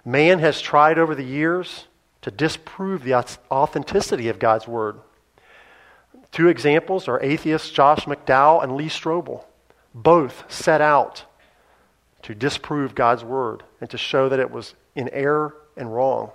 Man 0.04 0.38
has 0.38 0.60
tried 0.60 0.98
over 0.98 1.14
the 1.14 1.24
years 1.24 1.86
to 2.22 2.30
disprove 2.30 3.04
the 3.04 3.14
authenticity 3.14 4.28
of 4.28 4.38
God's 4.38 4.68
Word. 4.68 4.98
Two 6.30 6.48
examples 6.48 7.08
are 7.08 7.20
atheists 7.22 7.70
Josh 7.70 8.04
McDowell 8.04 8.62
and 8.62 8.76
Lee 8.76 8.88
Strobel. 8.88 9.44
Both 9.94 10.50
set 10.52 10.80
out 10.80 11.24
to 12.22 12.34
disprove 12.34 12.94
God's 12.94 13.22
Word 13.22 13.62
and 13.80 13.88
to 13.90 13.98
show 13.98 14.28
that 14.28 14.40
it 14.40 14.50
was 14.50 14.74
in 14.94 15.08
error 15.10 15.54
and 15.76 15.94
wrong. 15.94 16.30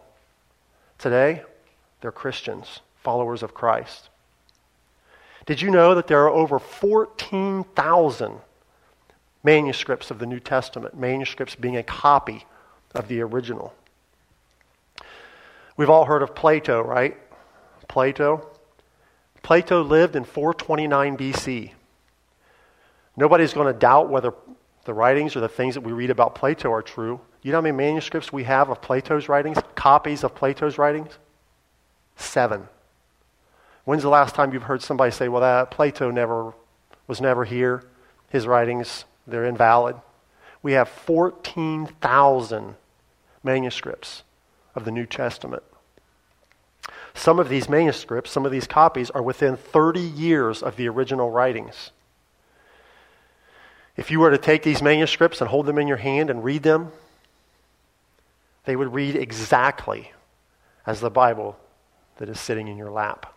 Today, 0.98 1.44
they're 2.02 2.12
Christians, 2.12 2.82
followers 3.04 3.44
of 3.44 3.54
Christ. 3.54 4.09
Did 5.50 5.64
you 5.64 5.72
know 5.72 5.96
that 5.96 6.06
there 6.06 6.24
are 6.26 6.30
over 6.30 6.60
14,000 6.60 8.40
manuscripts 9.44 10.12
of 10.12 10.20
the 10.20 10.28
New 10.28 10.40
Testament, 10.40 10.96
manuscripts 10.96 11.56
being 11.56 11.76
a 11.76 11.82
copy 11.82 12.46
of 12.94 13.08
the 13.08 13.22
original? 13.22 13.74
We've 15.76 15.90
all 15.90 16.06
heard 16.06 16.22
of 16.22 16.36
Plato, 16.36 16.84
right? 16.84 17.18
Plato. 17.88 18.48
Plato 19.42 19.82
lived 19.82 20.16
in 20.16 20.24
429 20.24 21.18
BC. 21.18 21.72
Nobody's 23.18 23.52
going 23.52 23.74
to 23.74 23.80
doubt 23.80 24.08
whether 24.08 24.36
the 24.86 24.94
writings 24.94 25.36
or 25.36 25.40
the 25.40 25.50
things 25.50 25.74
that 25.74 25.82
we 25.82 25.94
read 25.94 26.12
about 26.12 26.36
Plato 26.36 26.72
are 26.72 26.84
true. 26.84 27.20
You 27.42 27.54
know 27.54 27.58
how 27.58 27.64
many 27.64 27.76
manuscripts 27.76 28.32
we 28.32 28.44
have 28.44 28.70
of 28.70 28.84
Plato's 28.84 29.28
writings, 29.28 29.58
copies 29.74 30.24
of 30.24 30.36
Plato's 30.36 30.78
writings? 30.78 31.18
Seven. 32.18 32.68
When's 33.90 34.04
the 34.04 34.10
last 34.10 34.36
time 34.36 34.54
you've 34.54 34.62
heard 34.62 34.84
somebody 34.84 35.10
say, 35.10 35.30
well, 35.30 35.42
that 35.42 35.72
Plato 35.72 36.12
never 36.12 36.54
was 37.08 37.20
never 37.20 37.44
here. 37.44 37.84
His 38.30 38.46
writings, 38.46 39.06
they're 39.26 39.46
invalid. 39.46 39.96
We 40.62 40.74
have 40.74 40.88
14,000 40.88 42.76
manuscripts 43.42 44.22
of 44.76 44.86
the 44.86 44.92
New 44.92 45.08
Testament. 45.08 45.64
Some 47.16 47.40
of 47.40 47.50
these 47.50 47.68
manuscripts, 47.68 48.30
some 48.30 48.46
of 48.46 48.52
these 48.52 48.68
copies, 48.68 49.10
are 49.10 49.24
within 49.24 49.58
30 49.58 50.00
years 50.00 50.62
of 50.62 50.76
the 50.76 50.88
original 50.88 51.32
writings. 51.32 51.90
If 53.98 54.12
you 54.12 54.20
were 54.20 54.30
to 54.30 54.38
take 54.38 54.62
these 54.62 54.84
manuscripts 54.84 55.42
and 55.42 55.50
hold 55.50 55.66
them 55.66 55.80
in 55.80 55.88
your 55.88 55.98
hand 55.98 56.30
and 56.30 56.44
read 56.44 56.62
them, 56.62 56.92
they 58.66 58.76
would 58.76 58.94
read 58.94 59.16
exactly 59.16 60.12
as 60.86 61.00
the 61.00 61.10
Bible 61.10 61.58
that 62.18 62.30
is 62.30 62.40
sitting 62.40 62.68
in 62.68 62.78
your 62.78 62.92
lap. 62.92 63.34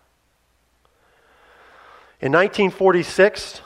In 2.23 2.31
1946, 2.31 3.63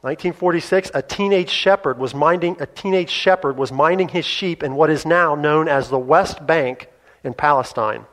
1946, 0.00 0.90
a 0.92 1.00
teenage 1.02 1.50
shepherd 1.50 1.98
was 1.98 2.12
minding 2.12 2.56
a 2.58 2.66
teenage 2.66 3.10
shepherd 3.10 3.56
was 3.56 3.70
minding 3.70 4.08
his 4.08 4.24
sheep 4.24 4.64
in 4.64 4.74
what 4.74 4.90
is 4.90 5.06
now 5.06 5.36
known 5.36 5.68
as 5.68 5.88
the 5.88 5.98
West 5.98 6.44
Bank 6.44 6.88
in 7.22 7.32
Palestine. 7.32 8.06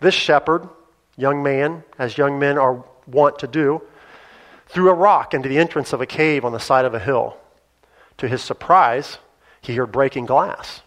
This 0.00 0.16
shepherd, 0.16 0.68
young 1.16 1.44
man, 1.44 1.84
as 1.96 2.18
young 2.18 2.40
men 2.40 2.58
are 2.58 2.84
wont 3.06 3.38
to 3.38 3.46
do, 3.46 3.82
threw 4.66 4.90
a 4.90 4.94
rock 4.94 5.32
into 5.32 5.48
the 5.48 5.58
entrance 5.58 5.92
of 5.92 6.00
a 6.00 6.06
cave 6.06 6.44
on 6.44 6.50
the 6.50 6.58
side 6.58 6.84
of 6.84 6.94
a 6.94 6.98
hill. 6.98 7.36
To 8.16 8.26
his 8.26 8.42
surprise, 8.42 9.18
he 9.60 9.76
heard 9.76 9.92
breaking 9.92 10.26
glass. 10.26 10.82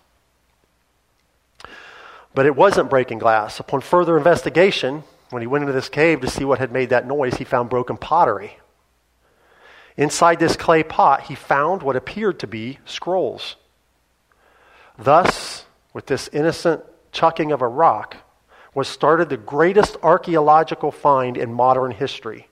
But 2.35 2.45
it 2.45 2.57
wasn't 2.57 2.89
breaking 2.89 3.19
glass. 3.19 3.57
Upon 3.57 3.79
further 3.79 4.17
investigation, 4.17 5.05
when 5.31 5.41
he 5.41 5.47
went 5.47 5.63
into 5.63 5.73
this 5.73 5.89
cave 5.89 6.21
to 6.21 6.29
see 6.29 6.43
what 6.43 6.59
had 6.59 6.71
made 6.71 6.89
that 6.89 7.07
noise, 7.07 7.35
he 7.35 7.43
found 7.43 7.69
broken 7.69 7.97
pottery. 7.97 8.57
Inside 9.97 10.39
this 10.39 10.55
clay 10.55 10.83
pot, 10.83 11.23
he 11.23 11.35
found 11.35 11.83
what 11.83 11.95
appeared 11.95 12.39
to 12.39 12.47
be 12.47 12.79
scrolls. 12.85 13.55
Thus, 14.97 15.65
with 15.93 16.05
this 16.05 16.29
innocent 16.29 16.83
chucking 17.11 17.51
of 17.51 17.61
a 17.61 17.67
rock, 17.67 18.17
was 18.73 18.87
started 18.87 19.29
the 19.29 19.37
greatest 19.37 19.97
archaeological 20.01 20.91
find 20.91 21.37
in 21.37 21.53
modern 21.53 21.91
history. 21.91 22.47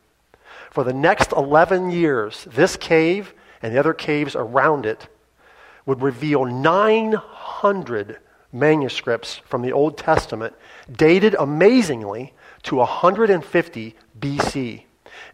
For 0.70 0.84
the 0.84 0.94
next 0.94 1.32
11 1.32 1.92
years, 1.92 2.46
this 2.46 2.76
cave 2.76 3.34
and 3.62 3.74
the 3.74 3.80
other 3.80 3.94
caves 3.94 4.36
around 4.36 4.86
it 4.86 5.08
would 5.86 6.02
reveal 6.02 6.46
900 6.46 8.20
manuscripts 8.52 9.38
from 9.46 9.62
the 9.62 9.72
Old 9.72 9.98
Testament, 9.98 10.56
dated 10.92 11.36
amazingly 11.40 12.34
to 12.64 12.78
150 12.78 13.96
BC. 14.20 14.84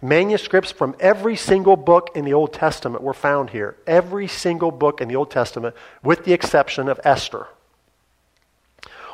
Manuscripts 0.02 0.72
from 0.72 0.96
every 1.00 1.36
single 1.36 1.76
book 1.76 2.12
in 2.16 2.26
the 2.26 2.34
Old 2.34 2.54
Testament 2.54 3.04
were 3.04 3.14
found 3.14 3.52
here. 3.52 3.78
Every 3.88 4.28
single 4.28 4.72
book 4.72 5.02
in 5.02 5.08
the 5.08 5.16
Old 5.16 5.32
Testament, 5.32 5.76
with 6.04 6.26
the 6.26 6.34
exception 6.34 6.90
of 6.90 7.00
Esther. 7.04 7.48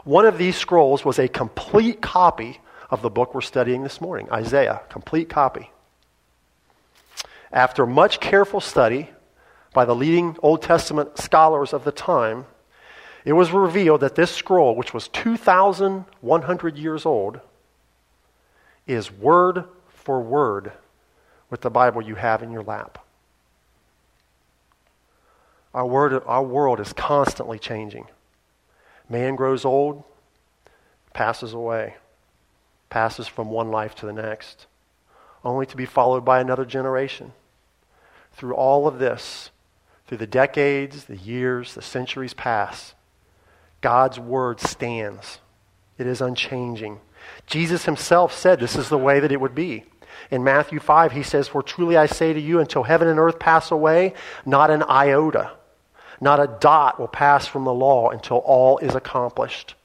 One 0.03 0.25
of 0.25 0.37
these 0.37 0.55
scrolls 0.55 1.05
was 1.05 1.19
a 1.19 1.27
complete 1.27 2.01
copy 2.01 2.59
of 2.89 3.01
the 3.01 3.09
book 3.09 3.33
we're 3.33 3.41
studying 3.41 3.83
this 3.83 4.01
morning, 4.01 4.29
Isaiah, 4.31 4.81
complete 4.89 5.29
copy. 5.29 5.69
After 7.51 7.85
much 7.85 8.19
careful 8.19 8.59
study 8.59 9.09
by 9.73 9.85
the 9.85 9.95
leading 9.95 10.37
Old 10.41 10.61
Testament 10.61 11.17
scholars 11.17 11.73
of 11.73 11.83
the 11.83 11.91
time, 11.91 12.45
it 13.23 13.33
was 13.33 13.51
revealed 13.51 14.01
that 14.01 14.15
this 14.15 14.31
scroll, 14.31 14.75
which 14.75 14.93
was 14.93 15.07
2,100 15.09 16.77
years 16.77 17.05
old, 17.05 17.39
is 18.93 19.11
word 19.11 19.65
for 19.89 20.21
word 20.21 20.71
with 21.49 21.61
the 21.61 21.69
Bible 21.69 22.01
you 22.01 22.15
have 22.15 22.41
in 22.41 22.51
your 22.51 22.63
lap. 22.63 22.97
Our, 25.73 25.85
word, 25.85 26.21
our 26.25 26.43
world 26.43 26.79
is 26.79 26.93
constantly 26.93 27.59
changing. 27.59 28.07
Man 29.09 29.35
grows 29.35 29.63
old, 29.63 30.03
passes 31.13 31.53
away, 31.53 31.95
passes 32.89 33.27
from 33.27 33.49
one 33.49 33.71
life 33.71 33.95
to 33.95 34.05
the 34.05 34.13
next, 34.13 34.67
only 35.43 35.65
to 35.65 35.77
be 35.77 35.85
followed 35.85 36.25
by 36.25 36.39
another 36.39 36.65
generation. 36.65 37.33
Through 38.33 38.55
all 38.55 38.87
of 38.87 38.99
this, 38.99 39.51
through 40.07 40.17
the 40.17 40.27
decades, 40.27 41.05
the 41.05 41.17
years, 41.17 41.73
the 41.73 41.81
centuries 41.81 42.33
pass, 42.33 42.93
God's 43.81 44.19
word 44.19 44.59
stands. 44.59 45.39
It 45.97 46.07
is 46.07 46.21
unchanging. 46.21 46.99
Jesus 47.47 47.85
himself 47.85 48.33
said 48.33 48.59
this 48.59 48.75
is 48.75 48.89
the 48.89 48.97
way 48.97 49.19
that 49.19 49.31
it 49.31 49.41
would 49.41 49.55
be. 49.55 49.85
In 50.29 50.43
Matthew 50.43 50.79
5, 50.79 51.11
he 51.11 51.23
says, 51.23 51.47
For 51.47 51.61
truly 51.61 51.97
I 51.97 52.05
say 52.05 52.31
to 52.33 52.39
you, 52.39 52.59
until 52.59 52.83
heaven 52.83 53.07
and 53.07 53.19
earth 53.19 53.39
pass 53.39 53.71
away, 53.71 54.13
not 54.45 54.71
an 54.71 54.83
iota, 54.83 55.51
not 56.21 56.39
a 56.39 56.57
dot 56.59 56.99
will 56.99 57.07
pass 57.07 57.47
from 57.47 57.65
the 57.65 57.73
law 57.73 58.09
until 58.09 58.37
all 58.37 58.77
is 58.77 58.95
accomplished. 58.95 59.75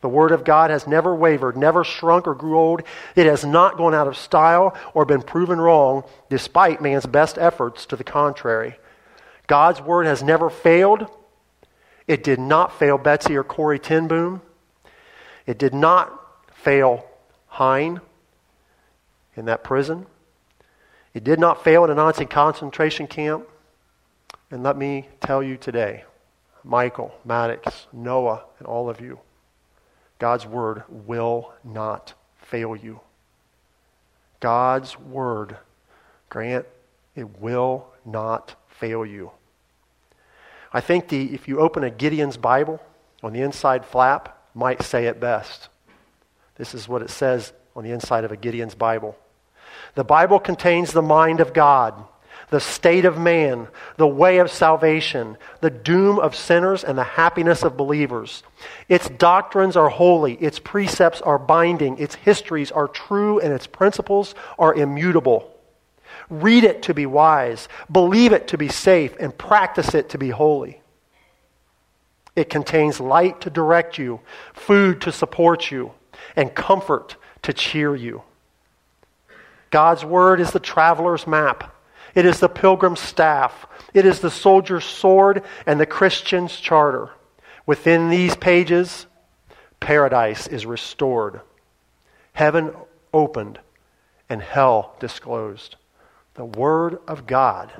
The 0.00 0.08
Word 0.08 0.32
of 0.32 0.44
God 0.44 0.70
has 0.70 0.86
never 0.86 1.14
wavered, 1.14 1.56
never 1.56 1.82
shrunk 1.82 2.26
or 2.26 2.34
grew 2.34 2.58
old. 2.58 2.82
It 3.16 3.26
has 3.26 3.44
not 3.44 3.78
gone 3.78 3.94
out 3.94 4.06
of 4.06 4.16
style 4.16 4.76
or 4.92 5.04
been 5.04 5.22
proven 5.22 5.58
wrong, 5.58 6.04
despite 6.28 6.82
man's 6.82 7.06
best 7.06 7.38
efforts 7.38 7.86
to 7.86 7.96
the 7.96 8.04
contrary. 8.04 8.76
God's 9.46 9.80
Word 9.80 10.06
has 10.06 10.22
never 10.22 10.50
failed. 10.50 11.06
It 12.06 12.22
did 12.22 12.38
not 12.38 12.78
fail 12.78 12.98
Betsie 12.98 13.36
or 13.36 13.44
Corrie 13.44 13.78
ten 13.78 14.06
Boom. 14.06 14.42
It 15.46 15.58
did 15.58 15.74
not 15.74 16.23
fail 16.64 17.06
Hien 17.56 18.00
in 19.36 19.44
that 19.44 19.62
prison. 19.62 20.06
It 21.12 21.22
did 21.22 21.38
not 21.38 21.62
fail 21.62 21.84
in 21.84 21.90
a 21.90 21.94
Nazi 21.94 22.24
concentration 22.24 23.06
camp. 23.06 23.46
And 24.50 24.62
let 24.62 24.76
me 24.76 25.08
tell 25.20 25.42
you 25.42 25.56
today, 25.56 26.04
Michael, 26.64 27.14
Maddox, 27.24 27.86
Noah, 27.92 28.44
and 28.58 28.66
all 28.66 28.88
of 28.88 29.00
you, 29.00 29.20
God's 30.18 30.46
word 30.46 30.82
will 30.88 31.52
not 31.62 32.14
fail 32.38 32.74
you. 32.74 33.00
God's 34.40 34.98
word, 34.98 35.56
Grant, 36.28 36.66
it 37.14 37.40
will 37.40 37.86
not 38.04 38.56
fail 38.68 39.04
you. 39.04 39.30
I 40.72 40.80
think 40.80 41.08
the, 41.08 41.32
if 41.34 41.46
you 41.46 41.60
open 41.60 41.84
a 41.84 41.90
Gideon's 41.90 42.36
Bible 42.36 42.82
on 43.22 43.32
the 43.32 43.42
inside 43.42 43.84
flap, 43.84 44.38
might 44.54 44.82
say 44.82 45.06
it 45.06 45.20
best. 45.20 45.68
This 46.56 46.74
is 46.74 46.88
what 46.88 47.02
it 47.02 47.10
says 47.10 47.52
on 47.74 47.84
the 47.84 47.90
inside 47.90 48.24
of 48.24 48.32
a 48.32 48.36
Gideon's 48.36 48.74
Bible. 48.74 49.16
The 49.94 50.04
Bible 50.04 50.38
contains 50.38 50.92
the 50.92 51.02
mind 51.02 51.40
of 51.40 51.52
God, 51.52 52.04
the 52.50 52.60
state 52.60 53.04
of 53.04 53.18
man, 53.18 53.68
the 53.96 54.06
way 54.06 54.38
of 54.38 54.50
salvation, 54.50 55.36
the 55.60 55.70
doom 55.70 56.18
of 56.18 56.36
sinners, 56.36 56.84
and 56.84 56.96
the 56.96 57.04
happiness 57.04 57.62
of 57.62 57.76
believers. 57.76 58.42
Its 58.88 59.08
doctrines 59.08 59.76
are 59.76 59.88
holy, 59.88 60.34
its 60.34 60.58
precepts 60.58 61.20
are 61.22 61.38
binding, 61.38 61.98
its 61.98 62.14
histories 62.14 62.70
are 62.70 62.88
true, 62.88 63.40
and 63.40 63.52
its 63.52 63.66
principles 63.66 64.34
are 64.58 64.74
immutable. 64.74 65.50
Read 66.30 66.64
it 66.64 66.82
to 66.82 66.94
be 66.94 67.06
wise, 67.06 67.68
believe 67.90 68.32
it 68.32 68.48
to 68.48 68.58
be 68.58 68.68
safe, 68.68 69.16
and 69.18 69.36
practice 69.36 69.94
it 69.94 70.10
to 70.10 70.18
be 70.18 70.30
holy. 70.30 70.80
It 72.36 72.50
contains 72.50 73.00
light 73.00 73.42
to 73.42 73.50
direct 73.50 73.98
you, 73.98 74.20
food 74.54 75.00
to 75.02 75.12
support 75.12 75.70
you, 75.70 75.92
and 76.36 76.54
comfort 76.54 77.16
to 77.42 77.52
cheer 77.52 77.94
you. 77.94 78.22
God's 79.70 80.04
word 80.04 80.40
is 80.40 80.52
the 80.52 80.60
traveler's 80.60 81.26
map. 81.26 81.74
It 82.14 82.26
is 82.26 82.40
the 82.40 82.48
pilgrim's 82.48 83.00
staff. 83.00 83.66
It 83.92 84.06
is 84.06 84.20
the 84.20 84.30
soldier's 84.30 84.84
sword 84.84 85.42
and 85.66 85.80
the 85.80 85.86
Christian's 85.86 86.56
charter. 86.56 87.10
Within 87.66 88.10
these 88.10 88.36
pages, 88.36 89.06
paradise 89.80 90.46
is 90.46 90.64
restored, 90.64 91.40
heaven 92.32 92.74
opened, 93.12 93.58
and 94.28 94.42
hell 94.42 94.96
disclosed. 95.00 95.76
The 96.34 96.44
Word 96.44 96.98
of 97.06 97.26
God 97.26 97.72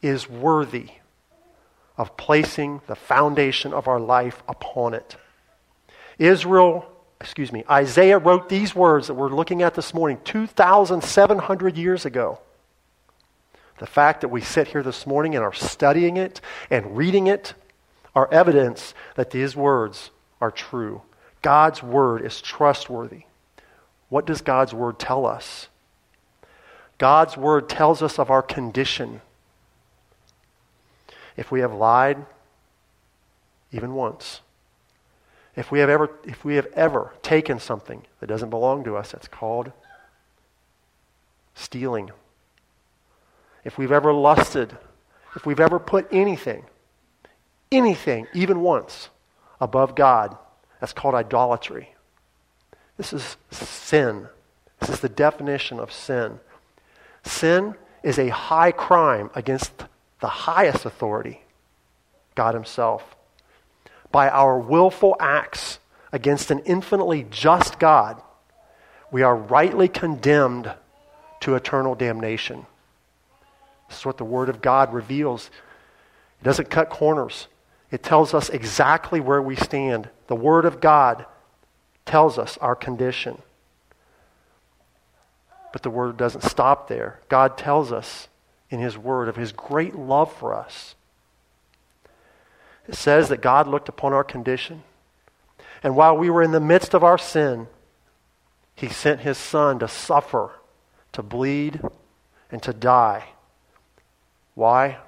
is 0.00 0.28
worthy 0.28 0.90
of 1.96 2.16
placing 2.16 2.80
the 2.86 2.96
foundation 2.96 3.72
of 3.72 3.86
our 3.86 4.00
life 4.00 4.42
upon 4.48 4.94
it. 4.94 5.16
Israel 6.24 6.92
excuse 7.22 7.52
me, 7.52 7.62
Isaiah 7.70 8.18
wrote 8.18 8.48
these 8.48 8.74
words 8.74 9.06
that 9.06 9.14
we're 9.14 9.28
looking 9.28 9.62
at 9.62 9.74
this 9.74 9.94
morning 9.94 10.18
2,700 10.24 11.76
years 11.76 12.04
ago. 12.04 12.40
The 13.78 13.86
fact 13.86 14.20
that 14.22 14.28
we 14.28 14.40
sit 14.40 14.68
here 14.68 14.82
this 14.82 15.06
morning 15.06 15.36
and 15.36 15.44
are 15.44 15.52
studying 15.52 16.16
it 16.16 16.40
and 16.68 16.96
reading 16.96 17.28
it 17.28 17.54
are 18.14 18.28
evidence 18.32 18.92
that 19.14 19.30
these 19.30 19.54
words 19.54 20.10
are 20.40 20.50
true. 20.50 21.02
God's 21.42 21.80
word 21.80 22.24
is 22.24 22.40
trustworthy. 22.40 23.22
What 24.08 24.26
does 24.26 24.40
God's 24.40 24.74
word 24.74 24.98
tell 24.98 25.24
us? 25.24 25.68
God's 26.98 27.36
word 27.36 27.68
tells 27.68 28.02
us 28.02 28.18
of 28.18 28.30
our 28.30 28.42
condition. 28.42 29.20
If 31.36 31.50
we 31.52 31.60
have 31.60 31.72
lied, 31.72 32.26
even 33.70 33.94
once, 33.94 34.40
if 35.54 35.70
we 35.70 35.80
have 35.80 35.90
ever, 35.90 36.10
if 36.24 36.44
we 36.44 36.56
have 36.56 36.66
ever 36.74 37.12
taken 37.22 37.58
something 37.58 38.06
that 38.20 38.26
doesn't 38.26 38.50
belong 38.50 38.84
to 38.84 38.96
us, 38.96 39.12
that's 39.12 39.28
called 39.28 39.72
stealing. 41.54 42.10
If 43.64 43.76
we've 43.76 43.92
ever 43.92 44.12
lusted, 44.12 44.76
if 45.36 45.44
we've 45.44 45.60
ever 45.60 45.78
put 45.78 46.08
anything, 46.10 46.64
anything, 47.70 48.26
even 48.32 48.60
once, 48.60 49.10
above 49.60 49.94
God, 49.94 50.36
that's 50.80 50.92
called 50.92 51.14
idolatry. 51.14 51.94
This 52.96 53.12
is 53.12 53.36
sin. 53.50 54.28
This 54.80 54.90
is 54.90 55.00
the 55.00 55.08
definition 55.08 55.78
of 55.78 55.92
sin. 55.92 56.40
Sin 57.22 57.74
is 58.02 58.18
a 58.18 58.30
high 58.30 58.72
crime 58.72 59.30
against 59.34 59.84
the 60.20 60.28
highest 60.28 60.86
authority, 60.86 61.42
God 62.34 62.54
Himself 62.54 63.16
by 64.12 64.28
our 64.28 64.58
willful 64.58 65.16
acts 65.18 65.78
against 66.12 66.50
an 66.50 66.60
infinitely 66.60 67.26
just 67.30 67.78
God, 67.78 68.20
we 69.10 69.22
are 69.22 69.34
rightly 69.34 69.88
condemned 69.88 70.72
to 71.40 71.54
eternal 71.54 71.94
damnation. 71.94 72.66
This 73.88 74.00
is 74.00 74.06
what 74.06 74.18
the 74.18 74.24
Word 74.24 74.48
of 74.48 74.62
God 74.62 74.92
reveals. 74.92 75.50
It 76.40 76.44
doesn't 76.44 76.70
cut 76.70 76.90
corners, 76.90 77.48
it 77.90 78.02
tells 78.02 78.32
us 78.32 78.48
exactly 78.48 79.20
where 79.20 79.42
we 79.42 79.56
stand. 79.56 80.08
The 80.28 80.36
Word 80.36 80.64
of 80.64 80.80
God 80.80 81.26
tells 82.06 82.38
us 82.38 82.56
our 82.58 82.74
condition. 82.74 83.40
But 85.72 85.82
the 85.82 85.90
Word 85.90 86.16
doesn't 86.16 86.42
stop 86.42 86.88
there. 86.88 87.20
God 87.28 87.56
tells 87.56 87.92
us 87.92 88.28
in 88.70 88.80
His 88.80 88.96
Word 88.96 89.28
of 89.28 89.36
His 89.36 89.52
great 89.52 89.94
love 89.94 90.32
for 90.32 90.54
us. 90.54 90.94
It 92.88 92.94
says 92.94 93.28
that 93.28 93.40
God 93.40 93.66
looked 93.68 93.88
upon 93.88 94.12
our 94.12 94.24
condition. 94.24 94.82
And 95.82 95.96
while 95.96 96.16
we 96.16 96.30
were 96.30 96.42
in 96.42 96.52
the 96.52 96.60
midst 96.60 96.94
of 96.94 97.04
our 97.04 97.18
sin, 97.18 97.68
He 98.74 98.88
sent 98.88 99.20
His 99.20 99.38
Son 99.38 99.78
to 99.78 99.88
suffer, 99.88 100.52
to 101.12 101.22
bleed, 101.22 101.80
and 102.50 102.62
to 102.62 102.72
die. 102.72 103.24
Why? 104.54 104.98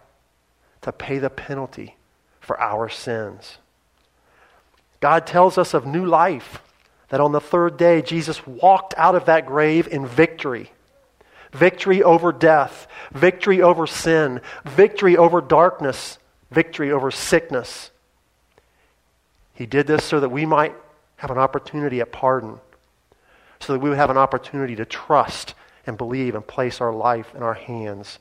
To 0.82 0.92
pay 0.92 1.18
the 1.18 1.30
penalty 1.30 1.96
for 2.40 2.60
our 2.60 2.88
sins. 2.88 3.58
God 5.00 5.26
tells 5.26 5.58
us 5.58 5.74
of 5.74 5.86
new 5.86 6.04
life, 6.04 6.60
that 7.08 7.20
on 7.20 7.32
the 7.32 7.40
third 7.40 7.76
day, 7.76 8.02
Jesus 8.02 8.46
walked 8.46 8.94
out 8.96 9.14
of 9.14 9.26
that 9.26 9.46
grave 9.46 9.86
in 9.86 10.06
victory 10.06 10.70
victory 11.54 12.02
over 12.02 12.32
death, 12.32 12.86
victory 13.12 13.62
over 13.62 13.86
sin, 13.86 14.40
victory 14.64 15.16
over 15.16 15.40
darkness, 15.40 16.18
victory 16.54 16.92
over 16.92 17.10
sickness. 17.10 17.90
He 19.54 19.66
did 19.66 19.86
this 19.86 20.04
so 20.04 20.20
that 20.20 20.30
we 20.30 20.46
might 20.46 20.74
have 21.16 21.30
an 21.30 21.38
opportunity 21.38 22.00
at 22.00 22.12
pardon, 22.12 22.60
so 23.60 23.72
that 23.72 23.78
we 23.78 23.88
would 23.88 23.98
have 23.98 24.10
an 24.10 24.16
opportunity 24.16 24.76
to 24.76 24.84
trust 24.84 25.54
and 25.86 25.98
believe 25.98 26.34
and 26.34 26.46
place 26.46 26.80
our 26.80 26.92
life 26.92 27.34
in 27.34 27.42
our 27.42 27.54
hands, 27.54 28.18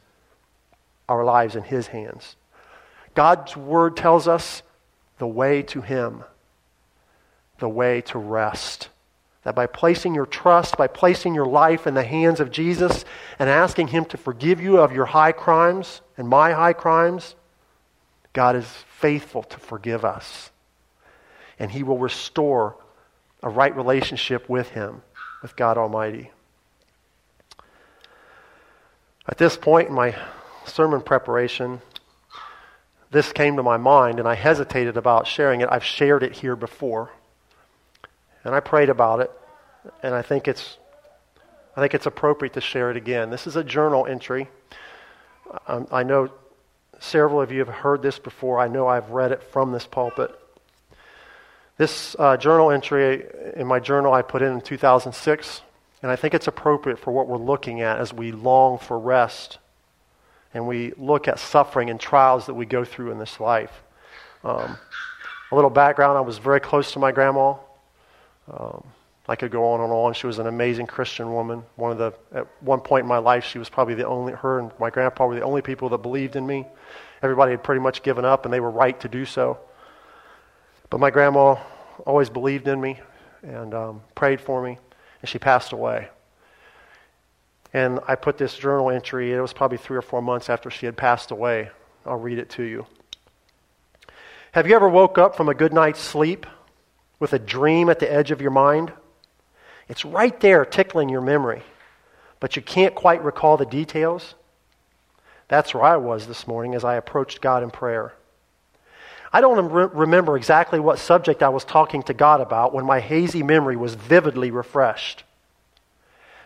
our 1.08 1.24
lives 1.24 1.56
in 1.56 1.64
His 1.64 1.88
hands. 1.88 2.36
God's 3.16 3.56
Word 3.56 3.96
tells 3.96 4.28
us 4.28 4.64
the 5.18 5.28
way 5.28 5.62
to 5.64 5.82
Him, 5.82 6.24
the 7.60 7.70
way 7.70 8.02
to 8.02 8.18
rest. 8.18 8.90
That 9.44 9.56
by 9.56 9.68
placing 9.68 10.16
your 10.16 10.26
trust, 10.26 10.78
by 10.78 10.88
placing 10.88 11.36
your 11.36 11.46
life 11.46 11.86
in 11.86 11.94
the 11.94 12.04
hands 12.04 12.40
of 12.40 12.52
Jesus 12.52 13.04
and 13.40 13.50
asking 13.50 13.88
Him 13.88 14.06
to 14.06 14.18
forgive 14.18 14.62
you 14.62 14.78
of 14.78 14.94
your 14.94 15.06
high 15.06 15.34
crimes 15.34 16.02
and 16.18 16.28
my 16.28 16.54
high 16.54 16.74
crimes, 16.74 17.36
God 18.34 18.56
is 18.56 18.68
faithful 19.00 19.44
to 19.44 19.60
forgive 19.60 20.04
us. 20.04 20.52
And 21.60 21.72
He 21.72 21.84
will 21.84 22.00
restore 22.00 22.76
a 23.44 23.50
right 23.50 23.76
relationship 23.76 24.50
with 24.50 24.70
Him, 24.70 25.04
with 25.42 25.56
God 25.56 25.78
Almighty. 25.78 26.32
At 29.28 29.38
this 29.38 29.56
point 29.56 29.90
in 29.90 29.94
my 29.94 30.16
sermon 30.66 31.02
preparation, 31.02 31.82
this 33.12 33.32
came 33.32 33.56
to 33.58 33.64
my 33.64 33.78
mind, 33.78 34.20
and 34.20 34.28
I 34.28 34.34
hesitated 34.34 34.98
about 34.98 35.28
sharing 35.28 35.62
it. 35.62 35.70
I've 35.72 35.84
shared 35.84 36.24
it 36.24 36.34
here 36.34 36.56
before. 36.56 37.12
And 38.44 38.56
I 38.56 38.60
prayed 38.60 38.90
about 38.90 39.20
it, 39.20 39.32
and 40.02 40.16
I 40.16 40.24
think 40.24 40.48
it's, 40.48 40.78
I 41.78 41.82
think 41.82 41.94
it's 41.94 42.08
appropriate 42.08 42.54
to 42.54 42.62
share 42.62 42.90
it 42.90 42.98
again. 42.98 43.30
This 43.30 43.48
is 43.48 43.56
a 43.56 43.64
journal 43.64 44.06
entry. 44.06 44.50
Um, 45.68 45.88
I 45.92 46.04
know 46.04 46.30
several 47.04 47.42
of 47.42 47.52
you 47.52 47.60
have 47.60 47.68
heard 47.68 48.02
this 48.02 48.18
before. 48.18 48.60
I 48.60 48.68
know 48.68 48.88
I've 48.88 49.10
read 49.10 49.32
it 49.32 49.44
from 49.44 49.72
this 49.72 49.86
pulpit. 49.86 50.32
This 51.78 52.16
uh, 52.18 52.38
journal 52.38 52.72
entry 52.72 53.26
in 53.56 53.68
my 53.68 53.80
journal 53.80 54.14
I 54.14 54.22
put 54.22 54.42
in 54.42 54.54
in 54.54 54.62
2006, 54.62 55.62
and 56.02 56.12
I 56.12 56.16
think 56.16 56.34
it's 56.34 56.48
appropriate 56.48 57.00
for 57.00 57.12
what 57.12 57.28
we're 57.28 57.38
looking 57.38 57.82
at 57.82 58.00
as 58.00 58.14
we 58.14 58.32
long 58.32 58.78
for 58.78 58.98
rest 58.98 59.58
and 60.54 60.68
we 60.68 60.94
look 60.98 61.28
at 61.28 61.40
suffering 61.40 61.90
and 61.90 62.00
trials 62.00 62.46
that 62.46 62.54
we 62.54 62.66
go 62.66 62.86
through 62.86 63.12
in 63.12 63.18
this 63.18 63.40
life. 63.40 63.82
Um, 64.44 64.78
a 65.52 65.56
little 65.56 65.70
background 65.70 66.18
I 66.18 66.22
was 66.22 66.38
very 66.38 66.60
close 66.60 66.92
to 66.94 67.00
my 67.00 67.12
grandma. 67.12 67.56
Um, 68.52 68.84
I 69.28 69.36
could 69.36 69.52
go 69.52 69.72
on 69.72 69.80
and 69.80 69.92
on. 69.92 70.14
She 70.14 70.28
was 70.28 70.40
an 70.40 70.48
amazing 70.48 70.88
Christian 70.88 71.34
woman. 71.34 71.64
One 71.76 71.92
of 71.92 71.98
the 71.98 72.14
at 72.38 72.48
one 72.62 72.82
point 72.82 73.04
in 73.04 73.08
my 73.08 73.20
life, 73.20 73.46
she 73.46 73.58
was 73.58 73.70
probably 73.70 73.94
the 73.94 74.06
only 74.06 74.34
her 74.34 74.60
and 74.60 74.72
my 74.80 74.90
grandpa 74.90 75.28
were 75.28 75.36
the 75.36 75.44
only 75.44 75.62
people 75.62 75.90
that 75.90 76.00
believed 76.00 76.36
in 76.36 76.46
me. 76.46 76.66
Everybody 77.22 77.52
had 77.52 77.64
pretty 77.64 77.80
much 77.80 78.04
given 78.04 78.26
up, 78.26 78.44
and 78.44 78.54
they 78.54 78.60
were 78.60 78.70
right 78.70 79.00
to 79.00 79.08
do 79.08 79.24
so. 79.24 79.58
But 80.90 81.00
my 81.00 81.10
grandma 81.10 81.56
always 82.06 82.30
believed 82.30 82.68
in 82.68 82.82
me 82.82 83.00
and 83.44 83.74
um, 83.74 84.02
prayed 84.14 84.42
for 84.42 84.62
me, 84.62 84.78
and 85.22 85.30
she 85.30 85.40
passed 85.40 85.72
away. 85.72 86.10
And 87.74 88.00
I 88.08 88.16
put 88.16 88.38
this 88.38 88.56
journal 88.56 88.92
entry, 88.92 89.34
it 89.34 89.42
was 89.42 89.54
probably 89.54 89.78
three 89.78 89.98
or 89.98 90.02
four 90.02 90.22
months 90.22 90.50
after 90.50 90.70
she 90.70 90.86
had 90.86 90.96
passed 90.96 91.32
away. 91.32 91.72
I'll 92.06 92.20
read 92.20 92.38
it 92.38 92.50
to 92.52 92.64
you. 92.64 92.86
Have 94.52 94.68
you 94.68 94.76
ever 94.76 94.88
woke 94.88 95.18
up 95.18 95.36
from 95.36 95.50
a 95.50 95.56
good 95.56 95.74
night's 95.74 96.00
sleep 96.00 96.46
with 97.20 97.34
a 97.34 97.40
dream 97.40 97.90
at 97.90 98.00
the 98.00 98.12
edge 98.12 98.30
of 98.30 98.42
your 98.42 98.52
mind? 98.52 98.92
It's 99.88 100.06
right 100.06 100.40
there 100.40 100.66
tickling 100.66 101.10
your 101.10 101.22
memory, 101.22 101.64
but 102.40 102.56
you 102.56 102.62
can't 102.62 102.96
quite 102.96 103.24
recall 103.24 103.58
the 103.58 103.66
details. 103.66 104.36
That's 105.48 105.74
where 105.74 105.84
I 105.84 105.98
was 105.98 106.28
this 106.28 106.48
morning 106.48 106.74
as 106.74 106.84
I 106.84 106.96
approached 106.96 107.42
God 107.42 107.64
in 107.64 107.70
prayer. 107.70 108.14
I 109.32 109.42
don't 109.42 109.72
re- 109.72 109.90
remember 109.92 110.38
exactly 110.38 110.80
what 110.80 111.00
subject 111.00 111.44
I 111.44 111.50
was 111.50 111.66
talking 111.66 112.04
to 112.04 112.14
God 112.14 112.40
about 112.40 112.74
when 112.74 112.86
my 112.86 113.00
hazy 113.00 113.44
memory 113.44 113.76
was 113.76 113.96
vividly 113.96 114.52
refreshed. 114.52 115.24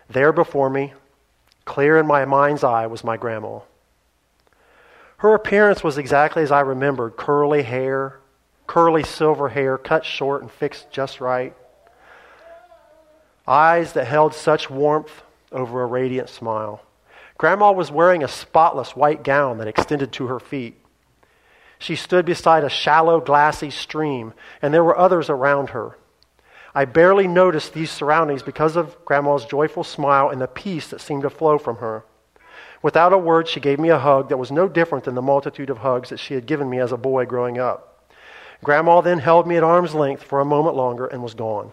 There 0.10 0.32
before 0.32 0.70
me, 0.70 0.94
clear 1.66 1.98
in 1.98 2.08
my 2.08 2.26
mind's 2.26 2.64
eye, 2.64 2.88
was 2.88 3.04
my 3.04 3.18
grandma. 3.18 3.60
Her 5.18 5.34
appearance 5.34 5.84
was 5.84 5.98
exactly 5.98 6.44
as 6.44 6.52
I 6.52 6.62
remembered 6.62 7.18
curly 7.18 7.64
hair, 7.64 8.20
curly 8.68 9.04
silver 9.04 9.50
hair, 9.50 9.78
cut 9.78 10.06
short 10.06 10.42
and 10.42 10.52
fixed 10.52 10.90
just 10.92 11.20
right 11.20 11.54
eyes 13.48 13.94
that 13.94 14.06
held 14.06 14.34
such 14.34 14.70
warmth 14.70 15.24
over 15.52 15.82
a 15.82 15.86
radiant 15.86 16.30
smile. 16.30 16.82
Grandma 17.38 17.72
was 17.72 17.92
wearing 17.92 18.24
a 18.24 18.28
spotless 18.28 18.96
white 18.96 19.24
gown 19.24 19.60
that 19.60 19.68
extended 19.68 20.12
to 20.14 20.28
her 20.28 20.40
feet. 20.40 20.76
She 21.80 21.96
stood 21.96 22.26
beside 22.26 22.64
a 22.64 22.70
shallow, 22.70 23.22
glassy 23.22 23.70
stream, 23.70 24.34
and 24.62 24.74
there 24.74 24.84
were 24.84 24.98
others 24.98 25.30
around 25.30 25.70
her. 25.70 25.98
I 26.74 26.86
barely 26.86 27.28
noticed 27.28 27.74
these 27.74 27.92
surroundings 27.92 28.44
because 28.44 28.76
of 28.76 29.04
Grandma's 29.06 29.46
joyful 29.46 29.84
smile 29.84 30.30
and 30.30 30.42
the 30.42 30.48
peace 30.48 30.88
that 30.90 31.02
seemed 31.02 31.24
to 31.24 31.30
flow 31.30 31.58
from 31.58 31.78
her. 31.78 32.04
Without 32.82 33.14
a 33.14 33.18
word, 33.18 33.48
she 33.48 33.60
gave 33.60 33.80
me 33.80 33.90
a 33.90 34.00
hug 34.00 34.30
that 34.30 34.38
was 34.38 34.52
no 34.52 34.68
different 34.68 35.06
than 35.06 35.16
the 35.16 35.22
multitude 35.22 35.70
of 35.70 35.80
hugs 35.80 36.10
that 36.10 36.20
she 36.20 36.34
had 36.34 36.46
given 36.46 36.70
me 36.70 36.80
as 36.80 36.92
a 36.92 36.98
boy 36.98 37.26
growing 37.26 37.58
up. 37.58 38.12
Grandma 38.64 39.02
then 39.02 39.20
held 39.20 39.48
me 39.48 39.58
at 39.58 39.64
arm's 39.64 39.94
length 39.94 40.24
for 40.24 40.40
a 40.40 40.46
moment 40.46 40.76
longer 40.76 41.06
and 41.06 41.24
was 41.24 41.34
gone. 41.34 41.72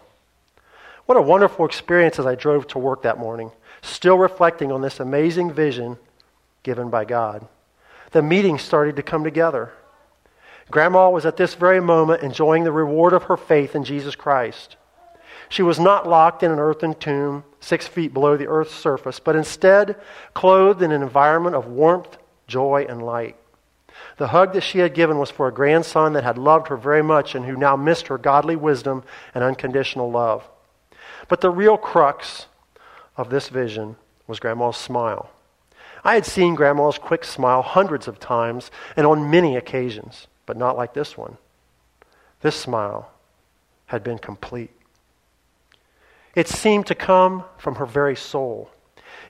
What 1.07 1.19
a 1.19 1.23
wonderful 1.23 1.67
experience 1.67 2.19
as 2.19 2.27
I 2.27 2.35
drove 2.35 2.67
to 2.69 2.79
work 2.79 3.03
that 3.03 3.19
morning, 3.19 3.53
still 3.83 4.17
reflecting 4.17 4.73
on 4.73 4.81
this 4.81 5.01
amazing 5.01 5.53
vision 5.53 5.99
given 6.63 6.89
by 6.89 7.05
God. 7.05 7.47
The 8.13 8.23
meeting 8.23 8.59
started 8.59 8.97
to 8.97 9.03
come 9.03 9.25
together. 9.25 9.73
Grandma 10.71 11.11
was 11.11 11.27
at 11.27 11.37
this 11.37 11.55
very 11.55 11.81
moment 11.81 12.23
enjoying 12.23 12.65
the 12.65 12.73
reward 12.73 13.13
of 13.13 13.25
her 13.25 13.37
faith 13.37 13.75
in 13.75 13.85
Jesus 13.85 14.17
Christ. 14.17 14.77
She 15.51 15.63
was 15.63 15.79
not 15.79 16.09
locked 16.09 16.43
in 16.43 16.51
an 16.51 16.59
earthen 16.59 16.95
tomb 16.95 17.45
six 17.61 17.87
feet 17.87 18.15
below 18.15 18.37
the 18.37 18.49
earth's 18.49 18.75
surface, 18.75 19.21
but 19.21 19.37
instead 19.37 19.97
clothed 20.33 20.81
in 20.81 20.91
an 20.91 21.03
environment 21.03 21.55
of 21.55 21.67
warmth, 21.67 22.17
joy, 22.47 22.87
and 22.89 23.05
light. 23.05 23.37
The 24.17 24.29
hug 24.29 24.55
that 24.55 24.63
she 24.63 24.79
had 24.79 24.95
given 24.95 25.19
was 25.19 25.31
for 25.31 25.49
a 25.49 25.53
grandson 25.53 26.15
that 26.15 26.25
had 26.25 26.39
loved 26.39 26.69
her 26.69 26.77
very 26.77 27.03
much 27.03 27.35
and 27.35 27.45
who 27.45 27.57
now 27.57 27.77
missed 27.77 28.07
her 28.07 28.17
godly 28.17 28.57
wisdom 28.57 29.05
and 29.35 29.45
unconditional 29.45 30.11
love. 30.11 30.49
But 31.29 31.41
the 31.41 31.51
real 31.51 31.77
crux 31.77 32.47
of 33.17 33.31
this 33.31 33.49
vision 33.49 33.97
was 34.27 34.41
Grandma's 34.41 34.77
smile. 34.77 35.31
I 36.03 36.15
had 36.15 36.27
seen 36.27 36.55
Grandma's 36.55 36.99
quick 36.99 37.25
smile 37.25 37.63
hundreds 37.63 38.09
of 38.09 38.21
times 38.21 38.71
and 38.97 39.07
on 39.07 39.31
many 39.31 39.57
occasions, 39.57 40.27
but 40.45 40.57
not 40.57 40.77
like 40.77 40.93
this 40.93 41.17
one. 41.17 41.39
This 42.43 42.57
smile 42.57 43.11
had 43.87 44.05
been 44.05 44.19
complete. 44.19 44.71
It 46.35 46.49
seemed 46.49 46.87
to 46.89 46.95
come 46.95 47.45
from 47.57 47.77
her 47.77 47.87
very 47.87 48.17
soul. 48.17 48.71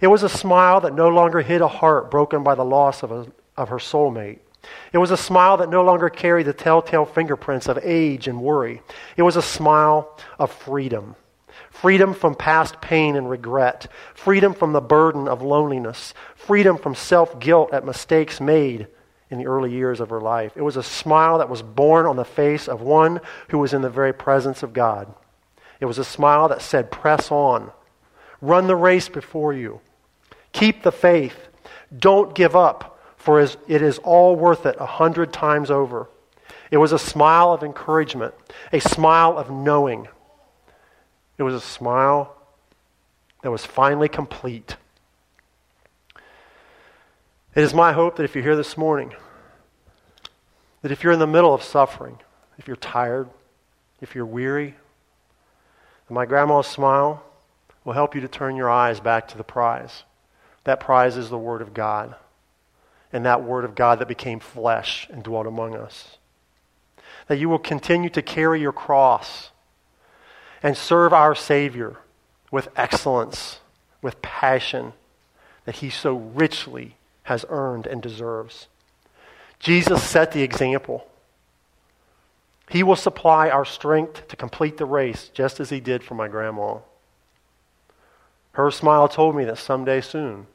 It 0.01 0.09
was 0.09 0.23
a 0.23 0.29
smile 0.29 0.81
that 0.81 0.95
no 0.95 1.09
longer 1.09 1.43
hid 1.43 1.61
a 1.61 1.69
heart 1.69 2.11
broken 2.11 2.43
by 2.43 2.55
the 2.55 2.65
loss 2.65 3.03
of, 3.03 3.13
a, 3.13 3.27
of 3.57 3.69
her 3.69 3.79
soulmate. 3.79 4.39
It 4.93 4.99
was 4.99 5.11
a 5.11 5.17
smile 5.17 5.59
that 5.59 5.69
no 5.69 5.85
longer 5.85 6.09
carried 6.09 6.47
the 6.47 6.53
telltale 6.55 7.05
fingerprints 7.05 7.69
of 7.69 7.79
age 7.83 8.27
and 8.27 8.41
worry. 8.41 8.83
It 9.17 9.23
was 9.23 9.37
a 9.37 9.43
smile 9.43 10.19
of 10.39 10.51
freedom 10.51 11.15
freedom 11.75 12.15
from 12.15 12.37
past 12.37 12.81
pain 12.81 13.17
and 13.17 13.29
regret, 13.29 13.89
freedom 14.15 14.55
from 14.55 14.73
the 14.73 14.81
burden 14.81 15.27
of 15.27 15.43
loneliness, 15.43 16.15
freedom 16.37 16.79
from 16.79 16.95
self 16.95 17.39
guilt 17.41 17.73
at 17.73 17.85
mistakes 17.85 18.41
made 18.41 18.87
in 19.29 19.39
the 19.39 19.47
early 19.47 19.73
years 19.73 19.99
of 20.01 20.09
her 20.11 20.21
life. 20.21 20.53
It 20.57 20.63
was 20.63 20.77
a 20.77 20.83
smile 20.83 21.39
that 21.39 21.51
was 21.51 21.63
born 21.63 22.07
on 22.07 22.17
the 22.17 22.25
face 22.25 22.69
of 22.69 22.81
one 22.81 23.21
who 23.49 23.59
was 23.59 23.75
in 23.75 23.83
the 23.83 23.91
very 23.91 24.13
presence 24.13 24.63
of 24.63 24.73
God. 24.73 25.13
It 25.81 25.87
was 25.87 25.99
a 25.99 26.05
smile 26.05 26.49
that 26.49 26.63
said, 26.63 26.93
Press 26.93 27.31
on, 27.33 27.73
run 28.41 28.69
the 28.69 28.77
race 28.77 29.09
before 29.09 29.53
you, 29.53 29.81
keep 30.53 30.85
the 30.85 30.93
faith, 30.93 31.49
don't 31.97 32.35
give 32.35 32.55
up, 32.55 33.01
for 33.17 33.41
it 33.41 33.59
is 33.69 33.99
all 33.99 34.37
worth 34.37 34.65
it 34.65 34.77
a 34.79 34.87
hundred 34.87 35.33
times 35.33 35.73
over. 35.73 36.09
It 36.71 36.77
was 36.77 36.93
a 36.93 36.99
smile 36.99 37.53
of 37.53 37.65
encouragement, 37.65 38.35
a 38.73 38.81
smile 38.81 39.37
of 39.37 39.51
knowing 39.51 40.07
it 41.39 41.43
was 41.43 41.55
a 41.55 41.61
smile 41.61 42.37
that 43.43 43.51
was 43.51 43.65
finally 43.65 44.09
complete. 44.09 44.77
It 47.55 47.63
is 47.63 47.75
my 47.75 47.93
hope 47.93 48.17
that 48.17 48.25
if 48.25 48.35
you're 48.35 48.45
here 48.45 48.57
this 48.57 48.77
morning, 48.77 49.13
that 50.83 50.93
if 50.93 51.03
you're 51.03 51.13
in 51.13 51.19
the 51.19 51.27
middle 51.27 51.55
of 51.55 51.63
suffering, 51.63 52.19
if 52.59 52.67
you're 52.67 52.77
tired, 52.77 53.29
if 54.01 54.15
you're 54.15 54.27
weary, 54.27 54.75
that 56.09 56.15
my 56.15 56.27
grandma's 56.27 56.67
smile 56.67 57.23
will 57.85 57.93
help 57.93 58.15
you 58.15 58.21
to 58.21 58.29
turn 58.29 58.57
your 58.57 58.71
eyes 58.71 59.01
back 59.01 59.29
to 59.29 59.37
the 59.37 59.45
prize. 59.45 60.05
That 60.65 60.81
prize 60.81 61.17
is 61.17 61.29
the 61.29 61.39
Word 61.39 61.63
of 61.63 61.75
God, 61.75 62.15
and 63.13 63.25
that 63.27 63.45
Word 63.45 63.65
of 63.65 63.75
God 63.75 63.99
that 63.99 64.09
became 64.09 64.41
flesh 64.41 65.07
and 65.11 65.23
dwelt 65.23 65.47
among 65.47 65.77
us. 65.77 66.17
That 67.29 67.39
you 67.39 67.49
will 67.49 67.59
continue 67.59 68.11
to 68.11 68.23
carry 68.23 68.61
your 68.61 68.73
cross 68.73 69.51
and 70.65 70.79
serve 70.79 71.13
our 71.13 71.35
Savior 71.35 71.99
with 72.51 72.69
excellence, 72.75 73.61
with 74.01 74.23
passion 74.23 74.95
that 75.67 75.77
he 75.77 75.91
so 75.91 76.17
richly 76.17 76.97
has 77.25 77.45
earned 77.51 77.87
and 77.87 78.01
deserves. 78.01 78.67
Jesus 79.59 80.03
set 80.03 80.33
the 80.33 80.43
example. 80.43 81.07
He 82.71 82.83
will 82.83 82.97
supply 82.97 83.51
our 83.51 83.67
strength 83.67 84.27
to 84.29 84.37
complete 84.37 84.79
the 84.79 84.87
race, 84.87 85.31
just 85.35 85.61
as 85.61 85.69
he 85.69 85.81
did 85.81 86.03
for 86.03 86.15
my 86.15 86.29
grandma. 86.29 86.79
Her 88.53 88.71
smile 88.71 89.07
told 89.07 89.37
me 89.37 89.45
that 89.45 89.59
someday 89.59 90.01
soon 90.01 90.47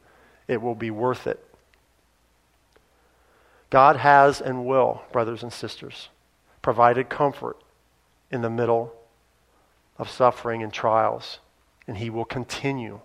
it 0.48 0.60
will 0.60 0.76
be 0.76 0.90
worth 0.90 1.28
it. 1.28 1.46
God 3.70 3.98
has 3.98 4.42
and 4.42 4.66
will, 4.66 5.04
brothers 5.12 5.44
and 5.44 5.54
sisters, 5.54 6.10
provided 6.64 7.10
comfort 7.10 7.58
in 8.32 8.42
the 8.42 8.50
middle 8.50 8.96
of 10.00 10.10
suffering 10.10 10.64
and 10.64 10.72
trials, 10.74 11.40
and 11.86 11.98
He 11.98 12.10
will 12.10 12.26
continue. 12.26 13.02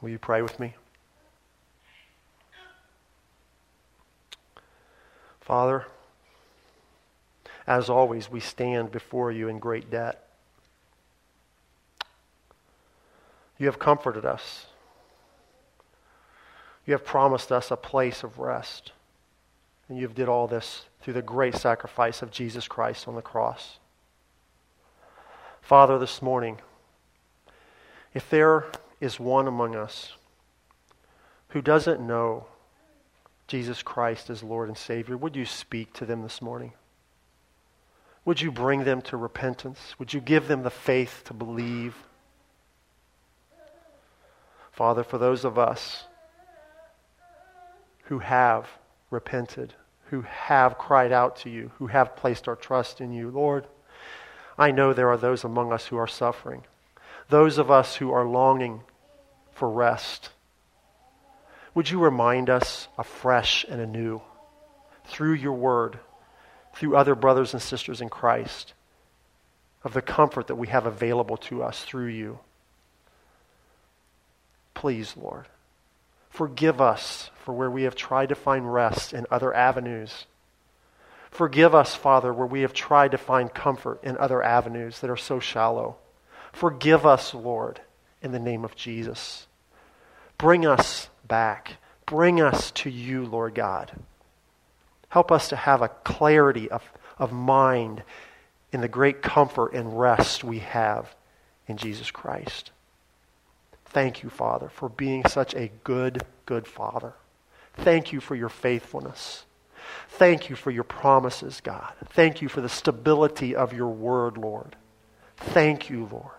Will 0.00 0.08
you 0.08 0.18
pray 0.18 0.42
with 0.42 0.58
me? 0.58 0.74
Father, 5.40 5.86
as 7.66 7.88
always, 7.88 8.30
we 8.30 8.40
stand 8.40 8.90
before 8.90 9.30
you 9.30 9.48
in 9.48 9.58
great 9.58 9.90
debt. 9.90 10.28
You 13.58 13.66
have 13.66 13.78
comforted 13.78 14.24
us. 14.24 14.66
You 16.84 16.92
have 16.92 17.04
promised 17.04 17.50
us 17.50 17.70
a 17.70 17.76
place 17.76 18.22
of 18.22 18.38
rest. 18.38 18.92
And 19.88 19.98
you've 19.98 20.14
did 20.14 20.28
all 20.28 20.46
this 20.46 20.84
through 21.06 21.14
the 21.14 21.22
great 21.22 21.54
sacrifice 21.54 22.20
of 22.20 22.32
Jesus 22.32 22.66
Christ 22.66 23.06
on 23.06 23.14
the 23.14 23.22
cross. 23.22 23.78
Father, 25.62 26.00
this 26.00 26.20
morning, 26.20 26.58
if 28.12 28.28
there 28.28 28.64
is 29.00 29.20
one 29.20 29.46
among 29.46 29.76
us 29.76 30.14
who 31.50 31.62
doesn't 31.62 32.04
know 32.04 32.46
Jesus 33.46 33.84
Christ 33.84 34.30
as 34.30 34.42
Lord 34.42 34.66
and 34.66 34.76
Savior, 34.76 35.16
would 35.16 35.36
you 35.36 35.44
speak 35.44 35.92
to 35.92 36.04
them 36.04 36.22
this 36.22 36.42
morning? 36.42 36.72
Would 38.24 38.40
you 38.40 38.50
bring 38.50 38.82
them 38.82 39.00
to 39.02 39.16
repentance? 39.16 39.94
Would 40.00 40.12
you 40.12 40.20
give 40.20 40.48
them 40.48 40.64
the 40.64 40.70
faith 40.70 41.22
to 41.26 41.32
believe? 41.32 41.94
Father, 44.72 45.04
for 45.04 45.18
those 45.18 45.44
of 45.44 45.56
us 45.56 46.06
who 48.06 48.18
have 48.18 48.66
repented, 49.12 49.74
who 50.10 50.22
have 50.22 50.78
cried 50.78 51.12
out 51.12 51.36
to 51.36 51.50
you, 51.50 51.70
who 51.78 51.88
have 51.88 52.16
placed 52.16 52.48
our 52.48 52.56
trust 52.56 53.00
in 53.00 53.12
you, 53.12 53.30
Lord, 53.30 53.66
I 54.58 54.70
know 54.70 54.92
there 54.92 55.10
are 55.10 55.16
those 55.16 55.44
among 55.44 55.72
us 55.72 55.86
who 55.86 55.96
are 55.96 56.06
suffering, 56.06 56.64
those 57.28 57.58
of 57.58 57.70
us 57.70 57.96
who 57.96 58.12
are 58.12 58.24
longing 58.24 58.82
for 59.52 59.68
rest. 59.68 60.30
Would 61.74 61.90
you 61.90 61.98
remind 61.98 62.48
us 62.48 62.88
afresh 62.96 63.64
and 63.68 63.80
anew 63.80 64.22
through 65.04 65.34
your 65.34 65.52
word? 65.52 65.98
through 66.76 66.94
other 66.94 67.14
brothers 67.14 67.54
and 67.54 67.62
sisters 67.62 68.00
in 68.02 68.08
Christ 68.10 68.74
of 69.82 69.94
the 69.94 70.02
comfort 70.02 70.48
that 70.48 70.56
we 70.56 70.68
have 70.68 70.84
available 70.84 71.38
to 71.38 71.62
us 71.62 71.82
through 71.82 72.08
you. 72.08 72.38
Please, 74.74 75.16
Lord, 75.16 75.46
forgive 76.36 76.80
us 76.82 77.30
for 77.44 77.54
where 77.54 77.70
we 77.70 77.84
have 77.84 77.96
tried 77.96 78.28
to 78.28 78.34
find 78.34 78.72
rest 78.72 79.14
in 79.14 79.26
other 79.30 79.54
avenues. 79.54 80.26
Forgive 81.30 81.74
us, 81.74 81.94
Father, 81.94 82.32
where 82.32 82.46
we 82.46 82.60
have 82.60 82.74
tried 82.74 83.12
to 83.12 83.18
find 83.18 83.52
comfort 83.52 84.00
in 84.02 84.18
other 84.18 84.42
avenues 84.42 85.00
that 85.00 85.10
are 85.10 85.16
so 85.16 85.40
shallow. 85.40 85.96
Forgive 86.52 87.06
us, 87.06 87.32
Lord, 87.32 87.80
in 88.20 88.32
the 88.32 88.38
name 88.38 88.64
of 88.64 88.76
Jesus. 88.76 89.46
Bring 90.38 90.66
us 90.66 91.08
back. 91.26 91.78
Bring 92.04 92.40
us 92.40 92.70
to 92.72 92.90
you, 92.90 93.24
Lord 93.24 93.54
God. 93.54 93.92
Help 95.08 95.32
us 95.32 95.48
to 95.48 95.56
have 95.56 95.80
a 95.80 95.88
clarity 95.88 96.70
of, 96.70 96.82
of 97.18 97.32
mind 97.32 98.02
in 98.72 98.82
the 98.82 98.88
great 98.88 99.22
comfort 99.22 99.72
and 99.72 99.98
rest 99.98 100.44
we 100.44 100.58
have 100.58 101.14
in 101.66 101.78
Jesus 101.78 102.10
Christ. 102.10 102.72
Thank 103.86 104.22
you, 104.22 104.30
Father, 104.30 104.68
for 104.68 104.88
being 104.88 105.26
such 105.26 105.54
a 105.54 105.70
good, 105.84 106.24
good 106.44 106.66
Father. 106.66 107.14
Thank 107.74 108.12
you 108.12 108.20
for 108.20 108.34
your 108.34 108.48
faithfulness. 108.48 109.44
Thank 110.08 110.50
you 110.50 110.56
for 110.56 110.70
your 110.70 110.84
promises, 110.84 111.60
God. 111.62 111.92
Thank 112.10 112.42
you 112.42 112.48
for 112.48 112.60
the 112.60 112.68
stability 112.68 113.54
of 113.54 113.72
your 113.72 113.88
word, 113.88 114.36
Lord. 114.36 114.76
Thank 115.36 115.90
you, 115.90 116.08
Lord. 116.10 116.32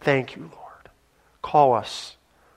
Thank 0.00 0.36
you, 0.36 0.42
Lord. 0.42 0.90
Call 1.42 1.74
us. 1.74 2.16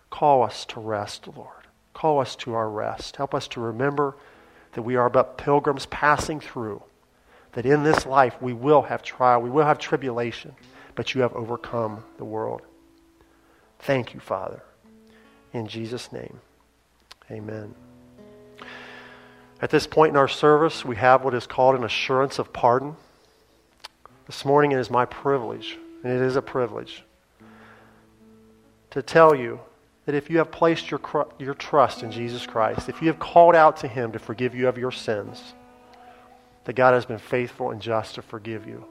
Call 0.10 0.44
us 0.44 0.66
to 0.66 0.80
rest, 0.80 1.28
Lord. 1.28 1.68
Call 1.94 2.20
us 2.20 2.36
to 2.38 2.54
our 2.54 2.70
rest. 2.70 3.16
Help 3.16 3.34
us 3.34 3.48
to 3.50 3.60
remember 3.60 4.16
that 4.74 4.82
we 4.82 4.96
are 4.96 5.10
but 5.10 5.38
pilgrims 5.38 5.86
passing 5.88 6.40
through, 6.40 6.82
that 7.54 7.66
in 7.66 7.84
this 7.84 8.06
life 8.06 8.42
we 8.42 8.54
will 8.54 8.84
have 8.84 9.02
trial, 9.02 9.42
we 9.42 9.50
will 9.50 9.66
have 9.66 9.80
tribulation, 9.80 10.56
but 10.96 11.14
you 11.14 11.22
have 11.22 11.34
overcome 11.34 12.04
the 12.18 12.26
world. 12.26 12.62
Thank 13.80 14.14
you, 14.14 14.20
Father. 14.20 14.62
In 15.54 15.68
Jesus' 15.68 16.12
name, 16.12 16.40
amen. 17.32 17.74
At 19.62 19.72
this 19.72 19.88
point 19.88 20.12
in 20.12 20.18
our 20.18 20.28
service, 20.28 20.86
we 20.86 20.96
have 20.98 21.24
what 21.24 21.34
is 21.34 21.48
called 21.48 21.76
an 21.76 21.84
assurance 21.84 22.40
of 22.40 22.54
pardon. 22.54 22.96
This 24.28 24.46
morning 24.46 24.72
it 24.72 24.80
is 24.80 24.90
my 24.90 25.06
privilege, 25.06 25.78
and 26.04 26.14
it 26.14 26.22
is 26.22 26.36
a 26.36 26.42
privilege, 26.42 27.04
to 28.92 29.02
tell 29.02 29.34
you 29.34 29.60
that 30.06 30.16
if 30.16 30.30
you 30.30 30.38
have 30.38 30.52
placed 30.52 30.92
your, 30.92 31.02
your 31.40 31.54
trust 31.54 32.04
in 32.04 32.12
Jesus 32.12 32.46
Christ, 32.46 32.90
if 32.90 33.02
you 33.02 33.08
have 33.08 33.20
called 33.20 33.56
out 33.56 33.78
to 33.78 33.88
Him 33.88 34.12
to 34.12 34.20
forgive 34.20 34.56
you 34.56 34.68
of 34.68 34.78
your 34.78 34.92
sins, 34.92 35.54
that 36.66 36.74
God 36.74 36.94
has 36.94 37.06
been 37.06 37.18
faithful 37.18 37.72
and 37.72 37.82
just 37.82 38.16
to 38.16 38.22
forgive 38.22 38.68
you. 38.68 38.86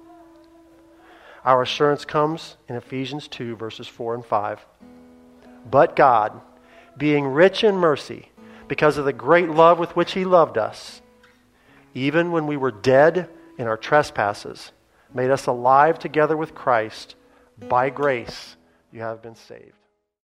Our 1.49 1.63
assurance 1.63 2.05
comes 2.05 2.59
in 2.69 2.77
Ephesians 2.77 3.27
2, 3.27 3.57
verses 3.57 3.89
4 3.89 4.17
and 4.17 4.23
5. 4.27 4.67
But 5.71 5.97
God, 5.97 6.39
being 6.99 7.27
rich 7.27 7.65
in 7.65 7.75
mercy, 7.75 8.31
because 8.69 8.99
of 8.99 9.07
the 9.07 9.15
great 9.15 9.49
love 9.49 9.79
with 9.79 9.97
which 9.97 10.13
He 10.13 10.27
loved 10.27 10.59
us, 10.59 11.01
even 11.95 12.33
when 12.33 12.47
we 12.47 12.59
were 12.59 12.71
dead 12.71 13.31
in 13.57 13.67
our 13.67 13.79
trespasses, 13.79 14.73
made 15.15 15.31
us 15.31 15.47
alive 15.47 15.99
together 15.99 16.37
with 16.37 16.55
Christ. 16.55 17.15
By 17.59 17.89
grace, 17.89 18.57
you 18.93 19.01
have 19.01 19.23
been 19.23 19.35
saved. 19.35 19.73